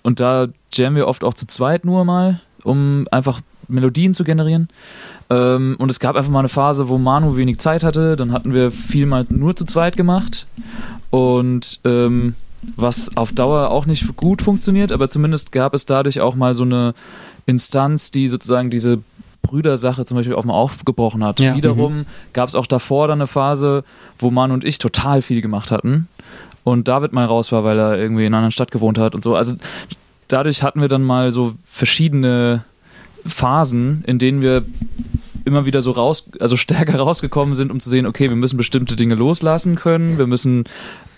und 0.02 0.20
da 0.20 0.48
jammen 0.72 0.96
wir 0.96 1.06
oft 1.08 1.24
auch 1.24 1.34
zu 1.34 1.46
zweit 1.46 1.84
nur 1.84 2.04
mal, 2.04 2.40
um 2.62 3.06
einfach 3.10 3.40
Melodien 3.68 4.14
zu 4.14 4.24
generieren. 4.24 4.68
Ähm, 5.30 5.76
und 5.78 5.90
es 5.90 6.00
gab 6.00 6.16
einfach 6.16 6.30
mal 6.30 6.38
eine 6.40 6.48
Phase, 6.48 6.88
wo 6.88 6.98
Manu 6.98 7.36
wenig 7.36 7.58
Zeit 7.58 7.84
hatte. 7.84 8.16
Dann 8.16 8.32
hatten 8.32 8.54
wir 8.54 8.70
viel 8.70 9.04
mal 9.06 9.24
nur 9.28 9.54
zu 9.56 9.64
zweit 9.66 9.96
gemacht. 9.96 10.46
Und 11.10 11.80
ähm, 11.84 12.34
was 12.76 13.16
auf 13.16 13.32
Dauer 13.32 13.70
auch 13.70 13.86
nicht 13.86 14.16
gut 14.16 14.42
funktioniert, 14.42 14.90
aber 14.90 15.08
zumindest 15.08 15.52
gab 15.52 15.74
es 15.74 15.86
dadurch 15.86 16.20
auch 16.20 16.34
mal 16.34 16.54
so 16.54 16.64
eine 16.64 16.94
Instanz, 17.46 18.10
die 18.10 18.28
sozusagen 18.28 18.70
diese 18.70 19.00
Brüdersache 19.42 20.04
zum 20.04 20.16
Beispiel 20.16 20.34
auch 20.34 20.44
mal 20.44 20.54
aufgebrochen 20.54 21.24
hat. 21.24 21.40
Ja. 21.40 21.54
Wiederum 21.54 22.04
gab 22.32 22.48
es 22.48 22.54
auch 22.54 22.66
davor 22.66 23.08
dann 23.08 23.18
eine 23.20 23.26
Phase, 23.26 23.84
wo 24.18 24.30
Manu 24.30 24.54
und 24.54 24.64
ich 24.64 24.78
total 24.78 25.22
viel 25.22 25.40
gemacht 25.40 25.70
hatten. 25.70 26.08
Und 26.70 26.88
David 26.88 27.12
mal 27.12 27.24
raus 27.24 27.52
war, 27.52 27.64
weil 27.64 27.78
er 27.78 27.98
irgendwie 27.98 28.22
in 28.22 28.28
einer 28.28 28.38
anderen 28.38 28.52
Stadt 28.52 28.70
gewohnt 28.70 28.98
hat 28.98 29.14
und 29.14 29.22
so. 29.22 29.34
Also 29.34 29.56
dadurch 30.28 30.62
hatten 30.62 30.80
wir 30.80 30.88
dann 30.88 31.02
mal 31.02 31.32
so 31.32 31.54
verschiedene 31.64 32.64
Phasen, 33.26 34.04
in 34.06 34.18
denen 34.18 34.42
wir 34.42 34.64
immer 35.44 35.66
wieder 35.66 35.82
so 35.82 35.90
raus, 35.90 36.28
also 36.40 36.56
stärker 36.58 36.98
rausgekommen 36.98 37.54
sind, 37.54 37.70
um 37.70 37.80
zu 37.80 37.90
sehen, 37.90 38.06
okay, 38.06 38.28
wir 38.28 38.36
müssen 38.36 38.56
bestimmte 38.56 38.96
Dinge 38.96 39.14
loslassen 39.14 39.76
können, 39.76 40.18
wir 40.18 40.26
müssen 40.26 40.64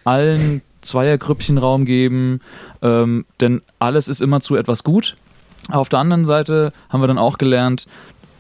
allen 0.04 0.62
Zweiergrüppchen 0.80 1.58
Raum 1.58 1.84
geben, 1.84 2.40
ähm, 2.80 3.26
denn 3.40 3.60
alles 3.78 4.08
ist 4.08 4.22
immer 4.22 4.40
zu 4.40 4.56
etwas 4.56 4.82
gut. 4.82 5.16
Auf 5.70 5.90
der 5.90 5.98
anderen 5.98 6.24
Seite 6.24 6.72
haben 6.88 7.02
wir 7.02 7.06
dann 7.06 7.18
auch 7.18 7.36
gelernt, 7.36 7.86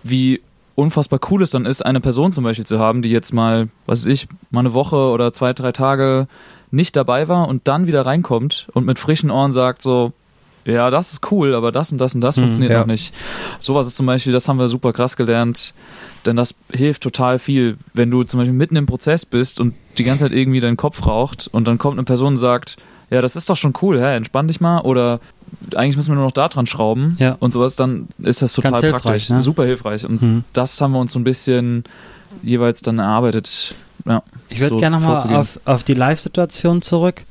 wie 0.02 0.40
unfassbar 0.74 1.20
cool 1.30 1.42
es 1.42 1.50
dann 1.50 1.66
ist, 1.66 1.84
eine 1.84 2.00
Person 2.00 2.32
zum 2.32 2.44
Beispiel 2.44 2.64
zu 2.64 2.78
haben, 2.78 3.02
die 3.02 3.10
jetzt 3.10 3.34
mal, 3.34 3.68
was 3.84 4.00
weiß 4.00 4.06
ich, 4.06 4.28
mal 4.50 4.60
eine 4.60 4.72
Woche 4.72 4.96
oder 4.96 5.32
zwei, 5.32 5.52
drei 5.52 5.72
Tage 5.72 6.26
nicht 6.70 6.96
dabei 6.96 7.28
war 7.28 7.48
und 7.48 7.66
dann 7.68 7.86
wieder 7.86 8.06
reinkommt 8.06 8.68
und 8.74 8.86
mit 8.86 8.98
frischen 8.98 9.30
Ohren 9.30 9.52
sagt 9.52 9.82
so, 9.82 10.12
ja, 10.66 10.90
das 10.90 11.12
ist 11.14 11.32
cool, 11.32 11.54
aber 11.54 11.72
das 11.72 11.90
und 11.90 11.98
das 11.98 12.14
und 12.14 12.20
das 12.20 12.36
Mhm, 12.36 12.42
funktioniert 12.42 12.72
ja. 12.72 12.80
noch 12.80 12.86
nicht. 12.86 13.14
Sowas 13.60 13.86
ist 13.86 13.96
zum 13.96 14.06
Beispiel, 14.06 14.32
das 14.32 14.46
haben 14.46 14.58
wir 14.58 14.68
super 14.68 14.92
krass 14.92 15.16
gelernt, 15.16 15.72
denn 16.26 16.36
das 16.36 16.54
hilft 16.72 17.02
total 17.02 17.38
viel, 17.38 17.78
wenn 17.94 18.10
du 18.10 18.24
zum 18.24 18.38
Beispiel 18.38 18.52
mitten 18.54 18.76
im 18.76 18.86
Prozess 18.86 19.24
bist 19.24 19.58
und 19.58 19.74
die 19.98 20.04
ganze 20.04 20.24
Zeit 20.24 20.32
irgendwie 20.32 20.60
dein 20.60 20.76
Kopf 20.76 21.06
raucht 21.06 21.48
und 21.50 21.66
dann 21.66 21.78
kommt 21.78 21.94
eine 21.96 22.04
Person 22.04 22.34
und 22.34 22.36
sagt, 22.36 22.76
ja, 23.08 23.20
das 23.22 23.36
ist 23.36 23.48
doch 23.48 23.56
schon 23.56 23.72
cool, 23.82 23.98
hä? 24.00 24.14
entspann 24.16 24.48
dich 24.48 24.60
mal 24.60 24.82
oder 24.82 25.18
eigentlich 25.74 25.96
müssen 25.96 26.10
wir 26.12 26.16
nur 26.16 26.26
noch 26.26 26.32
da 26.32 26.46
dran 26.48 26.66
schrauben 26.66 27.16
Ja. 27.18 27.36
und 27.40 27.50
sowas, 27.52 27.74
dann 27.74 28.08
ist 28.18 28.42
das 28.42 28.52
total 28.52 28.80
praktisch, 28.92 29.30
ne? 29.30 29.40
super 29.40 29.64
hilfreich 29.64 30.04
und 30.06 30.20
Hm. 30.20 30.44
das 30.52 30.80
haben 30.80 30.92
wir 30.92 31.00
uns 31.00 31.12
so 31.12 31.18
ein 31.18 31.24
bisschen 31.24 31.82
jeweils 32.42 32.82
dann 32.82 32.98
erarbeitet. 33.00 33.74
Ja, 34.06 34.22
Ich 34.48 34.60
würde 34.60 34.74
so 34.74 34.80
gerne 34.80 34.98
nochmal 34.98 35.36
auf, 35.36 35.60
auf 35.64 35.84
die 35.84 35.94
Live-Situation 35.94 36.82
zurück. 36.82 37.22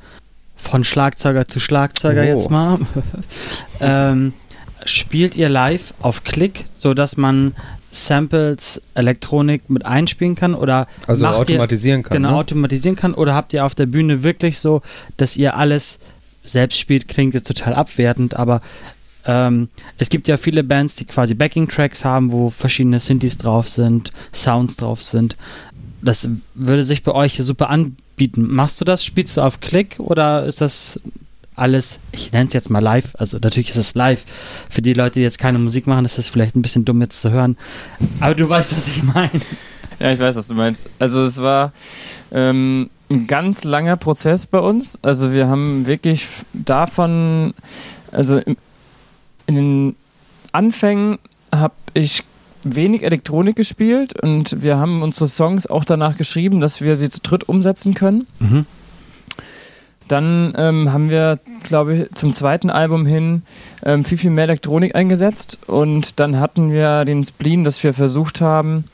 Von 0.56 0.84
Schlagzeuger 0.84 1.48
zu 1.48 1.58
Schlagzeuger 1.58 2.22
Oh. 2.22 2.24
jetzt 2.24 2.50
mal. 2.50 2.78
ähm, 3.80 4.32
spielt 4.84 5.36
ihr 5.36 5.48
live 5.48 5.94
auf 6.00 6.24
Klick, 6.24 6.66
sodass 6.74 7.16
man 7.16 7.54
Samples, 7.90 8.80
Elektronik 8.94 9.68
mit 9.68 9.84
einspielen 9.84 10.34
kann? 10.36 10.54
Oder 10.54 10.86
Also 11.06 11.24
macht 11.24 11.34
ihr, 11.34 11.40
automatisieren 11.56 12.02
kann. 12.02 12.16
genau 12.16 12.30
ne? 12.30 12.36
automatisieren 12.36 12.96
kann? 12.96 13.14
Oder 13.14 13.34
habt 13.34 13.52
ihr 13.52 13.64
auf 13.64 13.74
der 13.74 13.86
Bühne 13.86 14.22
wirklich 14.22 14.58
so, 14.58 14.82
dass 15.16 15.36
ihr 15.36 15.56
alles 15.56 15.98
selbst 16.44 16.78
spielt? 16.78 17.08
Klingt 17.08 17.34
jetzt 17.34 17.48
total 17.48 17.74
abwertend, 17.74 18.36
aber 18.36 18.60
ähm, 19.26 19.68
es 19.98 20.08
gibt 20.08 20.28
ja 20.28 20.36
viele 20.36 20.64
Bands, 20.64 20.94
die 20.94 21.04
quasi 21.04 21.34
Backing-Tracks 21.34 22.04
haben, 22.04 22.32
wo 22.32 22.48
verschiedene 22.48 23.00
Synthes 23.00 23.36
drauf 23.38 23.68
sind, 23.68 24.12
Sounds 24.32 24.76
drauf 24.76 25.02
sind. 25.02 25.36
Das 26.02 26.28
würde 26.54 26.84
sich 26.84 27.02
bei 27.02 27.12
euch 27.12 27.36
super 27.36 27.70
anbieten. 27.70 28.46
Machst 28.48 28.80
du 28.80 28.84
das? 28.84 29.04
Spielst 29.04 29.36
du 29.36 29.42
auf 29.42 29.60
Klick 29.60 29.96
oder 29.98 30.46
ist 30.46 30.60
das 30.60 31.00
alles, 31.60 31.98
ich 32.12 32.32
nenne 32.32 32.46
es 32.46 32.54
jetzt 32.54 32.70
mal 32.70 32.78
live, 32.78 33.14
also 33.18 33.38
natürlich 33.38 33.68
ist 33.68 33.76
es 33.76 33.94
live. 33.94 34.24
Für 34.70 34.80
die 34.80 34.94
Leute, 34.94 35.14
die 35.14 35.20
jetzt 35.20 35.38
keine 35.38 35.58
Musik 35.58 35.86
machen, 35.86 36.06
ist 36.06 36.16
das 36.16 36.30
vielleicht 36.30 36.56
ein 36.56 36.62
bisschen 36.62 36.86
dumm 36.86 37.02
jetzt 37.02 37.20
zu 37.20 37.30
hören. 37.30 37.58
Aber 38.20 38.34
du 38.34 38.48
weißt, 38.48 38.74
was 38.76 38.88
ich 38.88 39.02
meine. 39.02 39.42
Ja, 39.98 40.10
ich 40.10 40.18
weiß, 40.18 40.36
was 40.36 40.48
du 40.48 40.54
meinst. 40.54 40.88
Also 40.98 41.22
es 41.22 41.42
war 41.42 41.72
ähm, 42.32 42.88
ein 43.10 43.26
ganz 43.26 43.64
langer 43.64 43.98
Prozess 43.98 44.46
bei 44.46 44.58
uns. 44.58 44.98
Also 45.02 45.34
wir 45.34 45.48
haben 45.48 45.86
wirklich 45.86 46.26
davon, 46.54 47.52
also 48.10 48.38
in, 48.38 48.56
in 49.46 49.54
den 49.54 49.96
Anfängen 50.52 51.18
habe 51.52 51.74
ich 51.92 52.22
wenig 52.62 53.02
Elektronik 53.02 53.56
gespielt 53.56 54.20
und 54.20 54.62
wir 54.62 54.78
haben 54.78 55.02
unsere 55.02 55.28
Songs 55.28 55.66
auch 55.66 55.84
danach 55.84 56.16
geschrieben, 56.16 56.60
dass 56.60 56.80
wir 56.80 56.96
sie 56.96 57.08
zu 57.08 57.20
dritt 57.20 57.48
umsetzen 57.48 57.94
können. 57.94 58.26
Mhm. 58.38 58.66
Dann 60.10 60.54
ähm, 60.56 60.92
haben 60.92 61.08
wir, 61.08 61.38
glaube 61.62 61.94
ich, 61.94 62.14
zum 62.16 62.32
zweiten 62.32 62.68
Album 62.68 63.06
hin 63.06 63.42
ähm, 63.84 64.02
viel, 64.02 64.18
viel 64.18 64.30
mehr 64.30 64.42
Elektronik 64.42 64.96
eingesetzt 64.96 65.60
und 65.68 66.18
dann 66.18 66.40
hatten 66.40 66.72
wir 66.72 67.04
den 67.04 67.22
Spleen, 67.22 67.62
dass 67.62 67.84
wir 67.84 67.94
versucht 67.94 68.40
haben, 68.40 68.86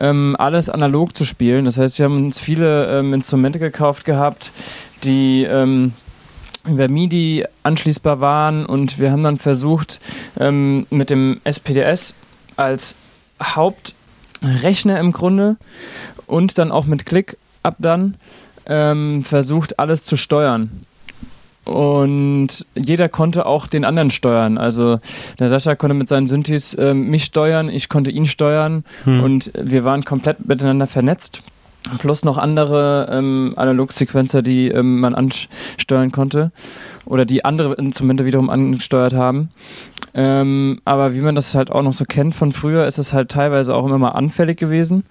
ähm, 0.00 0.34
alles 0.36 0.68
analog 0.68 1.16
zu 1.16 1.24
spielen. 1.24 1.66
Das 1.66 1.78
heißt, 1.78 2.00
wir 2.00 2.06
haben 2.06 2.16
uns 2.16 2.40
viele 2.40 2.98
ähm, 2.98 3.14
Instrumente 3.14 3.60
gekauft 3.60 4.04
gehabt, 4.04 4.50
die 5.04 5.44
ähm, 5.44 5.92
über 6.68 6.88
MIDI 6.88 7.44
anschließbar 7.62 8.18
waren 8.18 8.66
und 8.66 8.98
wir 8.98 9.12
haben 9.12 9.22
dann 9.22 9.38
versucht, 9.38 10.00
ähm, 10.40 10.88
mit 10.90 11.10
dem 11.10 11.40
SPDS 11.44 12.14
als 12.56 12.96
Hauptrechner 13.42 14.98
im 15.00 15.12
Grunde 15.12 15.56
und 16.26 16.58
dann 16.58 16.72
auch 16.72 16.86
mit 16.86 17.06
Click 17.06 17.36
ab 17.62 17.76
dann 17.78 18.14
ähm, 18.66 19.22
versucht, 19.24 19.78
alles 19.78 20.04
zu 20.04 20.16
steuern. 20.16 20.70
Und 21.64 22.64
jeder 22.76 23.08
konnte 23.08 23.44
auch 23.44 23.66
den 23.66 23.84
anderen 23.84 24.12
steuern. 24.12 24.56
Also 24.56 25.00
der 25.40 25.48
Sascha 25.48 25.74
konnte 25.74 25.94
mit 25.94 26.06
seinen 26.06 26.28
Synthes 26.28 26.76
ähm, 26.78 27.08
mich 27.08 27.24
steuern, 27.24 27.68
ich 27.68 27.88
konnte 27.88 28.12
ihn 28.12 28.26
steuern 28.26 28.84
Hm. 29.04 29.22
und 29.22 29.50
wir 29.60 29.82
waren 29.82 30.04
komplett 30.04 30.46
miteinander 30.46 30.86
vernetzt. 30.86 31.42
Plus 31.98 32.24
noch 32.24 32.38
andere 32.38 33.08
ähm, 33.10 33.54
Analogsequenzer, 33.56 34.42
die 34.42 34.68
ähm, 34.68 35.00
man 35.00 35.14
ansteuern 35.14 36.12
konnte 36.12 36.50
oder 37.04 37.24
die 37.24 37.44
andere 37.44 37.74
Instrumente 37.74 38.24
wiederum 38.24 38.50
angesteuert 38.50 39.14
haben. 39.14 39.50
Ähm, 40.14 40.80
aber 40.84 41.14
wie 41.14 41.20
man 41.20 41.34
das 41.34 41.54
halt 41.54 41.70
auch 41.70 41.82
noch 41.82 41.92
so 41.92 42.04
kennt 42.04 42.34
von 42.34 42.52
früher, 42.52 42.86
ist 42.86 42.98
es 42.98 43.12
halt 43.12 43.30
teilweise 43.30 43.74
auch 43.74 43.84
immer 43.86 43.98
mal 43.98 44.10
anfällig 44.10 44.58
gewesen 44.58 45.04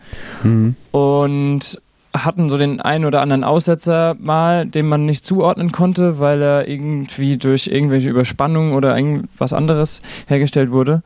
Mhm. 0.44 0.76
und 0.92 1.80
hatten 2.14 2.50
so 2.50 2.58
den 2.58 2.80
einen 2.80 3.06
oder 3.06 3.22
anderen 3.22 3.44
Aussetzer 3.44 4.16
mal, 4.20 4.66
den 4.66 4.88
man 4.88 5.06
nicht 5.06 5.26
zuordnen 5.26 5.72
konnte, 5.72 6.18
weil 6.20 6.42
er 6.42 6.68
irgendwie 6.68 7.38
durch 7.38 7.68
irgendwelche 7.68 8.10
Überspannungen 8.10 8.74
oder 8.74 8.96
irgendwas 8.98 9.52
anderes 9.54 10.02
hergestellt 10.28 10.72
wurde. 10.72 11.04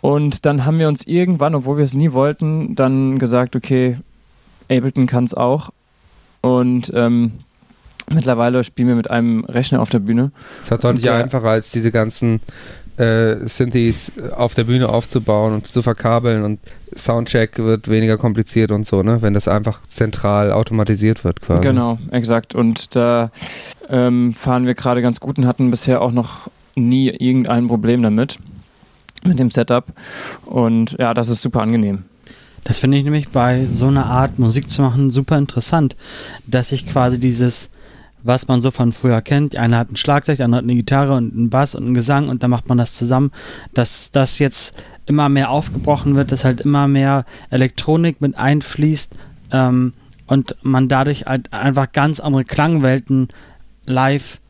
Und 0.00 0.46
dann 0.46 0.64
haben 0.64 0.78
wir 0.78 0.86
uns 0.86 1.06
irgendwann, 1.06 1.56
obwohl 1.56 1.78
wir 1.78 1.84
es 1.84 1.94
nie 1.94 2.12
wollten, 2.12 2.76
dann 2.76 3.18
gesagt, 3.18 3.56
okay, 3.56 3.98
Ableton 4.70 5.06
kann 5.06 5.24
es 5.24 5.34
auch. 5.34 5.70
Und 6.40 6.92
ähm, 6.94 7.32
mittlerweile 8.10 8.62
spielen 8.64 8.88
wir 8.88 8.94
mit 8.96 9.10
einem 9.10 9.44
Rechner 9.44 9.80
auf 9.80 9.90
der 9.90 9.98
Bühne. 10.00 10.30
Es 10.62 10.70
war 10.70 10.78
deutlich 10.78 11.02
der- 11.04 11.14
einfacher, 11.14 11.48
als 11.48 11.70
diese 11.70 11.90
ganzen 11.90 12.40
äh, 12.96 13.46
Synthes 13.46 14.12
auf 14.36 14.54
der 14.54 14.64
Bühne 14.64 14.88
aufzubauen 14.88 15.54
und 15.54 15.68
zu 15.68 15.82
verkabeln 15.82 16.42
und 16.44 16.58
Soundcheck 16.96 17.58
wird 17.58 17.88
weniger 17.88 18.16
kompliziert 18.16 18.72
und 18.72 18.86
so, 18.86 19.02
ne? 19.02 19.22
Wenn 19.22 19.34
das 19.34 19.46
einfach 19.46 19.80
zentral 19.88 20.50
automatisiert 20.52 21.22
wird 21.22 21.40
quasi. 21.40 21.62
Genau, 21.62 21.98
exakt. 22.10 22.54
Und 22.56 22.96
da 22.96 23.30
ähm, 23.88 24.32
fahren 24.32 24.66
wir 24.66 24.74
gerade 24.74 25.00
ganz 25.02 25.20
gut 25.20 25.38
und 25.38 25.46
hatten 25.46 25.70
bisher 25.70 26.02
auch 26.02 26.10
noch 26.12 26.50
nie 26.74 27.08
irgendein 27.08 27.66
Problem 27.68 28.02
damit, 28.02 28.38
mit 29.24 29.38
dem 29.38 29.50
Setup. 29.50 29.84
Und 30.46 30.96
ja, 30.98 31.14
das 31.14 31.28
ist 31.28 31.42
super 31.42 31.60
angenehm. 31.60 32.04
Das 32.68 32.80
finde 32.80 32.98
ich 32.98 33.04
nämlich 33.04 33.30
bei 33.30 33.66
so 33.72 33.86
einer 33.86 34.06
Art 34.06 34.38
Musik 34.38 34.68
zu 34.68 34.82
machen 34.82 35.10
super 35.10 35.38
interessant, 35.38 35.96
dass 36.46 36.70
ich 36.70 36.86
quasi 36.86 37.18
dieses, 37.18 37.70
was 38.22 38.46
man 38.46 38.60
so 38.60 38.70
von 38.70 38.92
früher 38.92 39.22
kennt, 39.22 39.56
einer 39.56 39.78
hat 39.78 39.90
ein 39.90 39.96
Schlagzeug, 39.96 40.36
der 40.36 40.44
andere 40.44 40.58
hat 40.58 40.64
eine 40.64 40.74
Gitarre 40.74 41.16
und 41.16 41.32
einen 41.32 41.48
Bass 41.48 41.74
und 41.74 41.84
einen 41.84 41.94
Gesang 41.94 42.28
und 42.28 42.42
dann 42.42 42.50
macht 42.50 42.68
man 42.68 42.76
das 42.76 42.94
zusammen, 42.94 43.32
dass 43.72 44.10
das 44.10 44.38
jetzt 44.38 44.74
immer 45.06 45.30
mehr 45.30 45.50
aufgebrochen 45.50 46.14
wird, 46.14 46.30
dass 46.30 46.44
halt 46.44 46.60
immer 46.60 46.88
mehr 46.88 47.24
Elektronik 47.48 48.20
mit 48.20 48.36
einfließt 48.36 49.14
ähm, 49.50 49.94
und 50.26 50.54
man 50.60 50.88
dadurch 50.88 51.24
halt 51.24 51.50
einfach 51.54 51.90
ganz 51.90 52.20
andere 52.20 52.44
Klangwelten 52.44 53.28
live 53.86 54.40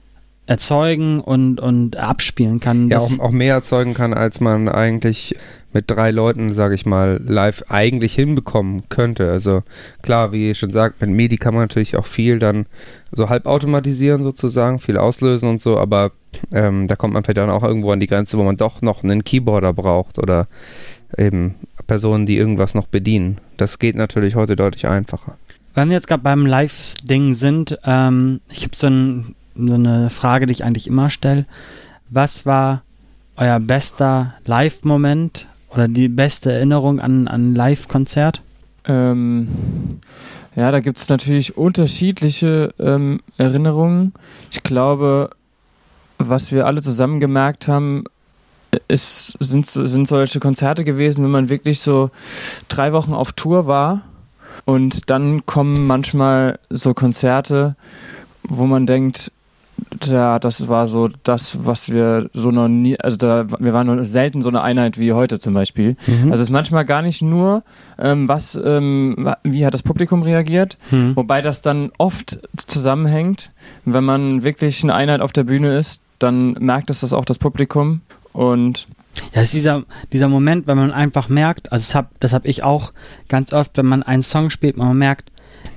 erzeugen 0.46 1.20
und, 1.20 1.60
und 1.60 1.96
abspielen 1.96 2.58
kann. 2.58 2.88
Ja, 2.88 2.98
auch, 2.98 3.18
auch 3.20 3.30
mehr 3.30 3.54
erzeugen 3.54 3.94
kann, 3.94 4.12
als 4.12 4.40
man 4.40 4.68
eigentlich 4.68 5.36
mit 5.72 5.90
drei 5.90 6.10
Leuten, 6.10 6.54
sage 6.54 6.74
ich 6.74 6.86
mal, 6.86 7.20
live 7.24 7.64
eigentlich 7.68 8.14
hinbekommen 8.14 8.88
könnte. 8.88 9.30
Also 9.30 9.62
klar, 10.02 10.32
wie 10.32 10.48
ihr 10.48 10.54
schon 10.54 10.70
sagt, 10.70 11.00
mit 11.00 11.10
MIDI 11.10 11.36
kann 11.36 11.54
man 11.54 11.64
natürlich 11.64 11.96
auch 11.96 12.06
viel 12.06 12.38
dann 12.38 12.66
so 13.12 13.28
halb 13.28 13.46
automatisieren 13.46 14.22
sozusagen, 14.22 14.78
viel 14.78 14.96
auslösen 14.96 15.48
und 15.48 15.60
so, 15.60 15.78
aber 15.78 16.12
ähm, 16.52 16.88
da 16.88 16.96
kommt 16.96 17.14
man 17.14 17.22
vielleicht 17.22 17.38
dann 17.38 17.50
auch 17.50 17.62
irgendwo 17.62 17.92
an 17.92 18.00
die 18.00 18.06
Grenze, 18.06 18.38
wo 18.38 18.42
man 18.42 18.56
doch 18.56 18.82
noch 18.82 19.02
einen 19.02 19.24
Keyboarder 19.24 19.72
braucht 19.72 20.18
oder 20.18 20.46
eben 21.16 21.54
Personen, 21.86 22.26
die 22.26 22.36
irgendwas 22.36 22.74
noch 22.74 22.86
bedienen. 22.86 23.38
Das 23.56 23.78
geht 23.78 23.96
natürlich 23.96 24.34
heute 24.34 24.56
deutlich 24.56 24.86
einfacher. 24.86 25.36
Wenn 25.74 25.88
wir 25.88 25.96
jetzt 25.96 26.08
gerade 26.08 26.22
beim 26.22 26.46
Live-Ding 26.46 27.34
sind, 27.34 27.78
ähm, 27.84 28.40
ich 28.50 28.64
habe 28.64 28.76
so, 28.76 28.88
ein, 28.88 29.34
so 29.54 29.74
eine 29.74 30.10
Frage, 30.10 30.46
die 30.46 30.52
ich 30.52 30.64
eigentlich 30.64 30.86
immer 30.86 31.10
stelle. 31.10 31.46
Was 32.10 32.46
war 32.46 32.82
euer 33.36 33.60
bester 33.60 34.34
Live-Moment 34.44 35.46
oder 35.78 35.86
die 35.86 36.08
beste 36.08 36.52
Erinnerung 36.52 36.98
an 36.98 37.28
ein 37.28 37.54
Live-Konzert? 37.54 38.42
Ähm, 38.86 39.46
ja, 40.56 40.72
da 40.72 40.80
gibt 40.80 40.98
es 40.98 41.08
natürlich 41.08 41.56
unterschiedliche 41.56 42.74
ähm, 42.80 43.20
Erinnerungen. 43.36 44.12
Ich 44.50 44.64
glaube, 44.64 45.30
was 46.18 46.50
wir 46.50 46.66
alle 46.66 46.82
zusammen 46.82 47.20
gemerkt 47.20 47.68
haben, 47.68 48.02
ist, 48.88 49.36
sind, 49.38 49.66
sind 49.66 50.08
solche 50.08 50.40
Konzerte 50.40 50.82
gewesen, 50.82 51.22
wenn 51.22 51.30
man 51.30 51.48
wirklich 51.48 51.78
so 51.78 52.10
drei 52.68 52.92
Wochen 52.92 53.14
auf 53.14 53.32
Tour 53.32 53.68
war 53.68 54.02
und 54.64 55.10
dann 55.10 55.46
kommen 55.46 55.86
manchmal 55.86 56.58
so 56.70 56.92
Konzerte, 56.92 57.76
wo 58.42 58.64
man 58.64 58.84
denkt, 58.84 59.30
ja, 60.04 60.38
das 60.38 60.68
war 60.68 60.86
so 60.86 61.08
das, 61.22 61.58
was 61.66 61.90
wir 61.92 62.30
so 62.32 62.50
noch 62.50 62.68
nie, 62.68 62.98
also 63.00 63.16
da, 63.16 63.46
wir 63.58 63.72
waren 63.72 63.86
nur 63.86 64.04
selten 64.04 64.42
so 64.42 64.48
eine 64.48 64.62
Einheit 64.62 64.98
wie 64.98 65.12
heute 65.12 65.38
zum 65.38 65.54
Beispiel. 65.54 65.96
Mhm. 66.06 66.30
Also 66.30 66.34
es 66.34 66.48
ist 66.48 66.50
manchmal 66.50 66.84
gar 66.84 67.02
nicht 67.02 67.22
nur, 67.22 67.62
ähm, 67.98 68.28
was, 68.28 68.58
ähm, 68.62 69.32
wie 69.44 69.64
hat 69.66 69.74
das 69.74 69.82
Publikum 69.82 70.22
reagiert, 70.22 70.78
Hm. 70.90 71.16
wobei 71.16 71.42
das 71.42 71.62
dann 71.62 71.90
oft 71.98 72.38
zusammenhängt. 72.56 73.50
Wenn 73.84 74.04
man 74.04 74.42
wirklich 74.44 74.82
eine 74.82 74.94
Einheit 74.94 75.20
auf 75.20 75.32
der 75.32 75.44
Bühne 75.44 75.76
ist, 75.76 76.02
dann 76.18 76.52
merkt 76.54 76.90
es 76.90 77.00
das 77.00 77.12
auch 77.12 77.24
das 77.24 77.38
Publikum. 77.38 78.00
Und 78.32 78.86
Ja, 79.34 79.40
es 79.42 79.46
ist 79.46 79.54
dieser, 79.54 79.82
dieser 80.12 80.28
Moment, 80.28 80.66
wenn 80.66 80.76
man 80.78 80.92
einfach 80.92 81.28
merkt, 81.28 81.72
also 81.72 81.84
das 81.84 81.94
habe 81.94 82.08
das 82.20 82.32
hab 82.32 82.44
ich 82.46 82.62
auch 82.62 82.92
ganz 83.28 83.52
oft, 83.52 83.76
wenn 83.76 83.86
man 83.86 84.02
einen 84.02 84.22
Song 84.22 84.50
spielt, 84.50 84.76
man 84.76 84.96
merkt, 84.96 85.30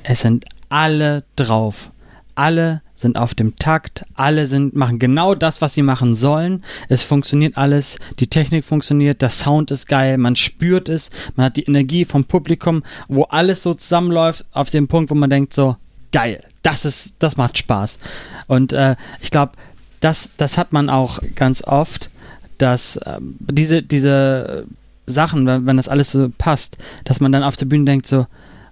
es 0.03 0.21
sind 0.21 0.45
alle 0.69 1.23
drauf. 1.35 1.91
Alle 2.35 2.81
sind 3.01 3.17
auf 3.17 3.35
dem 3.35 3.55
Takt, 3.55 4.03
alle 4.13 4.45
sind, 4.45 4.75
machen 4.75 4.99
genau 4.99 5.35
das, 5.35 5.61
was 5.61 5.73
sie 5.73 5.81
machen 5.81 6.15
sollen. 6.15 6.63
Es 6.87 7.03
funktioniert 7.03 7.57
alles, 7.57 7.97
die 8.19 8.27
Technik 8.27 8.63
funktioniert, 8.63 9.21
der 9.21 9.29
Sound 9.29 9.71
ist 9.71 9.87
geil, 9.87 10.17
man 10.17 10.35
spürt 10.35 10.89
es, 10.89 11.09
man 11.35 11.47
hat 11.47 11.57
die 11.57 11.65
Energie 11.65 12.05
vom 12.05 12.25
Publikum, 12.25 12.83
wo 13.07 13.23
alles 13.23 13.63
so 13.63 13.73
zusammenläuft, 13.73 14.45
auf 14.51 14.69
dem 14.69 14.87
Punkt, 14.87 15.11
wo 15.11 15.15
man 15.15 15.29
denkt 15.29 15.53
so, 15.53 15.75
geil, 16.11 16.43
das 16.63 16.85
ist, 16.85 17.15
das 17.19 17.37
macht 17.37 17.57
Spaß. 17.57 17.99
Und 18.47 18.73
äh, 18.73 18.95
ich 19.21 19.31
glaube, 19.31 19.53
das, 19.99 20.29
das 20.37 20.57
hat 20.57 20.73
man 20.73 20.89
auch 20.89 21.19
ganz 21.35 21.63
oft, 21.63 22.09
dass 22.57 22.99
ähm, 23.05 23.35
diese, 23.39 23.81
diese 23.81 24.65
Sachen, 25.07 25.45
wenn, 25.45 25.65
wenn 25.65 25.77
das 25.77 25.87
alles 25.87 26.11
so 26.11 26.29
passt, 26.37 26.77
dass 27.05 27.19
man 27.19 27.31
dann 27.31 27.43
auf 27.43 27.55
der 27.55 27.65
Bühne 27.65 27.85
denkt 27.85 28.07
so, 28.07 28.27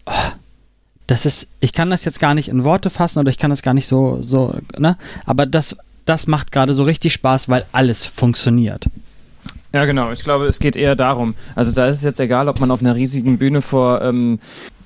oh, 0.06 0.32
das 1.10 1.26
ist, 1.26 1.50
ich 1.60 1.74
kann 1.74 1.90
das 1.90 2.06
jetzt 2.06 2.20
gar 2.20 2.36
nicht 2.36 2.50
in 2.50 2.64
Worte 2.64 2.92
fassen 2.92 3.18
oder 3.18 3.32
ich 3.32 3.40
kann 3.40 3.50
das 3.50 3.64
gar 3.64 3.74
nicht 3.74 3.88
so, 3.88 4.20
so, 4.22 4.54
ne? 4.78 4.96
Aber 5.26 5.48
das, 5.48 5.76
das 6.06 6.28
macht 6.28 6.52
gerade 6.52 6.76
so 6.76 6.84
richtig 6.84 7.14
Spaß, 7.14 7.50
weil 7.50 7.66
alles 7.72 8.06
funktioniert. 8.06 8.86
ja, 9.74 9.86
genau, 9.86 10.12
ich 10.12 10.24
glaube, 10.24 10.46
es 10.46 10.60
geht 10.60 10.76
eher 10.76 10.96
darum. 10.96 11.34
Also 11.56 11.72
da 11.72 11.88
ist 11.88 11.98
es 11.98 12.04
jetzt 12.04 12.20
egal, 12.20 12.48
ob 12.48 12.60
man 12.60 12.70
auf 12.70 12.82
einer 12.82 12.96
riesigen 12.96 13.40
Bühne 13.40 13.64
vor 13.64 14.04
ähm, 14.04 14.38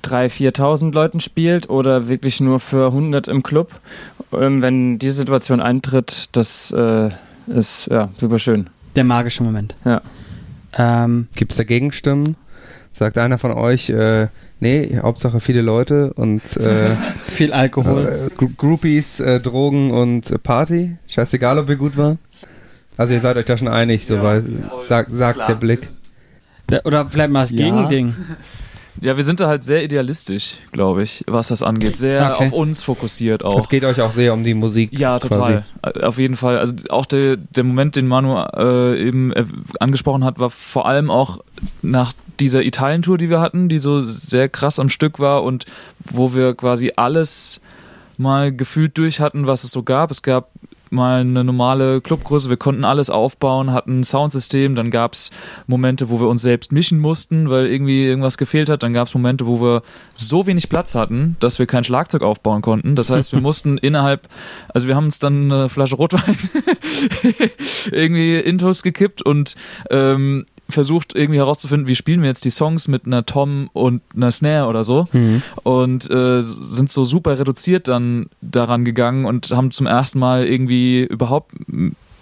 3.000, 0.04 0.56
4.000 0.56 0.92
Leuten 0.94 1.20
spielt 1.20 1.68
oder 1.68 2.08
wirklich 2.08 2.40
nur 2.40 2.58
für 2.58 2.86
100 2.86 3.28
im 3.28 3.42
Club. 3.42 3.72
Ähm, 4.32 4.62
wenn 4.62 4.98
diese 4.98 5.16
Situation 5.16 5.60
eintritt, 5.60 6.30
das 6.32 6.70
äh, 6.70 7.10
ist 7.48 7.88
ja 7.90 8.08
super 8.16 8.38
schön. 8.38 8.70
der 8.96 9.04
magische 9.04 9.42
Moment. 9.42 9.74
Ja. 9.84 10.00
Ähm, 10.72 11.28
Gibt 11.34 11.52
es 11.52 11.58
dagegen 11.58 11.92
Stimmen? 11.92 12.36
Sagt 12.96 13.18
einer 13.18 13.38
von 13.38 13.50
euch, 13.52 13.90
äh, 13.90 14.28
nee, 14.60 14.98
Hauptsache 15.02 15.40
viele 15.40 15.62
Leute 15.62 16.12
und 16.14 16.40
äh, 16.58 16.90
viel 17.24 17.52
Alkohol. 17.52 18.28
äh, 18.30 18.34
Gro- 18.36 18.50
Groupies, 18.56 19.18
äh, 19.18 19.40
Drogen 19.40 19.90
und 19.90 20.30
äh, 20.30 20.38
Party? 20.38 20.96
Scheißegal, 21.08 21.58
ob 21.58 21.68
ihr 21.68 21.76
gut 21.76 21.96
war? 21.96 22.16
Also 22.96 23.12
ihr 23.14 23.20
seid 23.20 23.36
euch 23.36 23.44
da 23.46 23.56
schon 23.58 23.66
einig, 23.66 24.06
so 24.06 24.22
weil 24.22 24.44
sagt, 24.88 25.12
sagt 25.14 25.40
der 25.48 25.56
Blick. 25.56 25.80
Oder 26.84 27.06
vielleicht 27.08 27.30
mal 27.30 27.40
das 27.42 27.50
Ja. 27.50 27.64
Gegending. 27.68 28.14
Ja, 29.00 29.16
wir 29.16 29.24
sind 29.24 29.40
da 29.40 29.48
halt 29.48 29.64
sehr 29.64 29.82
idealistisch, 29.84 30.58
glaube 30.72 31.02
ich, 31.02 31.24
was 31.26 31.48
das 31.48 31.62
angeht. 31.62 31.96
Sehr 31.96 32.32
Okay. 32.34 32.46
auf 32.46 32.52
uns 32.52 32.82
fokussiert 32.82 33.44
auch. 33.44 33.58
Es 33.58 33.68
geht 33.68 33.84
euch 33.84 34.00
auch 34.00 34.12
sehr 34.12 34.32
um 34.32 34.44
die 34.44 34.54
Musik. 34.54 34.96
Ja, 34.98 35.18
quasi. 35.18 35.28
total. 35.28 35.64
Äh, 35.82 36.04
Auf 36.04 36.18
jeden 36.18 36.36
Fall. 36.36 36.58
Also 36.58 36.74
auch 36.90 37.06
der, 37.06 37.36
der 37.36 37.64
Moment, 37.64 37.96
den 37.96 38.06
Manu 38.06 38.38
äh, 38.56 39.00
eben 39.06 39.32
äh, 39.32 39.44
angesprochen 39.80 40.24
hat, 40.24 40.38
war 40.38 40.50
vor 40.50 40.86
allem 40.86 41.10
auch 41.10 41.38
nach 41.82 42.12
dieser 42.40 42.62
Italien-Tour, 42.62 43.18
die 43.18 43.30
wir 43.30 43.40
hatten, 43.40 43.68
die 43.68 43.78
so 43.78 44.00
sehr 44.00 44.48
krass 44.48 44.78
am 44.78 44.88
Stück 44.88 45.18
war 45.18 45.42
und 45.44 45.66
wo 46.04 46.34
wir 46.34 46.54
quasi 46.54 46.92
alles 46.96 47.60
mal 48.16 48.52
gefühlt 48.54 48.96
durch 48.96 49.20
hatten, 49.20 49.46
was 49.46 49.64
es 49.64 49.70
so 49.72 49.82
gab. 49.82 50.10
Es 50.10 50.22
gab 50.22 50.50
mal 50.94 51.20
eine 51.20 51.44
normale 51.44 52.00
Clubgröße, 52.00 52.48
wir 52.48 52.56
konnten 52.56 52.84
alles 52.84 53.10
aufbauen, 53.10 53.72
hatten 53.72 54.00
ein 54.00 54.04
Soundsystem, 54.04 54.74
dann 54.74 54.90
gab 54.90 55.12
es 55.12 55.30
Momente, 55.66 56.08
wo 56.08 56.20
wir 56.20 56.28
uns 56.28 56.42
selbst 56.42 56.72
mischen 56.72 56.98
mussten, 56.98 57.50
weil 57.50 57.66
irgendwie 57.66 58.04
irgendwas 58.04 58.38
gefehlt 58.38 58.68
hat, 58.68 58.82
dann 58.82 58.92
gab 58.92 59.08
es 59.08 59.14
Momente, 59.14 59.46
wo 59.46 59.60
wir 59.60 59.82
so 60.14 60.46
wenig 60.46 60.68
Platz 60.68 60.94
hatten, 60.94 61.36
dass 61.40 61.58
wir 61.58 61.66
kein 61.66 61.84
Schlagzeug 61.84 62.22
aufbauen 62.22 62.62
konnten. 62.62 62.96
Das 62.96 63.10
heißt, 63.10 63.32
wir 63.32 63.40
mussten 63.42 63.78
innerhalb, 63.78 64.28
also 64.72 64.88
wir 64.88 64.96
haben 64.96 65.06
uns 65.06 65.18
dann 65.18 65.52
eine 65.52 65.68
Flasche 65.68 65.96
Rotwein 65.96 66.38
irgendwie 67.90 68.38
intus 68.38 68.82
gekippt 68.82 69.22
und 69.22 69.56
ähm, 69.90 70.46
versucht 70.68 71.14
irgendwie 71.14 71.38
herauszufinden, 71.38 71.88
wie 71.88 71.94
spielen 71.94 72.22
wir 72.22 72.28
jetzt 72.28 72.44
die 72.44 72.50
Songs 72.50 72.88
mit 72.88 73.06
einer 73.06 73.26
Tom 73.26 73.68
und 73.72 74.02
einer 74.16 74.30
Snare 74.30 74.66
oder 74.66 74.82
so 74.82 75.06
und 75.62 76.10
äh, 76.10 76.40
sind 76.40 76.90
so 76.90 77.04
super 77.04 77.38
reduziert 77.38 77.86
dann 77.88 78.26
daran 78.40 78.84
gegangen 78.84 79.26
und 79.26 79.50
haben 79.50 79.70
zum 79.70 79.86
ersten 79.86 80.18
Mal 80.18 80.46
irgendwie 80.46 81.02
überhaupt 81.02 81.52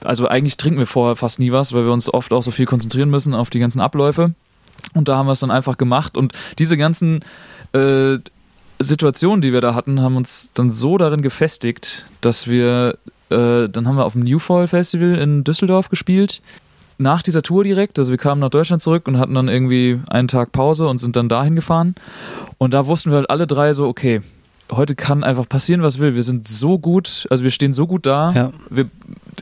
also 0.04 0.28
eigentlich 0.28 0.56
trinken 0.56 0.78
wir 0.78 0.86
vorher 0.86 1.16
fast 1.16 1.38
nie 1.38 1.52
was, 1.52 1.72
weil 1.72 1.84
wir 1.84 1.92
uns 1.92 2.12
oft 2.12 2.32
auch 2.32 2.42
so 2.42 2.50
viel 2.50 2.66
konzentrieren 2.66 3.10
müssen 3.10 3.34
auf 3.34 3.50
die 3.50 3.60
ganzen 3.60 3.80
Abläufe. 3.80 4.34
Und 4.94 5.08
da 5.08 5.16
haben 5.16 5.26
wir 5.26 5.32
es 5.32 5.40
dann 5.40 5.50
einfach 5.50 5.78
gemacht. 5.78 6.16
Und 6.16 6.32
diese 6.58 6.76
ganzen 6.76 7.20
äh, 7.72 8.18
Situationen, 8.78 9.40
die 9.40 9.52
wir 9.52 9.60
da 9.60 9.74
hatten, 9.74 10.00
haben 10.00 10.16
uns 10.16 10.50
dann 10.54 10.70
so 10.70 10.98
darin 10.98 11.22
gefestigt, 11.22 12.06
dass 12.20 12.48
wir, 12.48 12.98
äh, 13.30 13.68
dann 13.68 13.86
haben 13.86 13.96
wir 13.96 14.04
auf 14.04 14.12
dem 14.12 14.22
Newfall 14.22 14.66
Festival 14.68 15.14
in 15.14 15.44
Düsseldorf 15.44 15.88
gespielt. 15.88 16.42
Nach 17.02 17.20
dieser 17.20 17.42
Tour 17.42 17.64
direkt, 17.64 17.98
also 17.98 18.12
wir 18.12 18.18
kamen 18.18 18.40
nach 18.40 18.50
Deutschland 18.50 18.80
zurück 18.80 19.08
und 19.08 19.18
hatten 19.18 19.34
dann 19.34 19.48
irgendwie 19.48 20.00
einen 20.08 20.28
Tag 20.28 20.52
Pause 20.52 20.86
und 20.86 20.98
sind 20.98 21.16
dann 21.16 21.28
dahin 21.28 21.56
gefahren. 21.56 21.96
Und 22.58 22.74
da 22.74 22.86
wussten 22.86 23.10
wir 23.10 23.16
halt 23.16 23.28
alle 23.30 23.48
drei 23.48 23.72
so, 23.72 23.88
okay, 23.88 24.22
heute 24.72 24.94
kann 24.94 25.22
einfach 25.24 25.48
passieren, 25.48 25.82
was 25.82 25.98
will. 25.98 26.14
Wir 26.14 26.22
sind 26.22 26.48
so 26.48 26.78
gut, 26.78 27.26
also 27.30 27.44
wir 27.44 27.50
stehen 27.50 27.72
so 27.72 27.86
gut 27.86 28.06
da. 28.06 28.32
Ja. 28.32 28.52
Wir, 28.70 28.88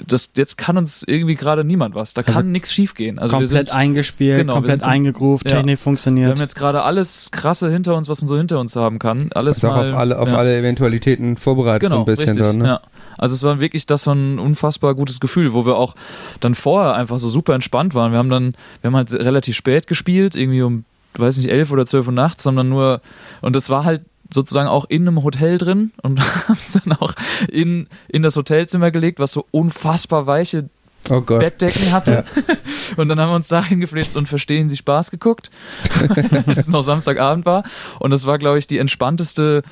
das, 0.06 0.30
jetzt 0.36 0.56
kann 0.56 0.76
uns 0.76 1.02
irgendwie 1.06 1.34
gerade 1.34 1.64
niemand 1.64 1.94
was. 1.94 2.14
Da 2.14 2.22
Also 2.22 2.38
kann 2.38 2.52
nichts 2.52 2.72
schief 2.72 2.94
gehen. 2.94 3.18
Also 3.18 3.32
wir 3.34 3.40
komplett 3.46 3.70
sind, 3.70 3.78
eingespielt, 3.78 4.36
Genau, 4.36 4.52
wir 4.52 4.60
komplett 4.60 4.82
eingegroovt, 4.82 5.44
Ja. 5.46 5.56
Technik 5.56 5.78
wir 5.78 5.78
funktioniert. 5.78 6.30
haben 6.30 6.38
jetzt 6.40 6.54
gerade 6.54 6.82
alles 6.82 7.30
krasse 7.30 7.70
hinter 7.70 7.96
uns, 7.96 8.08
was 8.08 8.20
man 8.20 8.28
so 8.28 8.36
hinter 8.36 8.60
uns 8.60 8.76
haben 8.76 8.98
kann. 8.98 9.30
Alles 9.34 9.58
Ist 9.58 9.64
auch 9.64 9.74
mal, 9.76 9.90
auf 9.90 9.96
alle, 9.98 10.18
auf 10.18 10.30
ja. 10.30 10.38
alle 10.38 10.56
Eventualitäten 10.56 11.36
vorbereitet 11.36 11.88
Genau, 11.88 11.96
so 11.96 12.00
ein 12.02 12.04
bisschen 12.04 12.28
richtig, 12.28 12.46
dann, 12.46 12.58
ne? 12.58 12.66
ja. 12.66 12.80
Also 13.18 13.34
es 13.34 13.42
war 13.42 13.60
wirklich 13.60 13.84
das 13.86 14.06
war 14.06 14.14
ein 14.14 14.38
unfassbar 14.38 14.94
gutes 14.94 15.20
Gefühl, 15.20 15.52
wo 15.52 15.66
wir 15.66 15.76
auch 15.76 15.94
dann 16.40 16.54
vorher 16.54 16.94
einfach 16.94 17.18
so 17.18 17.28
super 17.28 17.54
entspannt 17.54 17.94
waren. 17.94 18.12
Wir 18.12 18.18
haben 18.18 18.30
dann, 18.30 18.54
wir 18.80 18.88
haben 18.88 18.96
halt 18.96 19.12
relativ 19.12 19.56
spät 19.56 19.86
gespielt, 19.86 20.36
irgendwie 20.36 20.62
um, 20.62 20.84
weiß 21.18 21.36
nicht, 21.36 21.50
elf 21.50 21.70
oder 21.70 21.84
zwölf 21.84 22.06
Uhr 22.06 22.12
nachts, 22.14 22.42
sondern 22.44 22.68
nur, 22.68 23.00
und 23.42 23.56
das 23.56 23.68
war 23.68 23.84
halt 23.84 24.02
sozusagen 24.32 24.68
auch 24.68 24.84
in 24.88 25.06
einem 25.06 25.22
Hotel 25.22 25.58
drin 25.58 25.92
und 26.02 26.20
haben 26.48 26.58
uns 26.58 26.80
dann 26.84 26.96
auch 26.96 27.14
in, 27.50 27.88
in 28.08 28.22
das 28.22 28.36
Hotelzimmer 28.36 28.90
gelegt, 28.90 29.18
was 29.18 29.32
so 29.32 29.46
unfassbar 29.50 30.26
weiche 30.26 30.68
Oh. 31.08 31.20
Bettdecken 31.22 31.92
hatte. 31.92 32.24
Und 32.96 33.08
dann 33.08 33.18
haben 33.18 33.30
wir 33.30 33.36
uns 33.36 33.48
da 33.48 33.64
hingeflitzt 33.64 34.16
und 34.16 34.28
Verstehen 34.28 34.68
Sie 34.68 34.76
Spaß 34.76 35.10
geguckt. 35.10 35.50
das 36.46 36.68
noch 36.68 36.82
Samstagabend 36.82 37.46
war. 37.46 37.64
Und 37.98 38.10
das 38.10 38.26
war, 38.26 38.38
glaube 38.38 38.58
ich, 38.58 38.66
die 38.66 38.78
entspannteste 38.78 39.62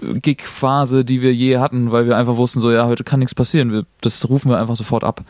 Vor-Gig-Phase, 0.00 1.04
die 1.04 1.22
wir 1.22 1.34
je 1.34 1.58
hatten, 1.58 1.90
weil 1.92 2.06
wir 2.06 2.16
einfach 2.16 2.36
wussten, 2.36 2.60
so, 2.60 2.70
ja, 2.70 2.86
heute 2.86 3.04
kann 3.04 3.20
nichts 3.20 3.34
passieren. 3.34 3.72
Wir, 3.72 3.84
das 4.00 4.28
rufen 4.28 4.50
wir 4.50 4.58
einfach 4.58 4.76
sofort 4.76 5.04
ab. 5.04 5.22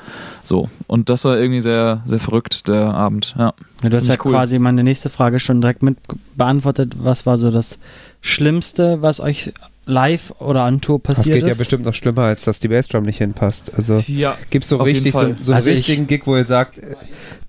So. 0.45 0.69
Und 0.87 1.09
das 1.09 1.25
war 1.25 1.39
irgendwie 1.39 1.61
sehr, 1.61 2.03
sehr 2.07 2.19
verrückt, 2.19 2.69
der 2.69 2.93
Abend. 2.95 3.35
Ja. 3.39 3.55
Ja, 3.83 3.89
du 3.89 3.97
hast 3.97 4.07
ja 4.09 4.15
cool. 4.25 4.33
quasi 4.33 4.59
meine 4.59 4.85
nächste 4.85 5.09
Frage 5.09 5.41
schon 5.41 5.61
direkt 5.61 5.83
mit 5.83 5.97
beantwortet. 6.37 6.95
Was 6.99 7.27
war 7.27 7.37
so 7.39 7.51
das 7.51 7.79
Schlimmste, 8.21 9.03
was 9.03 9.21
euch 9.21 9.53
live 9.87 10.33
oder 10.39 10.63
an 10.63 10.81
Tour 10.81 11.01
Das 11.03 11.17
passiert 11.17 11.39
geht 11.39 11.47
ja 11.47 11.53
ist? 11.53 11.59
bestimmt 11.59 11.85
noch 11.85 11.95
schlimmer, 11.95 12.23
als 12.23 12.45
dass 12.45 12.61
die 12.61 12.69
Bassdrum 12.69 13.03
nicht 13.03 13.19
hinpasst. 13.19 13.73
Also 13.77 13.99
Ja. 14.07 14.37
gibt 14.51 14.63
es 14.65 14.69
so 14.71 14.77
richtig 14.77 15.13
so, 15.13 15.19
so 15.19 15.25
einen 15.25 15.37
Also 15.55 15.71
ich- 15.71 15.79
richtigen 15.79 16.07
Gig, 16.07 16.23
wo 16.27 16.37
ihr 16.37 16.45
sagt, 16.45 16.79
äh, 16.79 16.95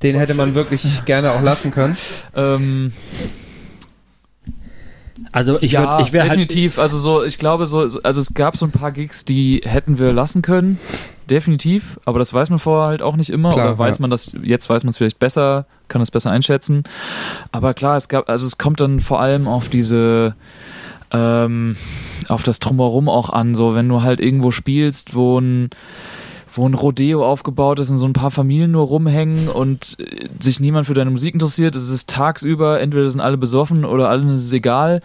den 0.01 0.15
hätte 0.17 0.33
man 0.33 0.55
wirklich 0.55 1.05
gerne 1.05 1.31
auch 1.31 1.43
lassen 1.43 1.69
können. 1.69 1.95
Ähm, 2.35 2.91
Also 5.33 5.57
ich 5.61 5.73
ja, 5.73 5.81
würde, 5.81 6.03
ich 6.03 6.13
wäre 6.13 6.29
halt, 6.29 6.39
definitiv. 6.39 6.77
also 6.79 6.97
so, 6.97 7.23
ich 7.23 7.39
glaube 7.39 7.65
so, 7.65 7.87
so- 7.87 8.01
also 8.03 8.21
es 8.21 8.33
gab 8.35 8.55
so 8.55 8.65
ein 8.65 8.71
paar 8.71 8.91
Gigs, 8.91 9.25
die 9.25 9.61
hätten 9.65 9.97
wir 9.99 10.13
lassen 10.13 10.41
können, 10.43 10.79
definitiv. 11.29 11.99
Aber 12.05 12.19
das 12.19 12.33
weiß 12.33 12.51
man 12.51 12.59
vorher 12.59 12.87
halt 12.87 13.01
auch 13.01 13.15
nicht 13.15 13.31
immer. 13.31 13.49
Klar, 13.49 13.65
oder 13.69 13.77
weiß 13.79 13.97
ja. 13.97 14.01
man 14.01 14.09
das? 14.11 14.37
Jetzt 14.43 14.69
weiß 14.69 14.83
man 14.83 14.91
es 14.91 14.97
vielleicht 14.97 15.19
besser, 15.19 15.65
kann 15.87 16.01
es 16.01 16.11
besser 16.11 16.29
einschätzen. 16.31 16.83
Aber 17.51 17.73
klar, 17.73 17.97
es 17.97 18.07
gab, 18.09 18.29
also 18.29 18.45
es 18.45 18.57
kommt 18.59 18.79
dann 18.79 18.99
vor 18.99 19.19
allem 19.19 19.47
auf 19.47 19.69
diese 19.69 20.35
ähm, 21.11 21.75
auf 22.29 22.43
das 22.43 22.59
Drumherum 22.59 23.09
auch 23.09 23.29
an. 23.29 23.55
So, 23.55 23.75
wenn 23.75 23.89
du 23.89 24.03
halt 24.03 24.19
irgendwo 24.19 24.51
spielst, 24.51 25.15
wo 25.15 25.39
ein 25.39 25.71
wo 26.55 26.67
ein 26.67 26.73
Rodeo 26.73 27.25
aufgebaut 27.25 27.79
ist 27.79 27.89
und 27.89 27.97
so 27.97 28.05
ein 28.05 28.13
paar 28.13 28.31
Familien 28.31 28.71
nur 28.71 28.85
rumhängen 28.85 29.47
und 29.47 29.97
äh, 29.99 30.27
sich 30.39 30.59
niemand 30.59 30.87
für 30.87 30.93
deine 30.93 31.11
Musik 31.11 31.33
interessiert, 31.33 31.75
es 31.75 31.89
ist 31.89 32.09
tagsüber, 32.09 32.79
entweder 32.79 33.09
sind 33.09 33.21
alle 33.21 33.37
besoffen 33.37 33.85
oder 33.85 34.09
allen 34.09 34.27
ist 34.27 34.45
es 34.45 34.53
egal, 34.53 35.01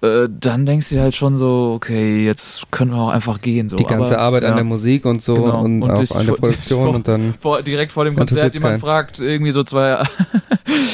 äh, 0.00 0.28
dann 0.30 0.64
denkst 0.64 0.90
du 0.90 1.00
halt 1.00 1.16
schon 1.16 1.34
so, 1.34 1.72
okay, 1.74 2.24
jetzt 2.24 2.70
können 2.70 2.92
wir 2.92 2.98
auch 2.98 3.08
einfach 3.08 3.40
gehen. 3.40 3.68
So. 3.68 3.76
Die 3.76 3.84
ganze 3.84 4.14
Aber, 4.16 4.26
Arbeit 4.26 4.42
ja. 4.44 4.50
an 4.50 4.54
der 4.54 4.64
Musik 4.64 5.04
und 5.04 5.20
so 5.20 5.34
Genau. 5.34 5.60
und, 5.60 5.82
Und 5.82 5.90
auch 5.90 5.98
an 6.16 6.26
der 6.26 6.32
Produktion 6.34 6.82
vor- 6.84 6.94
und 6.94 7.08
dann 7.08 7.34
vor, 7.40 7.62
direkt 7.62 7.90
vor 7.90 8.04
dem 8.04 8.14
Konzert 8.14 8.54
jemand 8.54 8.74
keinen. 8.74 8.80
fragt, 8.80 9.18
irgendwie 9.18 9.50
so 9.50 9.64
zwei, 9.64 10.00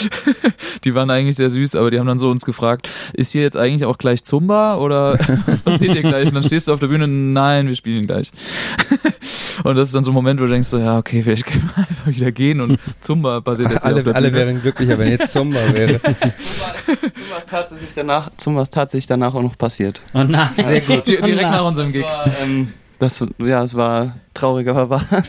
die 0.85 0.95
waren 0.95 1.11
eigentlich 1.11 1.37
sehr 1.37 1.51
süß, 1.51 1.75
aber 1.77 1.91
die 1.91 1.99
haben 1.99 2.07
dann 2.07 2.18
so 2.18 2.31
uns 2.31 2.47
gefragt, 2.47 2.91
ist 3.12 3.33
hier 3.33 3.43
jetzt 3.43 3.59
eigentlich 3.59 3.85
auch 3.85 3.99
gleich 3.99 4.25
Zumba 4.25 4.79
oder 4.79 5.18
was 5.47 5.61
passiert 5.61 5.93
hier 5.93 6.03
gleich? 6.03 6.29
Und 6.29 6.35
dann 6.37 6.45
stehst 6.45 6.68
du 6.68 6.72
auf 6.72 6.81
der 6.81 6.87
Bühne, 6.87 7.07
nein, 7.07 7.66
wir 7.66 7.75
spielen 7.75 8.07
gleich. 8.07 8.31
und 9.62 9.76
das 9.76 9.86
ist 9.88 9.94
dann 9.94 10.05
so 10.05 10.11
ein 10.11 10.14
Moment, 10.14 10.40
wo 10.40 10.44
du 10.44 10.50
denkst 10.50 10.68
so, 10.68 10.78
ja, 10.78 10.98
okay, 10.98 11.22
vielleicht 11.22 11.46
können 11.46 11.70
wir 11.74 11.84
einfach 11.88 12.07
wieder 12.07 12.32
gehen 12.32 12.61
und 12.61 12.78
Zumba 13.00 13.40
passiert 13.40 13.70
jetzt 13.70 13.84
alle, 13.84 14.02
der 14.02 14.14
alle 14.16 14.30
Bühne. 14.30 14.46
wären 14.46 14.62
glücklicher, 14.62 14.98
wenn 14.98 15.11
jetzt 15.11 15.32
Sommer 15.32 15.61
wäre. 15.74 16.00
Zum 16.00 16.16
was 17.34 17.46
tatsächlich 17.46 17.94
danach, 17.94 18.30
tatsächlich 18.70 19.12
auch 19.22 19.42
noch 19.42 19.57
passiert. 19.59 20.02
oh 20.14 20.24
nein. 20.24 20.48
Sehr 20.57 20.80
gut. 20.80 21.07
Di- 21.09 21.20
Direkt 21.20 21.42
nach 21.50 21.64
unserem 21.64 21.86
Das 21.88 21.92
Gig. 21.92 22.02
war, 22.02 22.26
ähm, 22.42 22.68
das, 22.98 23.24
ja, 23.38 23.62
es 23.64 23.74
war 23.74 24.16
traurig, 24.34 24.68
aber 24.68 24.90
wahr. 24.90 25.05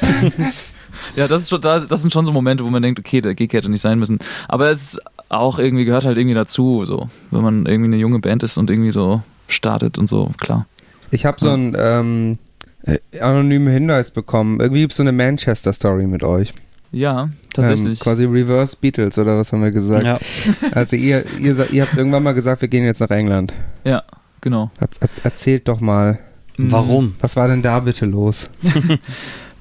Ja, 1.18 1.28
das, 1.28 1.42
ist 1.42 1.50
schon, 1.50 1.60
das, 1.62 1.88
das 1.88 2.02
sind 2.02 2.14
schon 2.14 2.26
so 2.26 2.32
Momente, 2.32 2.64
wo 2.64 2.70
man 2.70 2.82
denkt, 2.82 3.00
okay, 3.00 3.20
der 3.20 3.36
Gig 3.36 3.52
hätte 3.52 3.70
nicht 3.70 3.82
sein 3.82 4.00
müssen. 4.00 4.18
Aber 4.48 4.70
es 4.70 4.94
ist 4.94 5.02
auch 5.28 5.60
irgendwie, 5.60 5.84
gehört 5.84 6.06
halt 6.06 6.18
irgendwie 6.18 6.36
dazu, 6.36 6.84
so, 6.86 7.10
wenn 7.32 7.42
man 7.42 7.66
irgendwie 7.66 7.90
eine 7.90 7.98
junge 7.98 8.20
Band 8.20 8.44
ist 8.44 8.58
und 8.58 8.70
irgendwie 8.70 8.92
so 8.92 9.22
startet 9.50 9.98
und 9.98 10.08
so, 10.08 10.32
klar. 10.40 10.66
Ich 11.12 11.26
habe 11.26 11.38
so 11.40 11.50
einen 11.50 11.76
ähm, 11.78 12.38
äh, 12.86 13.20
anonymen 13.20 13.68
Hinweis 13.68 14.12
bekommen. 14.12 14.60
Irgendwie 14.60 14.82
gibt 14.82 14.94
es 14.94 14.98
so 14.98 15.04
eine 15.04 15.12
Manchester-Story 15.12 16.08
mit 16.08 16.24
euch. 16.24 16.54
Ja, 16.92 17.30
tatsächlich. 17.54 18.00
Ähm, 18.00 18.04
quasi 18.04 18.26
Reverse 18.26 18.78
Beatles 18.80 19.18
oder 19.18 19.38
was 19.38 19.52
haben 19.52 19.64
wir 19.64 19.72
gesagt? 19.72 20.04
Ja. 20.04 20.18
Also 20.72 20.96
ihr, 20.96 21.26
ihr, 21.42 21.72
ihr 21.72 21.82
habt 21.84 21.98
irgendwann 21.98 22.24
mal 22.24 22.34
gesagt, 22.34 22.62
wir 22.62 22.70
gehen 22.70 22.86
jetzt 22.86 23.00
nach 23.02 23.10
England. 23.10 23.54
ja, 23.84 24.04
genau. 24.42 24.72
Er, 24.80 24.88
er, 25.02 25.10
erzählt 25.24 25.68
doch 25.68 25.80
mal, 25.82 26.20
Mhm. 26.58 26.72
Warum? 26.72 27.16
was 27.20 27.36
war 27.36 27.48
denn 27.50 27.62
da 27.62 27.80
bitte 27.80 28.06
los? 28.06 28.50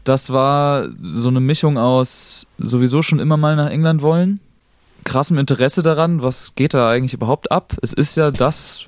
Das 0.04 0.28
war 0.28 0.90
so 1.02 1.30
eine 1.30 1.40
Mischung 1.40 1.78
aus 1.78 2.46
sowieso 2.58 3.00
schon 3.00 3.20
immer 3.20 3.38
mal 3.38 3.56
nach 3.56 3.70
England 3.70 4.02
wollen, 4.02 4.38
krassem 5.04 5.38
Interesse 5.38 5.82
daran, 5.82 6.22
was 6.22 6.56
geht 6.56 6.74
da 6.74 6.90
eigentlich 6.90 7.14
überhaupt 7.14 7.50
ab. 7.50 7.72
Es 7.80 7.94
ist 7.94 8.14
ja 8.18 8.30
das 8.30 8.84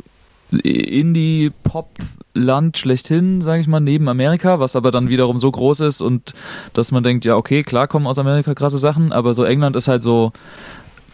Indie-Pop-Land 0.51 2.79
schlechthin, 2.79 3.41
sage 3.41 3.61
ich 3.61 3.67
mal, 3.67 3.81
neben 3.81 4.09
Amerika, 4.09 4.61
was 4.61 4.77
aber 4.77 4.91
dann 4.91 5.09
wiederum 5.09 5.39
so 5.39 5.51
groß 5.51 5.81
ist 5.81 6.01
und 6.01 6.35
dass 6.73 6.93
man 6.93 7.03
denkt, 7.03 7.25
ja, 7.25 7.37
okay, 7.37 7.63
klar 7.63 7.89
kommen 7.89 8.07
aus 8.07 8.19
Amerika 8.19 8.55
krasse 8.55 8.79
Sachen, 8.79 9.13
aber 9.13 9.35
so 9.35 9.45
England 9.45 9.77
ist 9.77 9.89
halt 9.89 10.03
so, 10.03 10.33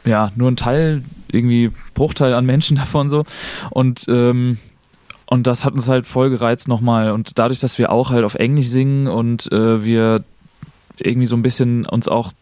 ja, 0.05 0.31
nur 0.37 0.51
ein 0.51 0.57
Teil, 0.57 1.03
irgendwie 1.31 1.71
Bruchteil 1.95 2.35
an 2.35 2.45
Menschen 2.45 2.77
davon 2.77 3.09
so. 3.09 3.25
Und 3.71 4.05
ähm, 4.09 4.59
und 5.27 5.47
das 5.47 5.65
hat 5.65 5.73
uns 5.73 5.89
halt 5.89 6.07
voll 6.07 6.29
gereizt 6.29 6.69
nochmal. 6.69 7.11
Und 7.11 7.39
dadurch, 7.39 7.59
dass 7.59 7.79
wir 7.79 7.91
auch 7.91 8.11
halt 8.11 8.23
auf 8.23 8.35
Englisch 8.35 8.69
singen 8.69 9.07
und 9.07 9.51
äh, 9.51 9.83
wir 9.83 10.23
irgendwie 10.99 11.27
so 11.27 11.37
ein 11.37 11.41
bisschen 11.41 11.87
uns 11.87 12.07
auch 12.07 12.33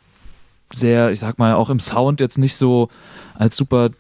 sehr, 0.73 1.13
ich 1.13 1.21
sag 1.21 1.39
mal, 1.39 1.55
auch 1.55 1.71
im 1.71 1.79
Sound 1.79 2.19
jetzt 2.19 2.37
nicht 2.37 2.57
so 2.57 2.89
als 3.37 3.57
super, 3.57 3.91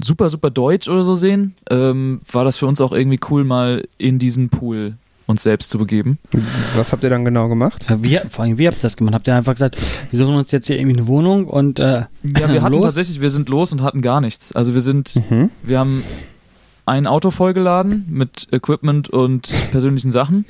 super, 0.00 0.28
super 0.28 0.50
deutsch 0.50 0.88
oder 0.88 1.02
so 1.02 1.14
sehen, 1.14 1.54
ähm, 1.70 2.20
war 2.30 2.44
das 2.44 2.56
für 2.56 2.66
uns 2.66 2.80
auch 2.80 2.92
irgendwie 2.92 3.20
cool, 3.30 3.44
mal 3.44 3.84
in 3.98 4.18
diesen 4.18 4.48
Pool 4.48 4.94
uns 5.26 5.42
selbst 5.42 5.70
zu 5.70 5.78
begeben. 5.78 6.18
Was 6.76 6.92
habt 6.92 7.02
ihr 7.02 7.10
dann 7.10 7.24
genau 7.24 7.48
gemacht? 7.48 7.84
Ja, 7.90 8.00
wie, 8.02 8.20
vor 8.30 8.44
allem, 8.44 8.58
wie 8.58 8.66
habt 8.68 8.78
ihr 8.78 8.82
das 8.82 8.96
gemacht? 8.96 9.14
Habt 9.14 9.26
ihr 9.26 9.34
einfach 9.34 9.54
gesagt, 9.54 9.76
wir 10.10 10.18
suchen 10.18 10.36
uns 10.36 10.52
jetzt 10.52 10.68
hier 10.68 10.78
irgendwie 10.78 10.98
eine 10.98 11.08
Wohnung 11.08 11.46
und 11.48 11.80
äh, 11.80 12.04
Ja, 12.22 12.52
wir 12.52 12.62
hatten 12.62 12.74
los? 12.74 12.82
tatsächlich, 12.84 13.20
wir 13.20 13.30
sind 13.30 13.48
los 13.48 13.72
und 13.72 13.82
hatten 13.82 14.02
gar 14.02 14.20
nichts. 14.20 14.52
Also 14.54 14.74
wir 14.74 14.80
sind, 14.80 15.14
Mhm. 15.30 15.50
wir 15.64 15.78
haben 15.80 16.04
ein 16.84 17.08
Auto 17.08 17.32
vollgeladen 17.32 18.06
mit 18.08 18.46
Equipment 18.52 19.08
und 19.08 19.52
persönlichen 19.72 20.12
Sachen. 20.12 20.44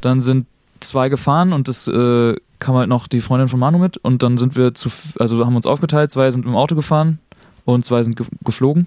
Dann 0.00 0.22
sind 0.22 0.46
zwei 0.80 1.10
gefahren 1.10 1.52
und 1.52 1.68
es 1.68 1.86
äh, 1.86 2.34
kam 2.60 2.76
halt 2.76 2.88
noch 2.88 3.06
die 3.08 3.20
Freundin 3.20 3.48
von 3.48 3.60
Manu 3.60 3.76
mit 3.78 3.98
und 3.98 4.22
dann 4.22 4.38
sind 4.38 4.56
wir 4.56 4.72
zu, 4.72 4.88
also 5.18 5.44
haben 5.44 5.54
uns 5.56 5.66
aufgeteilt, 5.66 6.10
zwei 6.10 6.30
sind 6.30 6.46
im 6.46 6.56
Auto 6.56 6.74
gefahren 6.74 7.18
und 7.64 7.84
zwei 7.84 8.02
sind 8.02 8.16
ge 8.16 8.26
geflogen. 8.44 8.86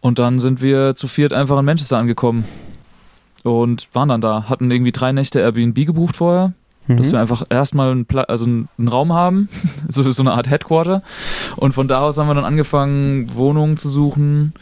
Und 0.00 0.18
dann 0.18 0.38
sind 0.38 0.60
wir 0.62 0.94
zu 0.94 1.06
viert 1.08 1.32
einfach 1.32 1.58
in 1.58 1.64
Manchester 1.64 1.98
angekommen 1.98 2.44
und 3.42 3.88
waren 3.94 4.08
dann 4.10 4.20
da, 4.20 4.48
hatten 4.48 4.70
irgendwie 4.70 4.92
drei 4.92 5.12
Nächte 5.12 5.40
Airbnb 5.40 5.74
gebucht 5.86 6.16
vorher, 6.16 6.52
dass 6.88 7.08
wir 7.12 7.18
Mhm. 7.18 7.22
einfach 7.22 7.46
erstmal 7.48 7.90
einen, 7.90 8.06
also 8.28 8.44
einen 8.44 8.68
einen 8.78 8.88
Raum 8.88 9.12
haben, 9.14 9.48
so, 9.88 10.02
so 10.10 10.22
eine 10.22 10.32
Art 10.32 10.50
Headquarter. 10.50 11.02
Und 11.56 11.72
von 11.72 11.88
da 11.88 12.00
aus 12.00 12.18
haben 12.18 12.26
wir 12.28 12.34
dann 12.34 12.44
angefangen, 12.44 13.34
Wohnungen 13.34 13.76
zu 13.78 13.88
suchen. 13.88 14.52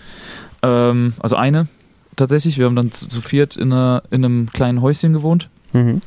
Ähm, 0.63 1.15
also 1.19 1.35
eine 1.37 1.67
tatsächlich. 2.15 2.59
Wir 2.59 2.67
haben 2.67 2.77
dann 2.77 2.93
zu, 2.93 3.09
zu 3.09 3.21
viert 3.21 3.57
in, 3.57 3.73
einer, 3.73 4.03
in 4.11 4.25
einem 4.25 4.51
kleinen 4.53 4.81
Häuschen 4.83 5.13
gewohnt 5.13 5.49
Mhm. 5.73 6.01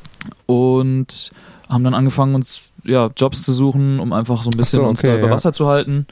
und 0.46 1.32
haben 1.68 1.84
dann 1.84 1.94
angefangen, 1.96 2.36
uns 2.36 2.72
ja, 2.86 3.10
Jobs 3.16 3.42
zu 3.44 3.54
suchen, 3.54 4.00
um 4.00 4.14
einfach 4.14 4.44
so 4.44 4.50
ein 4.50 4.58
bisschen 4.58 4.82
so, 4.82 4.88
uns 4.88 5.00
okay, 5.00 5.14
da 5.14 5.18
über 5.18 5.28
ja. 5.28 5.34
Wasser 5.34 5.54
zu 5.54 5.68
halten. 5.68 6.06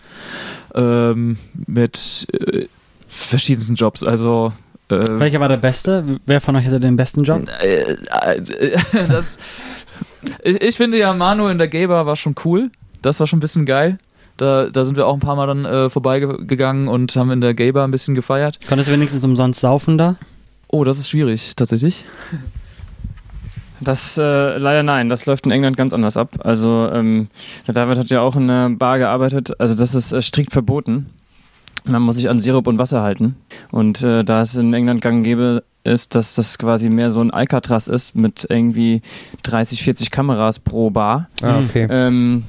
Ähm, 0.76 1.38
mit 1.68 2.28
äh, 2.34 2.68
verschiedensten 3.08 3.76
Jobs. 3.76 4.04
Also 4.04 4.52
äh, 4.90 5.20
welcher 5.20 5.40
war 5.40 5.50
der 5.50 5.58
beste? 5.58 6.20
Wer 6.26 6.42
von 6.42 6.56
euch 6.56 6.66
hatte 6.66 6.80
den 6.80 6.96
besten 6.96 7.24
Job? 7.24 7.44
äh, 7.62 7.94
äh, 7.94 8.42
das, 9.08 9.40
ich, 10.44 10.62
ich 10.62 10.78
finde 10.78 10.98
ja, 10.98 11.14
Manu 11.14 11.48
in 11.48 11.58
der 11.58 11.68
Gay-Bar 11.68 12.06
war 12.06 12.16
schon 12.16 12.36
cool. 12.46 12.72
Das 13.02 13.20
war 13.20 13.28
schon 13.28 13.38
ein 13.38 13.42
bisschen 13.42 13.66
geil. 13.66 13.98
Da, 14.38 14.68
da 14.70 14.84
sind 14.84 14.98
wir 14.98 15.06
auch 15.06 15.14
ein 15.14 15.20
paar 15.20 15.36
Mal 15.36 15.48
dann 15.48 15.66
äh, 15.66 15.90
vorbeigegangen 15.90 16.88
und 16.88 17.16
haben 17.16 17.32
in 17.32 17.42
der 17.42 17.54
Gay-Bar 17.54 17.88
ein 17.88 17.92
bisschen 17.92 18.16
gefeiert. 18.16 18.60
Konntest 18.68 18.90
du 18.90 18.94
wenigstens 18.94 19.24
umsonst 19.24 19.62
saufen 19.62 19.98
da? 19.98 20.16
Oh, 20.68 20.84
das 20.84 20.98
ist 20.98 21.10
schwierig, 21.10 21.56
tatsächlich. 21.56 22.04
Das 23.84 24.18
äh, 24.18 24.58
leider 24.58 24.84
nein, 24.84 25.10
das 25.10 25.26
läuft 25.26 25.46
in 25.46 25.52
England 25.52 25.78
ganz 25.78 25.94
anders 25.94 26.18
ab. 26.18 26.30
Also 26.44 26.90
ähm, 26.94 27.28
der 27.68 27.74
David 27.74 27.98
hat 27.98 28.08
ja 28.10 28.22
auch 28.22 28.36
in 28.36 28.50
einer 28.50 28.70
Bar 28.70 28.98
gearbeitet, 28.98 29.60
also 29.60 29.76
das 29.76 29.96
ist 29.96 30.12
äh, 30.12 30.22
strikt 30.22 30.52
verboten. 30.52 31.10
Man 31.86 32.02
muss 32.02 32.16
sich 32.16 32.30
an 32.30 32.40
Sirup 32.40 32.68
und 32.68 32.78
Wasser 32.80 33.02
halten. 33.02 33.36
Und 33.72 34.02
äh, 34.04 34.24
da 34.24 34.42
es 34.42 34.56
in 34.56 34.74
England 34.74 35.02
gang 35.02 35.24
gäbe 35.24 35.64
ist, 35.84 36.16
dass 36.16 36.36
das 36.36 36.58
quasi 36.58 36.88
mehr 36.90 37.12
so 37.12 37.20
ein 37.20 37.30
Alcatraz 37.32 37.88
ist 37.88 38.16
mit 38.16 38.46
irgendwie 38.50 39.02
30, 39.44 39.84
40 39.84 40.10
Kameras 40.10 40.60
pro 40.60 40.92
Bar, 40.92 41.28
Ah, 41.42 41.56
okay. 41.60 41.88
ähm, 41.90 42.44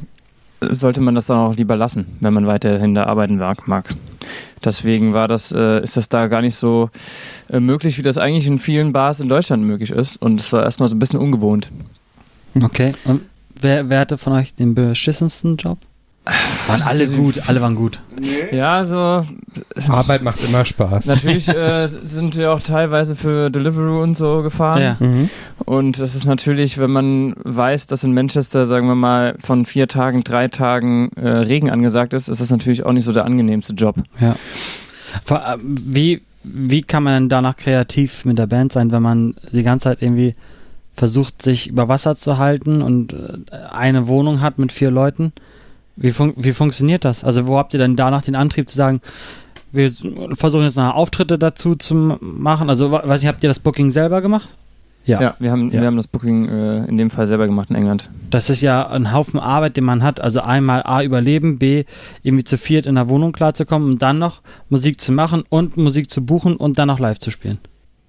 sollte 0.73 1.01
man 1.01 1.15
das 1.15 1.27
dann 1.27 1.39
auch 1.39 1.57
lieber 1.57 1.77
lassen, 1.77 2.07
wenn 2.21 2.35
man 2.35 2.47
weiterhin 2.47 2.95
da 2.95 3.05
arbeiten 3.05 3.37
mag. 3.37 3.95
Deswegen 4.65 5.13
war 5.13 5.29
das, 5.29 5.53
äh, 5.53 5.83
ist 5.83 5.97
das 5.97 6.09
da 6.09 6.27
gar 6.29 6.41
nicht 6.41 6.55
so 6.55 6.91
äh, 7.51 7.61
möglich, 7.61 7.99
wie 7.99 8.03
das 8.03 8.17
eigentlich 8.17 8.47
in 8.47 8.59
vielen 8.59 8.93
Bars 8.93 9.21
in 9.21 9.29
Deutschland 9.29 9.63
möglich 9.63 9.91
ist. 9.91 10.17
Und 10.17 10.41
es 10.41 10.53
war 10.53 10.63
erstmal 10.63 10.89
so 10.89 10.97
ein 10.97 10.99
bisschen 10.99 11.21
ungewohnt. 11.21 11.71
Okay. 12.61 12.93
Und 13.05 13.23
wer, 13.55 13.91
wer 13.91 14.01
hatte 14.01 14.17
von 14.17 14.33
euch 14.33 14.55
den 14.55 14.75
beschissensten 14.75 15.57
Job? 15.57 15.79
Waren 16.69 16.81
alle 16.83 17.07
gut, 17.09 17.49
alle 17.49 17.61
waren 17.61 17.75
gut. 17.75 18.01
Ja, 18.51 18.83
so 18.85 19.27
Arbeit 19.93 20.23
macht 20.23 20.43
immer 20.43 20.65
Spaß. 20.65 21.05
natürlich 21.05 21.49
äh, 21.49 21.87
sind 22.05 22.37
wir 22.37 22.53
auch 22.53 22.63
teilweise 22.63 23.15
für 23.15 23.51
Deliveroo 23.51 24.03
und 24.03 24.17
so 24.17 24.43
gefahren. 24.43 24.81
Ja. 24.83 24.97
Mhm. 25.01 25.29
Und 25.67 26.01
das 26.01 26.15
ist 26.15 26.25
natürlich, 26.25 26.79
wenn 26.79 26.91
man 26.91 27.35
weiß, 27.45 27.89
dass 27.89 28.05
in 28.05 28.15
Manchester, 28.15 28.65
sagen 28.65 28.87
wir 28.87 28.95
mal, 28.95 29.37
von 29.39 29.67
vier 29.67 29.87
Tagen, 29.87 30.25
drei 30.25 30.49
Tagen 30.49 31.11
äh, 31.17 31.29
Regen 31.29 31.71
angesagt 31.71 32.15
ist, 32.15 32.29
ist 32.29 32.41
das 32.41 32.51
natürlich 32.51 32.87
auch 32.87 32.93
nicht 32.93 33.05
so 33.05 33.13
der 33.13 33.27
angenehmste 33.27 33.75
Job. 33.75 33.97
Vor- 35.27 35.45
äh, 35.47 35.59
Wie, 35.61 36.23
wie 36.43 36.81
kann 36.81 37.03
man 37.03 37.15
denn 37.25 37.29
danach 37.29 37.57
kreativ 37.59 38.25
mit 38.25 38.39
der 38.39 38.47
Band 38.47 38.73
sein, 38.73 38.93
wenn 38.93 39.03
man 39.03 39.35
die 39.53 39.63
ganze 39.63 39.85
Zeit 39.91 40.01
irgendwie 40.01 40.33
versucht, 40.97 41.43
sich 41.43 41.67
über 41.69 41.89
Wasser 41.89 42.17
zu 42.17 42.39
halten 42.39 42.81
und 42.81 43.13
äh, 43.13 43.57
eine 43.73 44.07
Wohnung 44.07 44.41
hat 44.41 44.59
mit 44.59 44.73
vier 44.73 44.91
Leuten? 44.91 45.33
Wie, 45.97 46.11
fun 46.11 46.33
wie 46.37 46.53
funktioniert 46.53 47.05
das? 47.05 47.25
Also 47.25 47.47
wo 47.47 47.57
habt 47.59 47.73
ihr 47.75 47.79
denn 47.79 47.97
danach 47.97 48.23
den 48.23 48.35
Antrieb 48.35 48.69
zu 48.69 48.77
sagen, 48.77 49.01
wir 49.73 49.91
versuchen 50.35 50.65
jetzt 50.65 50.77
noch 50.77 50.95
Auftritte 50.95 51.39
dazu 51.39 51.75
zu 51.77 51.95
m- 51.95 52.19
machen? 52.21 52.69
Also 52.71 52.91
weiß 52.91 53.23
ich, 53.23 53.29
habt 53.29 53.43
ihr 53.45 53.49
das 53.49 53.61
Booking 53.61 53.91
selber 53.91 54.21
gemacht? 54.21 54.49
Ja, 55.07 55.35
wir, 55.39 55.51
haben, 55.51 55.71
Ja. 55.71 55.81
wir 55.83 55.87
haben 55.87 55.97
das 55.99 56.07
Booking 56.07 56.49
äh, 56.49 56.87
in 56.87 56.97
dem 56.97 57.11
Fall 57.11 57.27
selber 57.27 57.47
gemacht 57.47 57.69
in 57.69 57.77
England. 57.77 58.09
Das 58.31 58.49
ist 58.49 58.63
ja 58.63 58.89
ein 58.89 59.13
Haufen 59.13 59.39
Arbeit, 59.39 59.77
den 59.77 59.85
man 59.85 60.03
hat. 60.03 60.19
Also 60.19 60.41
einmal 60.41 60.83
A 60.85 61.03
überleben, 61.03 61.59
B 61.59 61.85
irgendwie 62.23 62.45
zu 62.45 62.57
viert 62.57 62.87
in 62.87 62.95
der 62.95 63.09
Wohnung 63.11 63.33
klarzukommen 63.33 63.91
und 63.93 64.01
dann 64.03 64.19
noch 64.19 64.41
Musik 64.71 65.01
zu 65.03 65.13
machen 65.13 65.45
und 65.51 65.77
Musik 65.77 66.11
zu 66.11 66.25
buchen 66.25 66.57
und 66.57 66.79
dann 66.79 66.89
noch 66.89 66.99
live 67.01 67.19
zu 67.19 67.31
spielen. 67.31 67.59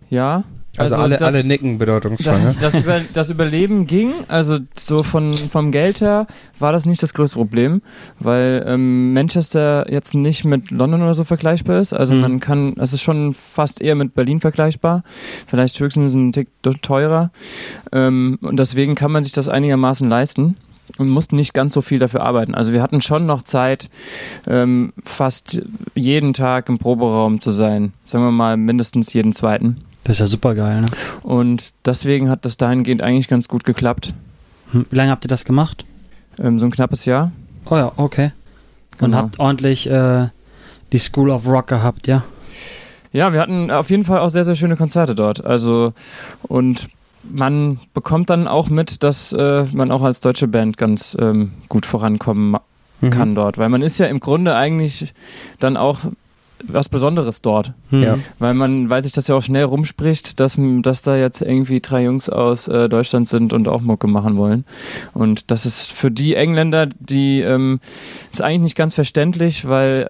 Ja. 0.09 0.43
Also, 0.77 0.95
alle, 0.95 1.17
das, 1.17 1.33
alle 1.33 1.43
nicken 1.43 1.77
bedeutungsschwanger. 1.77 2.45
Das, 2.45 2.59
das, 2.59 2.75
über, 2.75 3.01
das 3.13 3.29
Überleben 3.29 3.87
ging, 3.87 4.11
also 4.27 4.57
so 4.77 5.03
von, 5.03 5.31
vom 5.31 5.71
Geld 5.71 6.01
her 6.01 6.27
war 6.59 6.71
das 6.71 6.85
nicht 6.85 7.01
das 7.03 7.13
größte 7.13 7.37
Problem, 7.37 7.81
weil 8.19 8.63
ähm, 8.67 9.13
Manchester 9.13 9.91
jetzt 9.91 10.13
nicht 10.13 10.45
mit 10.45 10.71
London 10.71 11.01
oder 11.01 11.15
so 11.15 11.23
vergleichbar 11.23 11.79
ist. 11.81 11.93
Also 11.93 12.13
Mhm. 12.15 12.21
man 12.21 12.39
kann, 12.39 12.73
es 12.77 12.93
ist 12.93 13.01
schon 13.01 13.33
fast 13.33 13.81
eher 13.81 13.95
mit 13.95 14.13
Berlin 14.15 14.39
vergleichbar, 14.39 15.03
vielleicht 15.47 15.79
höchstens 15.79 16.13
ein 16.13 16.31
Tick 16.31 16.49
teurer. 16.81 17.31
Ähm, 17.91 18.37
und 18.41 18.57
deswegen 18.59 18.95
kann 18.95 19.11
man 19.11 19.23
sich 19.23 19.31
das 19.33 19.47
einigermaßen 19.49 20.09
leisten 20.09 20.55
und 20.97 21.09
mussten 21.09 21.35
nicht 21.35 21.53
ganz 21.53 21.73
so 21.73 21.81
viel 21.81 21.99
dafür 21.99 22.21
arbeiten. 22.21 22.55
Also 22.55 22.71
wir 22.73 22.81
hatten 22.81 23.01
schon 23.01 23.25
noch 23.25 23.41
Zeit, 23.41 23.89
ähm, 24.47 24.93
fast 25.03 25.61
jeden 25.95 26.33
Tag 26.33 26.69
im 26.69 26.77
Proberaum 26.77 27.41
zu 27.41 27.51
sein. 27.51 27.93
Sagen 28.05 28.23
wir 28.23 28.31
mal 28.31 28.55
mindestens 28.57 29.11
jeden 29.13 29.33
zweiten. 29.33 29.81
Das 30.05 30.15
ist 30.15 30.19
ja 30.21 30.27
super 30.27 30.55
geil, 30.55 30.81
ne? 30.81 30.87
Und 31.23 31.73
deswegen 31.85 32.29
hat 32.29 32.45
das 32.45 32.57
dahingehend 32.57 33.01
eigentlich 33.01 33.27
ganz 33.27 33.47
gut 33.47 33.63
geklappt. 33.65 34.13
Hm, 34.71 34.85
Wie 34.89 34.95
lange 34.95 35.11
habt 35.11 35.25
ihr 35.25 35.29
das 35.29 35.43
gemacht? 35.45 35.83
Ähm, 36.39 36.57
so 36.59 36.65
ein 36.65 36.71
knappes 36.71 37.05
Jahr. 37.05 37.31
Oh 37.65 37.75
ja, 37.75 37.91
okay. 37.97 38.31
Und 39.01 39.11
Genau. 39.11 39.17
habt 39.17 39.39
ordentlich 39.39 39.89
äh, 39.89 40.27
die 40.93 40.97
School 40.99 41.29
of 41.29 41.47
Rock 41.47 41.67
gehabt, 41.67 42.07
ja? 42.07 42.23
Ja, 43.11 43.33
wir 43.33 43.41
hatten 43.41 43.71
auf 43.71 43.89
jeden 43.89 44.03
Fall 44.03 44.19
auch 44.19 44.29
sehr, 44.29 44.43
sehr 44.43 44.55
schöne 44.55 44.75
Konzerte 44.77 45.15
dort. 45.15 45.43
Also, 45.45 45.93
und 46.43 46.87
man 47.23 47.79
bekommt 47.93 48.29
dann 48.29 48.47
auch 48.47 48.69
mit, 48.69 49.03
dass 49.03 49.33
äh, 49.33 49.65
man 49.73 49.91
auch 49.91 50.03
als 50.03 50.19
deutsche 50.21 50.47
Band 50.47 50.77
ganz 50.77 51.17
ähm, 51.19 51.51
gut 51.67 51.85
vorankommen 51.85 52.57
Mhm. 53.01 53.09
kann 53.09 53.35
dort. 53.35 53.57
Weil 53.57 53.67
man 53.67 53.81
ist 53.81 53.97
ja 53.97 54.05
im 54.05 54.21
Grunde 54.21 54.55
eigentlich 54.55 55.13
dann 55.59 55.75
auch 55.75 55.99
was 56.67 56.89
Besonderes 56.89 57.41
dort. 57.41 57.73
Hm. 57.89 58.03
Ja. 58.03 58.19
Weil 58.39 58.53
man, 58.53 58.89
weil 58.89 59.03
sich 59.03 59.11
das 59.13 59.27
ja 59.27 59.35
auch 59.35 59.41
schnell 59.41 59.63
rumspricht, 59.65 60.39
dass, 60.39 60.57
dass 60.81 61.01
da 61.01 61.15
jetzt 61.15 61.41
irgendwie 61.41 61.79
drei 61.81 62.03
Jungs 62.03 62.29
aus 62.29 62.67
äh, 62.67 62.89
Deutschland 62.89 63.27
sind 63.27 63.53
und 63.53 63.67
auch 63.67 63.81
Mucke 63.81 64.07
machen 64.07 64.37
wollen. 64.37 64.65
Und 65.13 65.51
das 65.51 65.65
ist 65.65 65.91
für 65.91 66.11
die 66.11 66.35
Engländer, 66.35 66.87
die 66.99 67.41
ähm, 67.41 67.79
ist 68.31 68.41
eigentlich 68.41 68.61
nicht 68.61 68.77
ganz 68.77 68.93
verständlich, 68.95 69.67
weil 69.67 70.09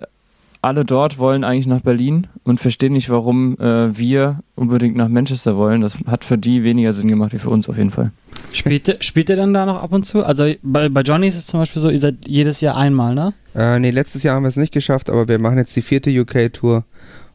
alle 0.61 0.83
dort 0.83 1.19
wollen 1.19 1.43
eigentlich 1.43 1.67
nach 1.67 1.81
Berlin 1.81 2.25
und 2.43 2.59
verstehen 2.59 2.93
nicht, 2.93 3.11
warum 3.11 3.55
äh, 3.59 3.95
wir 3.95 4.39
unbedingt 4.55 4.95
nach 4.95 5.09
Manchester 5.09 5.57
wollen. 5.57 5.81
Das 5.81 5.95
hat 6.07 6.25
für 6.25 6.39
die 6.39 6.63
weniger 6.63 6.91
Sinn 6.91 7.07
gemacht 7.07 7.33
wie 7.33 7.37
für 7.37 7.51
uns 7.51 7.69
auf 7.69 7.77
jeden 7.77 7.91
Fall. 7.91 8.09
Spielt, 8.51 8.87
ihr- 8.87 8.97
spielt 9.01 9.29
ihr 9.29 9.35
dann 9.35 9.53
da 9.53 9.67
noch 9.67 9.83
ab 9.83 9.91
und 9.93 10.07
zu? 10.07 10.25
Also 10.25 10.51
bei, 10.63 10.89
bei 10.89 11.01
Johnny 11.01 11.27
ist 11.27 11.35
es 11.35 11.45
zum 11.45 11.59
Beispiel 11.59 11.81
so, 11.83 11.89
ihr 11.91 11.99
seid 11.99 12.27
jedes 12.27 12.61
Jahr 12.61 12.75
einmal, 12.77 13.13
ne? 13.13 13.33
Äh, 13.55 13.79
nee, 13.79 13.91
letztes 13.91 14.23
Jahr 14.23 14.35
haben 14.35 14.43
wir 14.43 14.49
es 14.49 14.57
nicht 14.57 14.73
geschafft, 14.73 15.09
aber 15.09 15.27
wir 15.27 15.39
machen 15.39 15.57
jetzt 15.57 15.75
die 15.75 15.81
vierte 15.81 16.09
UK-Tour 16.09 16.83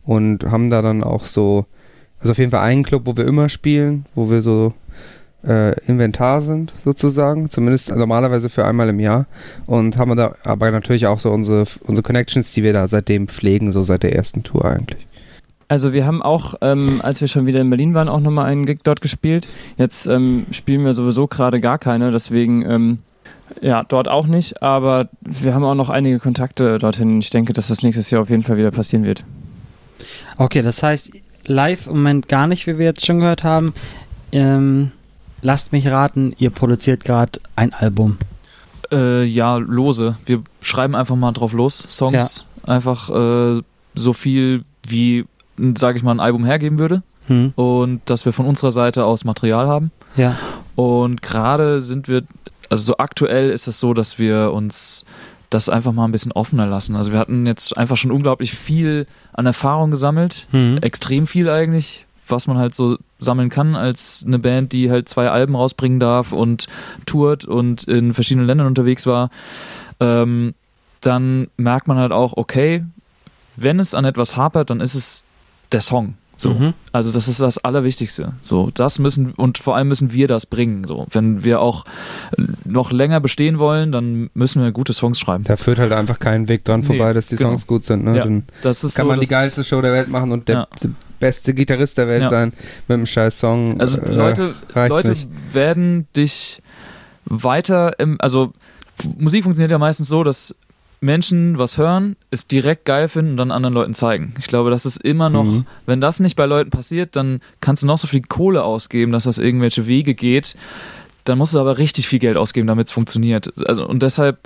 und 0.04 0.44
haben 0.44 0.70
da 0.70 0.82
dann 0.82 1.02
auch 1.02 1.24
so, 1.24 1.66
also 2.18 2.32
auf 2.32 2.38
jeden 2.38 2.50
Fall 2.50 2.60
einen 2.60 2.82
Club, 2.82 3.02
wo 3.06 3.16
wir 3.16 3.26
immer 3.26 3.48
spielen, 3.48 4.04
wo 4.14 4.30
wir 4.30 4.42
so 4.42 4.74
äh, 5.46 5.78
Inventar 5.86 6.42
sind, 6.42 6.74
sozusagen, 6.84 7.48
zumindest 7.48 7.94
normalerweise 7.94 8.50
für 8.50 8.66
einmal 8.66 8.90
im 8.90 9.00
Jahr 9.00 9.26
und 9.66 9.96
haben 9.96 10.14
da 10.16 10.34
aber 10.44 10.70
natürlich 10.70 11.06
auch 11.06 11.18
so 11.18 11.30
unsere, 11.30 11.64
unsere 11.82 12.02
Connections, 12.02 12.52
die 12.52 12.62
wir 12.62 12.74
da 12.74 12.88
seitdem 12.88 13.28
pflegen, 13.28 13.72
so 13.72 13.82
seit 13.82 14.02
der 14.02 14.14
ersten 14.14 14.42
Tour 14.42 14.66
eigentlich. 14.66 15.06
Also 15.68 15.92
wir 15.92 16.04
haben 16.04 16.20
auch, 16.20 16.56
ähm, 16.62 17.00
als 17.02 17.20
wir 17.20 17.28
schon 17.28 17.46
wieder 17.46 17.60
in 17.60 17.70
Berlin 17.70 17.94
waren, 17.94 18.08
auch 18.08 18.20
nochmal 18.20 18.46
einen 18.46 18.66
Gig 18.66 18.80
dort 18.82 19.00
gespielt. 19.00 19.46
Jetzt 19.78 20.06
ähm, 20.06 20.46
spielen 20.50 20.84
wir 20.84 20.94
sowieso 20.94 21.28
gerade 21.28 21.60
gar 21.60 21.78
keine, 21.78 22.10
deswegen 22.10 22.68
ähm, 22.68 22.98
ja, 23.60 23.84
dort 23.84 24.08
auch 24.08 24.26
nicht, 24.26 24.62
aber 24.62 25.08
wir 25.20 25.54
haben 25.54 25.64
auch 25.64 25.74
noch 25.74 25.90
einige 25.90 26.18
Kontakte 26.18 26.78
dorthin. 26.78 27.20
Ich 27.20 27.30
denke, 27.30 27.52
dass 27.52 27.68
das 27.68 27.82
nächstes 27.82 28.10
Jahr 28.10 28.22
auf 28.22 28.30
jeden 28.30 28.42
Fall 28.42 28.56
wieder 28.56 28.70
passieren 28.70 29.04
wird. 29.04 29.24
Okay, 30.36 30.62
das 30.62 30.82
heißt, 30.82 31.10
live 31.46 31.86
im 31.86 31.96
Moment 31.96 32.28
gar 32.28 32.46
nicht, 32.46 32.66
wie 32.66 32.78
wir 32.78 32.86
jetzt 32.86 33.04
schon 33.04 33.20
gehört 33.20 33.44
haben. 33.44 33.74
Ähm, 34.32 34.92
lasst 35.42 35.72
mich 35.72 35.88
raten, 35.88 36.34
ihr 36.38 36.50
produziert 36.50 37.04
gerade 37.04 37.40
ein 37.56 37.72
Album. 37.72 38.18
Äh, 38.90 39.24
ja, 39.24 39.56
lose. 39.56 40.16
Wir 40.26 40.42
schreiben 40.60 40.94
einfach 40.94 41.16
mal 41.16 41.32
drauf 41.32 41.52
los, 41.52 41.84
Songs. 41.88 42.46
Einfach 42.64 43.10
äh, 43.10 43.60
so 43.94 44.12
viel, 44.12 44.64
wie, 44.86 45.26
sage 45.76 45.96
ich 45.98 46.02
mal, 46.02 46.12
ein 46.12 46.20
Album 46.20 46.44
hergeben 46.44 46.78
würde. 46.78 47.02
Hm. 47.26 47.52
Und 47.54 48.00
dass 48.06 48.24
wir 48.24 48.32
von 48.32 48.46
unserer 48.46 48.70
Seite 48.70 49.04
aus 49.04 49.24
Material 49.24 49.68
haben. 49.68 49.90
Ja. 50.16 50.36
Und 50.74 51.22
gerade 51.22 51.80
sind 51.80 52.08
wir, 52.08 52.22
also 52.70 52.84
so 52.84 52.96
aktuell 52.96 53.50
ist 53.50 53.66
es 53.66 53.78
so, 53.78 53.92
dass 53.92 54.18
wir 54.18 54.52
uns 54.52 55.04
das 55.50 55.68
einfach 55.68 55.92
mal 55.92 56.04
ein 56.04 56.12
bisschen 56.12 56.32
offener 56.32 56.66
lassen. 56.66 56.96
Also 56.96 57.12
wir 57.12 57.18
hatten 57.18 57.44
jetzt 57.44 57.76
einfach 57.76 57.96
schon 57.96 58.12
unglaublich 58.12 58.54
viel 58.54 59.06
an 59.32 59.46
Erfahrung 59.46 59.90
gesammelt. 59.90 60.46
Hm. 60.52 60.78
Extrem 60.80 61.26
viel 61.26 61.50
eigentlich, 61.50 62.06
was 62.28 62.46
man 62.46 62.56
halt 62.56 62.74
so 62.74 62.96
sammeln 63.18 63.50
kann 63.50 63.74
als 63.74 64.24
eine 64.24 64.38
Band, 64.38 64.72
die 64.72 64.90
halt 64.90 65.08
zwei 65.08 65.28
Alben 65.28 65.56
rausbringen 65.56 65.98
darf 65.98 66.32
und 66.32 66.68
tourt 67.04 67.44
und 67.44 67.82
in 67.84 68.14
verschiedenen 68.14 68.46
Ländern 68.46 68.68
unterwegs 68.68 69.06
war. 69.06 69.30
Ähm, 69.98 70.54
dann 71.00 71.48
merkt 71.56 71.88
man 71.88 71.98
halt 71.98 72.12
auch, 72.12 72.36
okay, 72.36 72.84
wenn 73.56 73.80
es 73.80 73.94
an 73.94 74.04
etwas 74.04 74.36
hapert, 74.36 74.70
dann 74.70 74.80
ist 74.80 74.94
es 74.94 75.24
der 75.72 75.80
Song. 75.80 76.14
So. 76.40 76.54
Mhm. 76.54 76.74
Also 76.92 77.12
das 77.12 77.28
ist 77.28 77.40
das 77.40 77.58
Allerwichtigste. 77.58 78.32
So, 78.42 78.70
das 78.72 78.98
müssen 78.98 79.32
und 79.32 79.58
vor 79.58 79.76
allem 79.76 79.88
müssen 79.88 80.12
wir 80.12 80.26
das 80.26 80.46
bringen. 80.46 80.84
So, 80.84 81.06
wenn 81.10 81.44
wir 81.44 81.60
auch 81.60 81.84
noch 82.64 82.90
länger 82.92 83.20
bestehen 83.20 83.58
wollen, 83.58 83.92
dann 83.92 84.30
müssen 84.34 84.62
wir 84.62 84.72
gute 84.72 84.92
Songs 84.94 85.18
schreiben. 85.20 85.44
Da 85.44 85.56
führt 85.56 85.78
halt 85.78 85.92
einfach 85.92 86.18
kein 86.18 86.48
Weg 86.48 86.64
dran 86.64 86.80
Nee, 86.80 86.86
vorbei, 86.86 87.12
dass 87.12 87.26
die 87.26 87.36
genau. 87.36 87.50
Songs 87.50 87.66
gut 87.66 87.84
sind. 87.84 88.04
Ne? 88.04 88.16
Ja, 88.16 88.24
Dann 88.24 88.44
kann 88.62 88.72
so, 88.72 89.04
man 89.04 89.20
die 89.20 89.26
geilste 89.26 89.64
Show 89.64 89.82
der 89.82 89.92
Welt 89.92 90.08
machen 90.08 90.32
und 90.32 90.48
der, 90.48 90.54
Ja. 90.56 90.68
beste 91.18 91.52
Gitarrist 91.52 91.98
der 91.98 92.08
Welt 92.08 92.22
Ja. 92.22 92.28
sein 92.30 92.52
mit 92.88 92.94
einem 92.94 93.06
scheiß 93.06 93.38
Song. 93.38 93.78
Also 93.78 93.98
äh, 93.98 94.10
Leute, 94.12 94.54
Leute 94.74 95.10
nicht. 95.10 95.28
werden 95.52 96.06
dich 96.16 96.62
weiter 97.26 97.98
im, 98.00 98.16
also 98.20 98.52
Musik 99.18 99.44
funktioniert 99.44 99.70
ja 99.70 99.78
meistens 99.78 100.08
so, 100.08 100.24
dass 100.24 100.54
Menschen 101.00 101.58
was 101.58 101.78
hören, 101.78 102.16
es 102.30 102.46
direkt 102.46 102.84
geil 102.84 103.08
finden 103.08 103.32
und 103.32 103.36
dann 103.38 103.50
anderen 103.50 103.72
Leuten 103.74 103.94
zeigen. 103.94 104.34
Ich 104.38 104.46
glaube, 104.46 104.70
das 104.70 104.84
ist 104.84 104.98
immer 105.02 105.30
noch, 105.30 105.44
Mhm. 105.44 105.66
wenn 105.86 106.00
das 106.00 106.20
nicht 106.20 106.36
bei 106.36 106.44
Leuten 106.46 106.70
passiert, 106.70 107.16
dann 107.16 107.40
kannst 107.60 107.82
du 107.82 107.86
noch 107.86 107.96
so 107.98 108.06
viel 108.06 108.20
Kohle 108.22 108.62
ausgeben, 108.64 109.10
dass 109.12 109.24
das 109.24 109.38
irgendwelche 109.38 109.86
Wege 109.86 110.14
geht. 110.14 110.56
Dann 111.24 111.38
musst 111.38 111.54
du 111.54 111.58
aber 111.60 111.78
richtig 111.78 112.06
viel 112.08 112.18
Geld 112.18 112.36
ausgeben, 112.36 112.66
damit 112.66 112.88
es 112.88 112.92
funktioniert. 112.92 113.52
Also 113.66 113.86
und 113.86 114.02
deshalb 114.02 114.38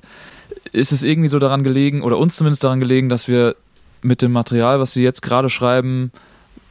ist 0.73 0.93
es 0.93 1.03
irgendwie 1.03 1.29
so 1.29 1.39
daran 1.39 1.65
gelegen, 1.65 2.03
oder 2.03 2.19
uns 2.19 2.37
zumindest 2.37 2.63
daran 2.65 2.81
gelegen, 2.81 3.09
dass 3.09 3.27
wir 3.29 3.57
mit 4.03 4.23
dem 4.23 4.33
Material, 4.33 4.79
was 4.81 4.95
wir 4.97 5.03
jetzt 5.03 5.23
gerade 5.23 5.49
schreiben, 5.51 6.13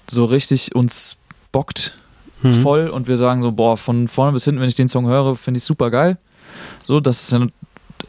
so 0.10 0.26
richtig 0.26 0.76
uns 0.76 1.18
bockt 1.52 1.98
Mhm. 2.42 2.54
voll 2.54 2.88
und 2.90 3.08
wir 3.08 3.16
sagen 3.18 3.42
so, 3.42 3.52
boah, 3.54 3.78
von 3.78 4.08
vorne 4.10 4.34
bis 4.34 4.44
hinten, 4.46 4.60
wenn 4.62 4.68
ich 4.68 4.76
den 4.76 4.90
Song 4.90 5.08
höre, 5.08 5.36
finde 5.36 5.58
ich 5.60 5.64
super 5.64 5.90
geil. 5.92 6.18
So, 6.84 7.00
das 7.00 7.24
ist 7.24 7.32
ja 7.32 7.48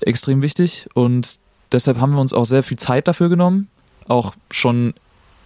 extrem 0.01 0.43
wichtig 0.43 0.87
und 0.95 1.39
deshalb 1.73 2.01
haben 2.01 2.13
wir 2.13 2.21
uns 2.21 2.33
auch 2.33 2.45
sehr 2.45 2.63
viel 2.63 2.79
Zeit 2.79 3.09
dafür 3.09 3.29
genommen, 3.29 3.69
auch 4.09 4.35
schon 4.51 4.95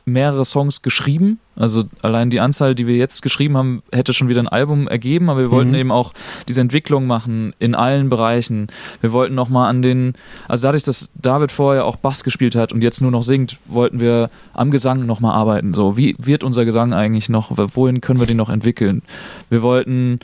mehrere 0.05 0.47
Songs 0.47 0.81
geschrieben. 0.81 1.39
Also 1.55 1.85
allein 2.01 2.31
die 2.31 2.41
Anzahl, 2.41 2.75
die 2.75 2.87
wir 2.87 2.97
jetzt 2.97 3.21
geschrieben 3.21 3.59
haben, 3.59 3.83
hätte 3.93 4.14
schon 4.14 4.31
wieder 4.31 4.43
ein 4.43 4.49
Album 4.49 4.89
ergeben, 4.89 5.29
aber 5.29 5.41
wir 5.41 5.51
wollten 5.51 5.73
Mhm. 5.73 5.77
eben 5.77 5.93
auch 5.93 6.14
diese 6.49 6.62
Entwicklung 6.62 7.07
machen 7.07 7.53
in 7.59 7.75
allen 7.75 8.09
Bereichen. 8.09 8.69
Wir 9.03 9.12
wollten 9.12 9.35
nochmal 9.35 9.69
an 9.69 9.83
den, 9.83 10.14
also 10.49 10.66
dadurch, 10.66 10.85
dass 10.85 11.11
David 11.14 11.53
vorher 11.53 11.85
auch 11.85 11.97
Bass 11.97 12.25
gespielt 12.25 12.55
hat 12.57 12.73
und 12.73 12.83
jetzt 12.83 13.03
nur 13.03 13.11
noch 13.11 13.23
singt, 13.23 13.59
wollten 13.66 14.01
wir 14.01 14.31
am 14.55 14.71
Gesang 14.71 15.05
nochmal 15.05 15.35
arbeiten. 15.35 15.75
So, 15.75 15.99
wie 15.99 16.16
wird 16.19 16.43
unser 16.43 16.64
Gesang 16.64 16.95
eigentlich 16.95 17.29
noch, 17.29 17.51
wohin 17.55 18.01
können 18.01 18.19
wir 18.21 18.27
den 18.27 18.39
noch 18.39 18.49
entwickeln? 18.49 19.03
Wir 19.51 19.61
wollten 19.61 20.21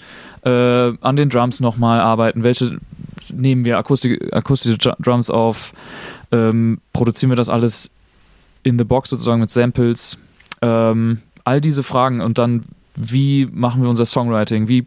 äh, 0.47 0.51
an 1.03 1.17
den 1.17 1.29
Drums 1.29 1.61
nochmal 1.61 2.01
arbeiten. 2.01 2.43
Welche 2.43 2.79
nehmen 3.31 3.65
wir 3.65 3.79
akustische, 3.79 4.19
akustische 4.33 4.79
Dr- 4.79 4.97
Drums 5.01 5.31
auf? 5.31 5.73
Ähm, 6.33 6.81
produzieren 6.93 7.31
wir 7.31 7.37
das 7.37 7.49
alles 7.49 7.91
in 8.63 8.79
the 8.79 8.85
box 8.85 9.11
sozusagen 9.11 9.41
mit 9.41 9.51
Samples? 9.51 10.19
Ähm, 10.63 11.19
all 11.45 11.61
diese 11.61 11.83
Fragen 11.83 12.21
und 12.21 12.39
dann, 12.39 12.65
wie 12.97 13.47
machen 13.53 13.83
wir 13.83 13.89
unser 13.89 14.05
Songwriting? 14.05 14.69
Wie 14.69 14.87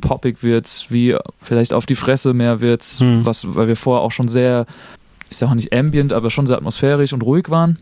poppig 0.00 0.42
wird's? 0.42 0.86
Wie 0.90 1.16
vielleicht 1.38 1.72
auf 1.72 1.86
die 1.86 1.94
Fresse 1.94 2.34
mehr 2.34 2.60
wird's? 2.60 3.00
Hm. 3.00 3.24
Was, 3.24 3.54
weil 3.54 3.68
wir 3.68 3.76
vorher 3.76 4.02
auch 4.02 4.12
schon 4.12 4.28
sehr, 4.28 4.66
ich 5.30 5.36
sag 5.36 5.48
auch 5.48 5.54
nicht 5.54 5.72
ambient, 5.72 6.12
aber 6.12 6.30
schon 6.30 6.46
sehr 6.46 6.56
atmosphärisch 6.56 7.12
und 7.12 7.22
ruhig 7.22 7.48
waren. 7.50 7.78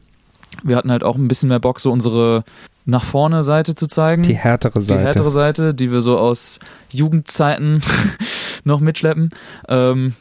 Wir 0.62 0.76
hatten 0.76 0.90
halt 0.90 1.03
auch 1.03 1.16
ein 1.16 1.28
bisschen 1.28 1.48
mehr 1.48 1.59
Bock, 1.61 1.80
so 1.80 1.90
unsere 1.90 2.44
nach 2.84 3.05
vorne 3.05 3.42
Seite 3.42 3.74
zu 3.76 3.86
zeigen 3.86 4.22
Die 4.24 4.34
härtere 4.36 4.80
die 4.80 4.86
Seite. 4.86 5.00
härtere 5.03 5.30
Seite, 5.30 5.72
die 5.74 5.90
wir 5.92 6.00
so 6.03 6.18
aus 6.18 6.59
Jugendzeiten 6.90 7.80
noch 8.64 8.80
mitschleppen. 8.80 9.30
Ähm, 9.68 10.14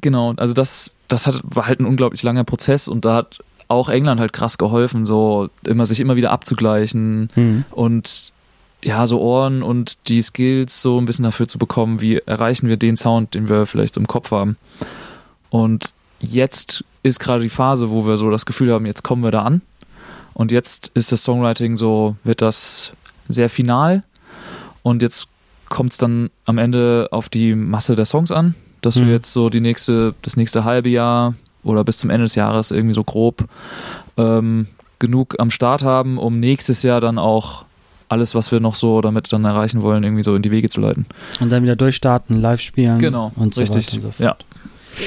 genau, 0.00 0.34
also 0.36 0.52
das, 0.54 0.94
das 1.08 1.26
hat, 1.26 1.40
war 1.44 1.66
halt 1.66 1.80
ein 1.80 1.86
unglaublich 1.86 2.22
langer 2.22 2.44
Prozess 2.44 2.88
und 2.88 3.04
da 3.04 3.14
hat 3.14 3.38
auch 3.68 3.88
England 3.88 4.20
halt 4.20 4.32
krass 4.32 4.58
geholfen, 4.58 5.06
so 5.06 5.48
immer 5.66 5.86
sich 5.86 6.00
immer 6.00 6.16
wieder 6.16 6.30
abzugleichen 6.30 7.30
Mhm. 7.34 7.64
und 7.72 8.32
ja, 8.84 9.06
so 9.08 9.20
Ohren 9.20 9.62
und 9.62 10.08
die 10.08 10.22
Skills 10.22 10.80
so 10.82 11.00
ein 11.00 11.06
bisschen 11.06 11.24
dafür 11.24 11.48
zu 11.48 11.58
bekommen, 11.58 12.00
wie 12.00 12.18
erreichen 12.18 12.68
wir 12.68 12.76
den 12.76 12.94
Sound, 12.94 13.34
den 13.34 13.48
wir 13.48 13.66
vielleicht 13.66 13.94
so 13.94 14.00
im 14.00 14.06
Kopf 14.06 14.30
haben. 14.30 14.56
Und 15.50 15.90
jetzt 16.20 16.84
ist 17.02 17.18
gerade 17.18 17.42
die 17.42 17.48
Phase, 17.48 17.90
wo 17.90 18.06
wir 18.06 18.16
so 18.16 18.30
das 18.30 18.46
Gefühl 18.46 18.72
haben, 18.72 18.86
jetzt 18.86 19.02
kommen 19.02 19.24
wir 19.24 19.30
da 19.32 19.42
an. 19.42 19.62
Und 20.34 20.52
jetzt 20.52 20.92
ist 20.94 21.10
das 21.10 21.24
Songwriting 21.24 21.76
so, 21.76 22.14
wird 22.22 22.42
das 22.42 22.92
sehr 23.28 23.48
final. 23.48 24.04
Und 24.82 25.02
jetzt 25.02 25.26
kommt 25.68 25.92
es 25.92 25.98
dann 25.98 26.30
am 26.44 26.58
Ende 26.58 27.08
auf 27.10 27.28
die 27.28 27.54
Masse 27.54 27.94
der 27.96 28.04
Songs 28.04 28.30
an, 28.32 28.54
dass 28.82 28.96
Mhm. 28.96 29.06
wir 29.06 29.12
jetzt 29.14 29.32
so 29.32 29.48
die 29.48 29.60
nächste, 29.60 30.14
das 30.22 30.36
nächste 30.36 30.64
halbe 30.64 30.88
Jahr 30.88 31.34
oder 31.62 31.82
bis 31.84 31.98
zum 31.98 32.10
Ende 32.10 32.24
des 32.24 32.34
Jahres 32.36 32.70
irgendwie 32.70 32.94
so 32.94 33.04
grob 33.04 33.44
ähm, 34.16 34.66
genug 34.98 35.36
am 35.38 35.50
Start 35.50 35.82
haben, 35.82 36.18
um 36.18 36.40
nächstes 36.40 36.82
Jahr 36.82 37.00
dann 37.00 37.18
auch 37.18 37.64
alles, 38.08 38.34
was 38.36 38.52
wir 38.52 38.60
noch 38.60 38.76
so 38.76 39.00
damit 39.00 39.32
dann 39.32 39.44
erreichen 39.44 39.82
wollen, 39.82 40.04
irgendwie 40.04 40.22
so 40.22 40.36
in 40.36 40.42
die 40.42 40.50
Wege 40.52 40.68
zu 40.68 40.80
leiten. 40.80 41.06
Und 41.40 41.50
dann 41.50 41.64
wieder 41.64 41.74
durchstarten, 41.76 42.40
live 42.40 42.60
spielen. 42.60 42.98
Genau, 43.00 43.32
und 43.34 43.54
so 43.54 43.60
richtig. 43.62 43.86
weiter 43.88 43.96
und 43.96 44.02
so 44.02 44.10
fort. 44.24 44.44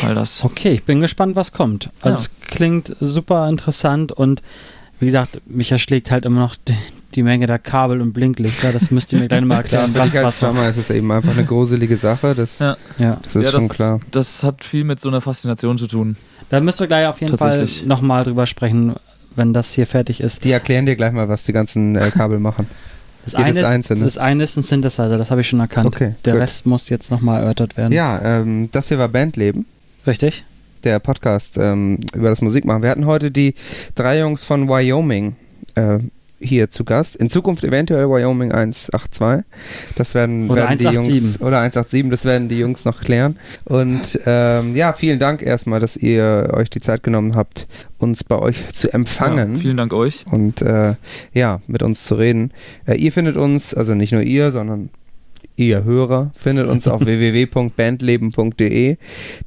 Ja, 0.01 0.07
all 0.07 0.15
das. 0.15 0.43
Okay, 0.43 0.73
ich 0.73 0.83
bin 0.83 0.99
gespannt, 0.99 1.35
was 1.37 1.53
kommt. 1.53 1.89
Also 2.01 2.17
Ja. 2.19 2.21
es 2.25 2.31
klingt 2.47 2.95
super 2.99 3.47
interessant 3.47 4.11
und 4.11 4.41
wie 4.99 5.05
gesagt, 5.05 5.39
mich 5.47 5.71
erschlägt 5.71 6.11
halt 6.11 6.25
immer 6.25 6.41
noch 6.41 6.55
die, 7.15 7.23
Menge 7.23 7.47
der 7.47 7.59
Kabel 7.59 8.01
und 8.01 8.13
Blinklichter. 8.13 8.71
Das 8.71 8.91
müsst 8.91 9.13
ihr 9.13 9.19
mir 9.19 9.27
gleich 9.27 9.41
mal 9.41 9.57
erklären, 9.57 9.91
was, 9.93 10.13
was 10.13 10.39
Drummer 10.39 10.69
ist 10.69 10.77
es 10.77 10.89
eben 10.89 11.11
einfach 11.11 11.31
eine 11.33 11.45
gruselige 11.45 11.97
Sache. 11.97 12.35
Das, 12.35 12.59
Ja. 12.59 12.77
ja. 12.97 13.19
das 13.23 13.35
ist 13.35 13.45
ja, 13.45 13.51
schon 13.51 13.67
das, 13.67 13.77
klar. 13.77 13.99
das 14.11 14.43
hat 14.43 14.63
viel 14.63 14.83
mit 14.83 14.99
so 14.99 15.09
einer 15.09 15.21
Faszination 15.21 15.77
zu 15.77 15.87
tun. 15.87 16.15
Da 16.49 16.59
müssen 16.61 16.79
wir 16.79 16.87
gleich 16.87 17.07
auf 17.07 17.21
jeden 17.21 17.37
Fall 17.37 17.65
nochmal 17.85 18.23
drüber 18.23 18.45
sprechen, 18.45 18.95
wenn 19.35 19.53
das 19.53 19.73
hier 19.73 19.85
fertig 19.85 20.21
ist. 20.21 20.43
Die 20.43 20.51
erklären 20.51 20.85
dir 20.85 20.95
gleich 20.95 21.11
mal, 21.11 21.29
was 21.29 21.43
die 21.43 21.53
ganzen 21.53 21.95
äh, 21.95 22.11
Kabel 22.11 22.39
machen. 22.39 22.67
Das 23.25 23.33
Jedes 23.33 23.45
eine, 23.47 23.59
ist, 23.59 23.65
einzelne. 23.65 24.03
das 24.05 24.17
eine 24.17 24.43
ist 24.43 24.57
ein 24.57 24.63
Synthesizer, 24.63 25.17
das 25.17 25.29
habe 25.29 25.41
ich 25.41 25.49
schon 25.49 25.59
erkannt. 25.59 25.87
Okay, 25.87 26.15
Der 26.25 26.33
gut. 26.33 26.41
Rest 26.41 26.65
muss 26.65 26.89
jetzt 26.89 27.11
nochmal 27.11 27.41
erörtert 27.41 27.77
werden. 27.77 27.91
Ja, 27.91 28.39
ähm, 28.39 28.69
das 28.71 28.87
hier 28.87 28.97
war 28.97 29.09
Bandleben. 29.09 29.65
Richtig? 30.07 30.45
der 30.83 30.99
Podcast 30.99 31.57
ähm, 31.57 31.99
über 32.13 32.29
das 32.29 32.41
Musikmachen. 32.41 32.83
Wir 32.83 32.89
hatten 32.89 33.05
heute 33.05 33.31
die 33.31 33.55
drei 33.95 34.19
Jungs 34.19 34.43
von 34.43 34.67
Wyoming 34.67 35.35
äh, 35.75 35.99
hier 36.39 36.69
zu 36.69 36.83
Gast. 36.83 37.15
In 37.15 37.29
Zukunft 37.29 37.63
eventuell 37.63 38.09
Wyoming 38.09 38.51
182. 38.51 39.45
Das 39.95 40.13
werden, 40.13 40.49
Oder 40.49 40.63
werden 40.63 40.77
die 40.77 40.87
187. 40.87 41.23
Jungs 41.23 41.41
oder 41.41 41.59
187, 41.59 42.09
das 42.09 42.25
werden 42.25 42.49
die 42.49 42.59
Jungs 42.59 42.85
noch 42.85 43.01
klären. 43.01 43.37
Und 43.65 44.19
ähm, 44.25 44.75
ja, 44.75 44.93
vielen 44.93 45.19
Dank 45.19 45.41
erstmal, 45.41 45.79
dass 45.79 45.97
ihr 45.97 46.51
euch 46.53 46.69
die 46.69 46.81
Zeit 46.81 47.03
genommen 47.03 47.35
habt, 47.35 47.67
uns 47.97 48.23
bei 48.23 48.37
euch 48.37 48.67
zu 48.73 48.91
empfangen. 48.93 49.55
Ja, 49.55 49.61
vielen 49.61 49.77
Dank 49.77 49.93
euch. 49.93 50.25
und 50.31 50.61
äh, 50.61 50.95
ja, 51.33 51.61
mit 51.67 51.83
uns 51.83 52.05
zu 52.05 52.15
reden. 52.15 52.51
Äh, 52.85 52.95
ihr 52.95 53.11
findet 53.11 53.37
uns, 53.37 53.73
also 53.73 53.93
nicht 53.93 54.11
nur 54.11 54.21
ihr, 54.21 54.51
sondern 54.51 54.89
ihr 55.67 55.83
Hörer, 55.83 56.31
findet 56.35 56.67
uns 56.67 56.87
auf 56.87 57.01
www.bandleben.de. 57.05 58.97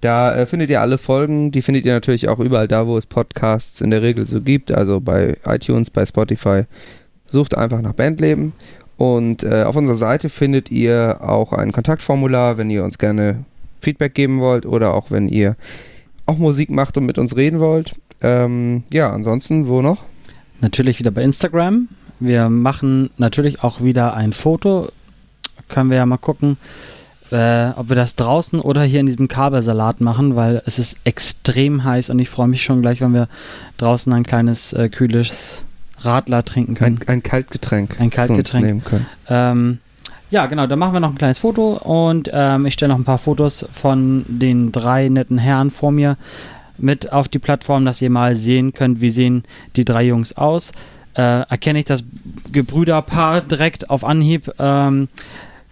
Da 0.00 0.34
äh, 0.34 0.46
findet 0.46 0.70
ihr 0.70 0.80
alle 0.80 0.98
Folgen, 0.98 1.50
die 1.52 1.62
findet 1.62 1.84
ihr 1.86 1.92
natürlich 1.92 2.28
auch 2.28 2.38
überall 2.38 2.68
da, 2.68 2.86
wo 2.86 2.98
es 2.98 3.06
Podcasts 3.06 3.80
in 3.80 3.90
der 3.90 4.02
Regel 4.02 4.26
so 4.26 4.40
gibt, 4.40 4.70
also 4.70 5.00
bei 5.00 5.36
iTunes, 5.46 5.90
bei 5.90 6.04
Spotify. 6.06 6.62
Sucht 7.26 7.56
einfach 7.56 7.80
nach 7.80 7.94
Bandleben. 7.94 8.52
Und 8.96 9.42
äh, 9.42 9.64
auf 9.64 9.74
unserer 9.74 9.96
Seite 9.96 10.28
findet 10.28 10.70
ihr 10.70 11.18
auch 11.22 11.52
ein 11.52 11.72
Kontaktformular, 11.72 12.58
wenn 12.58 12.70
ihr 12.70 12.84
uns 12.84 12.98
gerne 12.98 13.44
Feedback 13.80 14.14
geben 14.14 14.40
wollt 14.40 14.66
oder 14.66 14.94
auch 14.94 15.10
wenn 15.10 15.28
ihr 15.28 15.56
auch 16.26 16.38
Musik 16.38 16.70
macht 16.70 16.96
und 16.96 17.06
mit 17.06 17.18
uns 17.18 17.36
reden 17.36 17.58
wollt. 17.58 17.94
Ähm, 18.20 18.84
ja, 18.92 19.10
ansonsten, 19.10 19.66
wo 19.66 19.82
noch? 19.82 20.04
Natürlich 20.60 21.00
wieder 21.00 21.10
bei 21.10 21.22
Instagram. 21.22 21.88
Wir 22.20 22.48
machen 22.48 23.10
natürlich 23.16 23.64
auch 23.64 23.82
wieder 23.82 24.14
ein 24.14 24.32
Foto. 24.32 24.90
Können 25.72 25.90
wir 25.90 25.96
ja 25.96 26.06
mal 26.06 26.18
gucken, 26.18 26.56
äh, 27.32 27.70
ob 27.76 27.88
wir 27.88 27.96
das 27.96 28.14
draußen 28.14 28.60
oder 28.60 28.82
hier 28.82 29.00
in 29.00 29.06
diesem 29.06 29.26
Kabelsalat 29.26 30.00
machen, 30.00 30.36
weil 30.36 30.62
es 30.66 30.78
ist 30.78 30.96
extrem 31.04 31.82
heiß 31.82 32.10
und 32.10 32.18
ich 32.20 32.28
freue 32.28 32.46
mich 32.46 32.62
schon 32.62 32.82
gleich, 32.82 33.00
wenn 33.00 33.14
wir 33.14 33.26
draußen 33.78 34.12
ein 34.12 34.22
kleines 34.22 34.72
äh, 34.74 34.88
kühles 34.88 35.64
Radler 35.98 36.44
trinken 36.44 36.74
können. 36.74 37.00
Ein, 37.06 37.08
ein 37.08 37.22
Kaltgetränk. 37.22 38.00
Ein 38.00 38.10
Kaltgetränk. 38.10 38.66
nehmen 38.66 38.84
können. 38.84 39.06
Ähm, 39.28 39.78
Ja, 40.30 40.46
genau, 40.46 40.66
dann 40.66 40.78
machen 40.78 40.94
wir 40.94 41.00
noch 41.00 41.10
ein 41.10 41.18
kleines 41.18 41.38
Foto 41.38 41.74
und 41.74 42.30
ähm, 42.32 42.66
ich 42.66 42.74
stelle 42.74 42.92
noch 42.92 42.98
ein 42.98 43.04
paar 43.04 43.18
Fotos 43.18 43.66
von 43.70 44.24
den 44.28 44.72
drei 44.72 45.08
netten 45.08 45.38
Herren 45.38 45.70
vor 45.70 45.92
mir 45.92 46.16
mit 46.78 47.12
auf 47.12 47.28
die 47.28 47.38
Plattform, 47.38 47.84
dass 47.84 48.00
ihr 48.02 48.10
mal 48.10 48.34
sehen 48.36 48.72
könnt, 48.72 49.00
wie 49.00 49.10
sehen 49.10 49.44
die 49.76 49.84
drei 49.84 50.04
Jungs 50.04 50.36
aus. 50.36 50.72
Äh, 51.14 51.42
erkenne 51.48 51.78
ich 51.80 51.84
das 51.84 52.04
Gebrüderpaar 52.50 53.42
direkt 53.42 53.90
auf 53.90 54.04
Anhieb. 54.04 54.50
Ähm, 54.58 55.08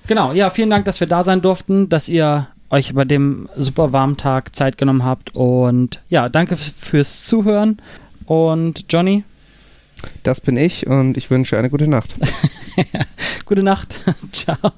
genau, 0.07 0.33
ja, 0.33 0.51
vielen 0.51 0.71
Dank, 0.71 0.85
dass 0.85 1.01
wir 1.01 1.07
da 1.07 1.25
sein 1.25 1.43
durften, 1.43 1.89
dass 1.89 2.09
ihr 2.09 2.49
euch 2.71 2.95
bei 2.95 3.05
dem 3.05 3.49
super 3.57 3.93
warmen 3.93 4.17
Tag 4.17 4.55
Zeit 4.55 4.79
genommen 4.79 5.05
habt 5.05 5.35
und 5.35 6.01
ja, 6.09 6.29
danke 6.29 6.57
fürs 6.57 7.27
Zuhören 7.27 7.79
und 8.27 8.85
Johnny, 8.89 9.25
Das 10.23 10.41
bin 10.41 10.57
ich 10.57 10.87
und 10.87 11.17
ich 11.17 11.31
wünsche 11.31 11.59
eine 11.59 11.71
gute 11.71 11.89
Nacht. 11.89 12.15
gute 13.45 13.63
Nacht. 13.63 14.01
Ciao. 14.33 14.73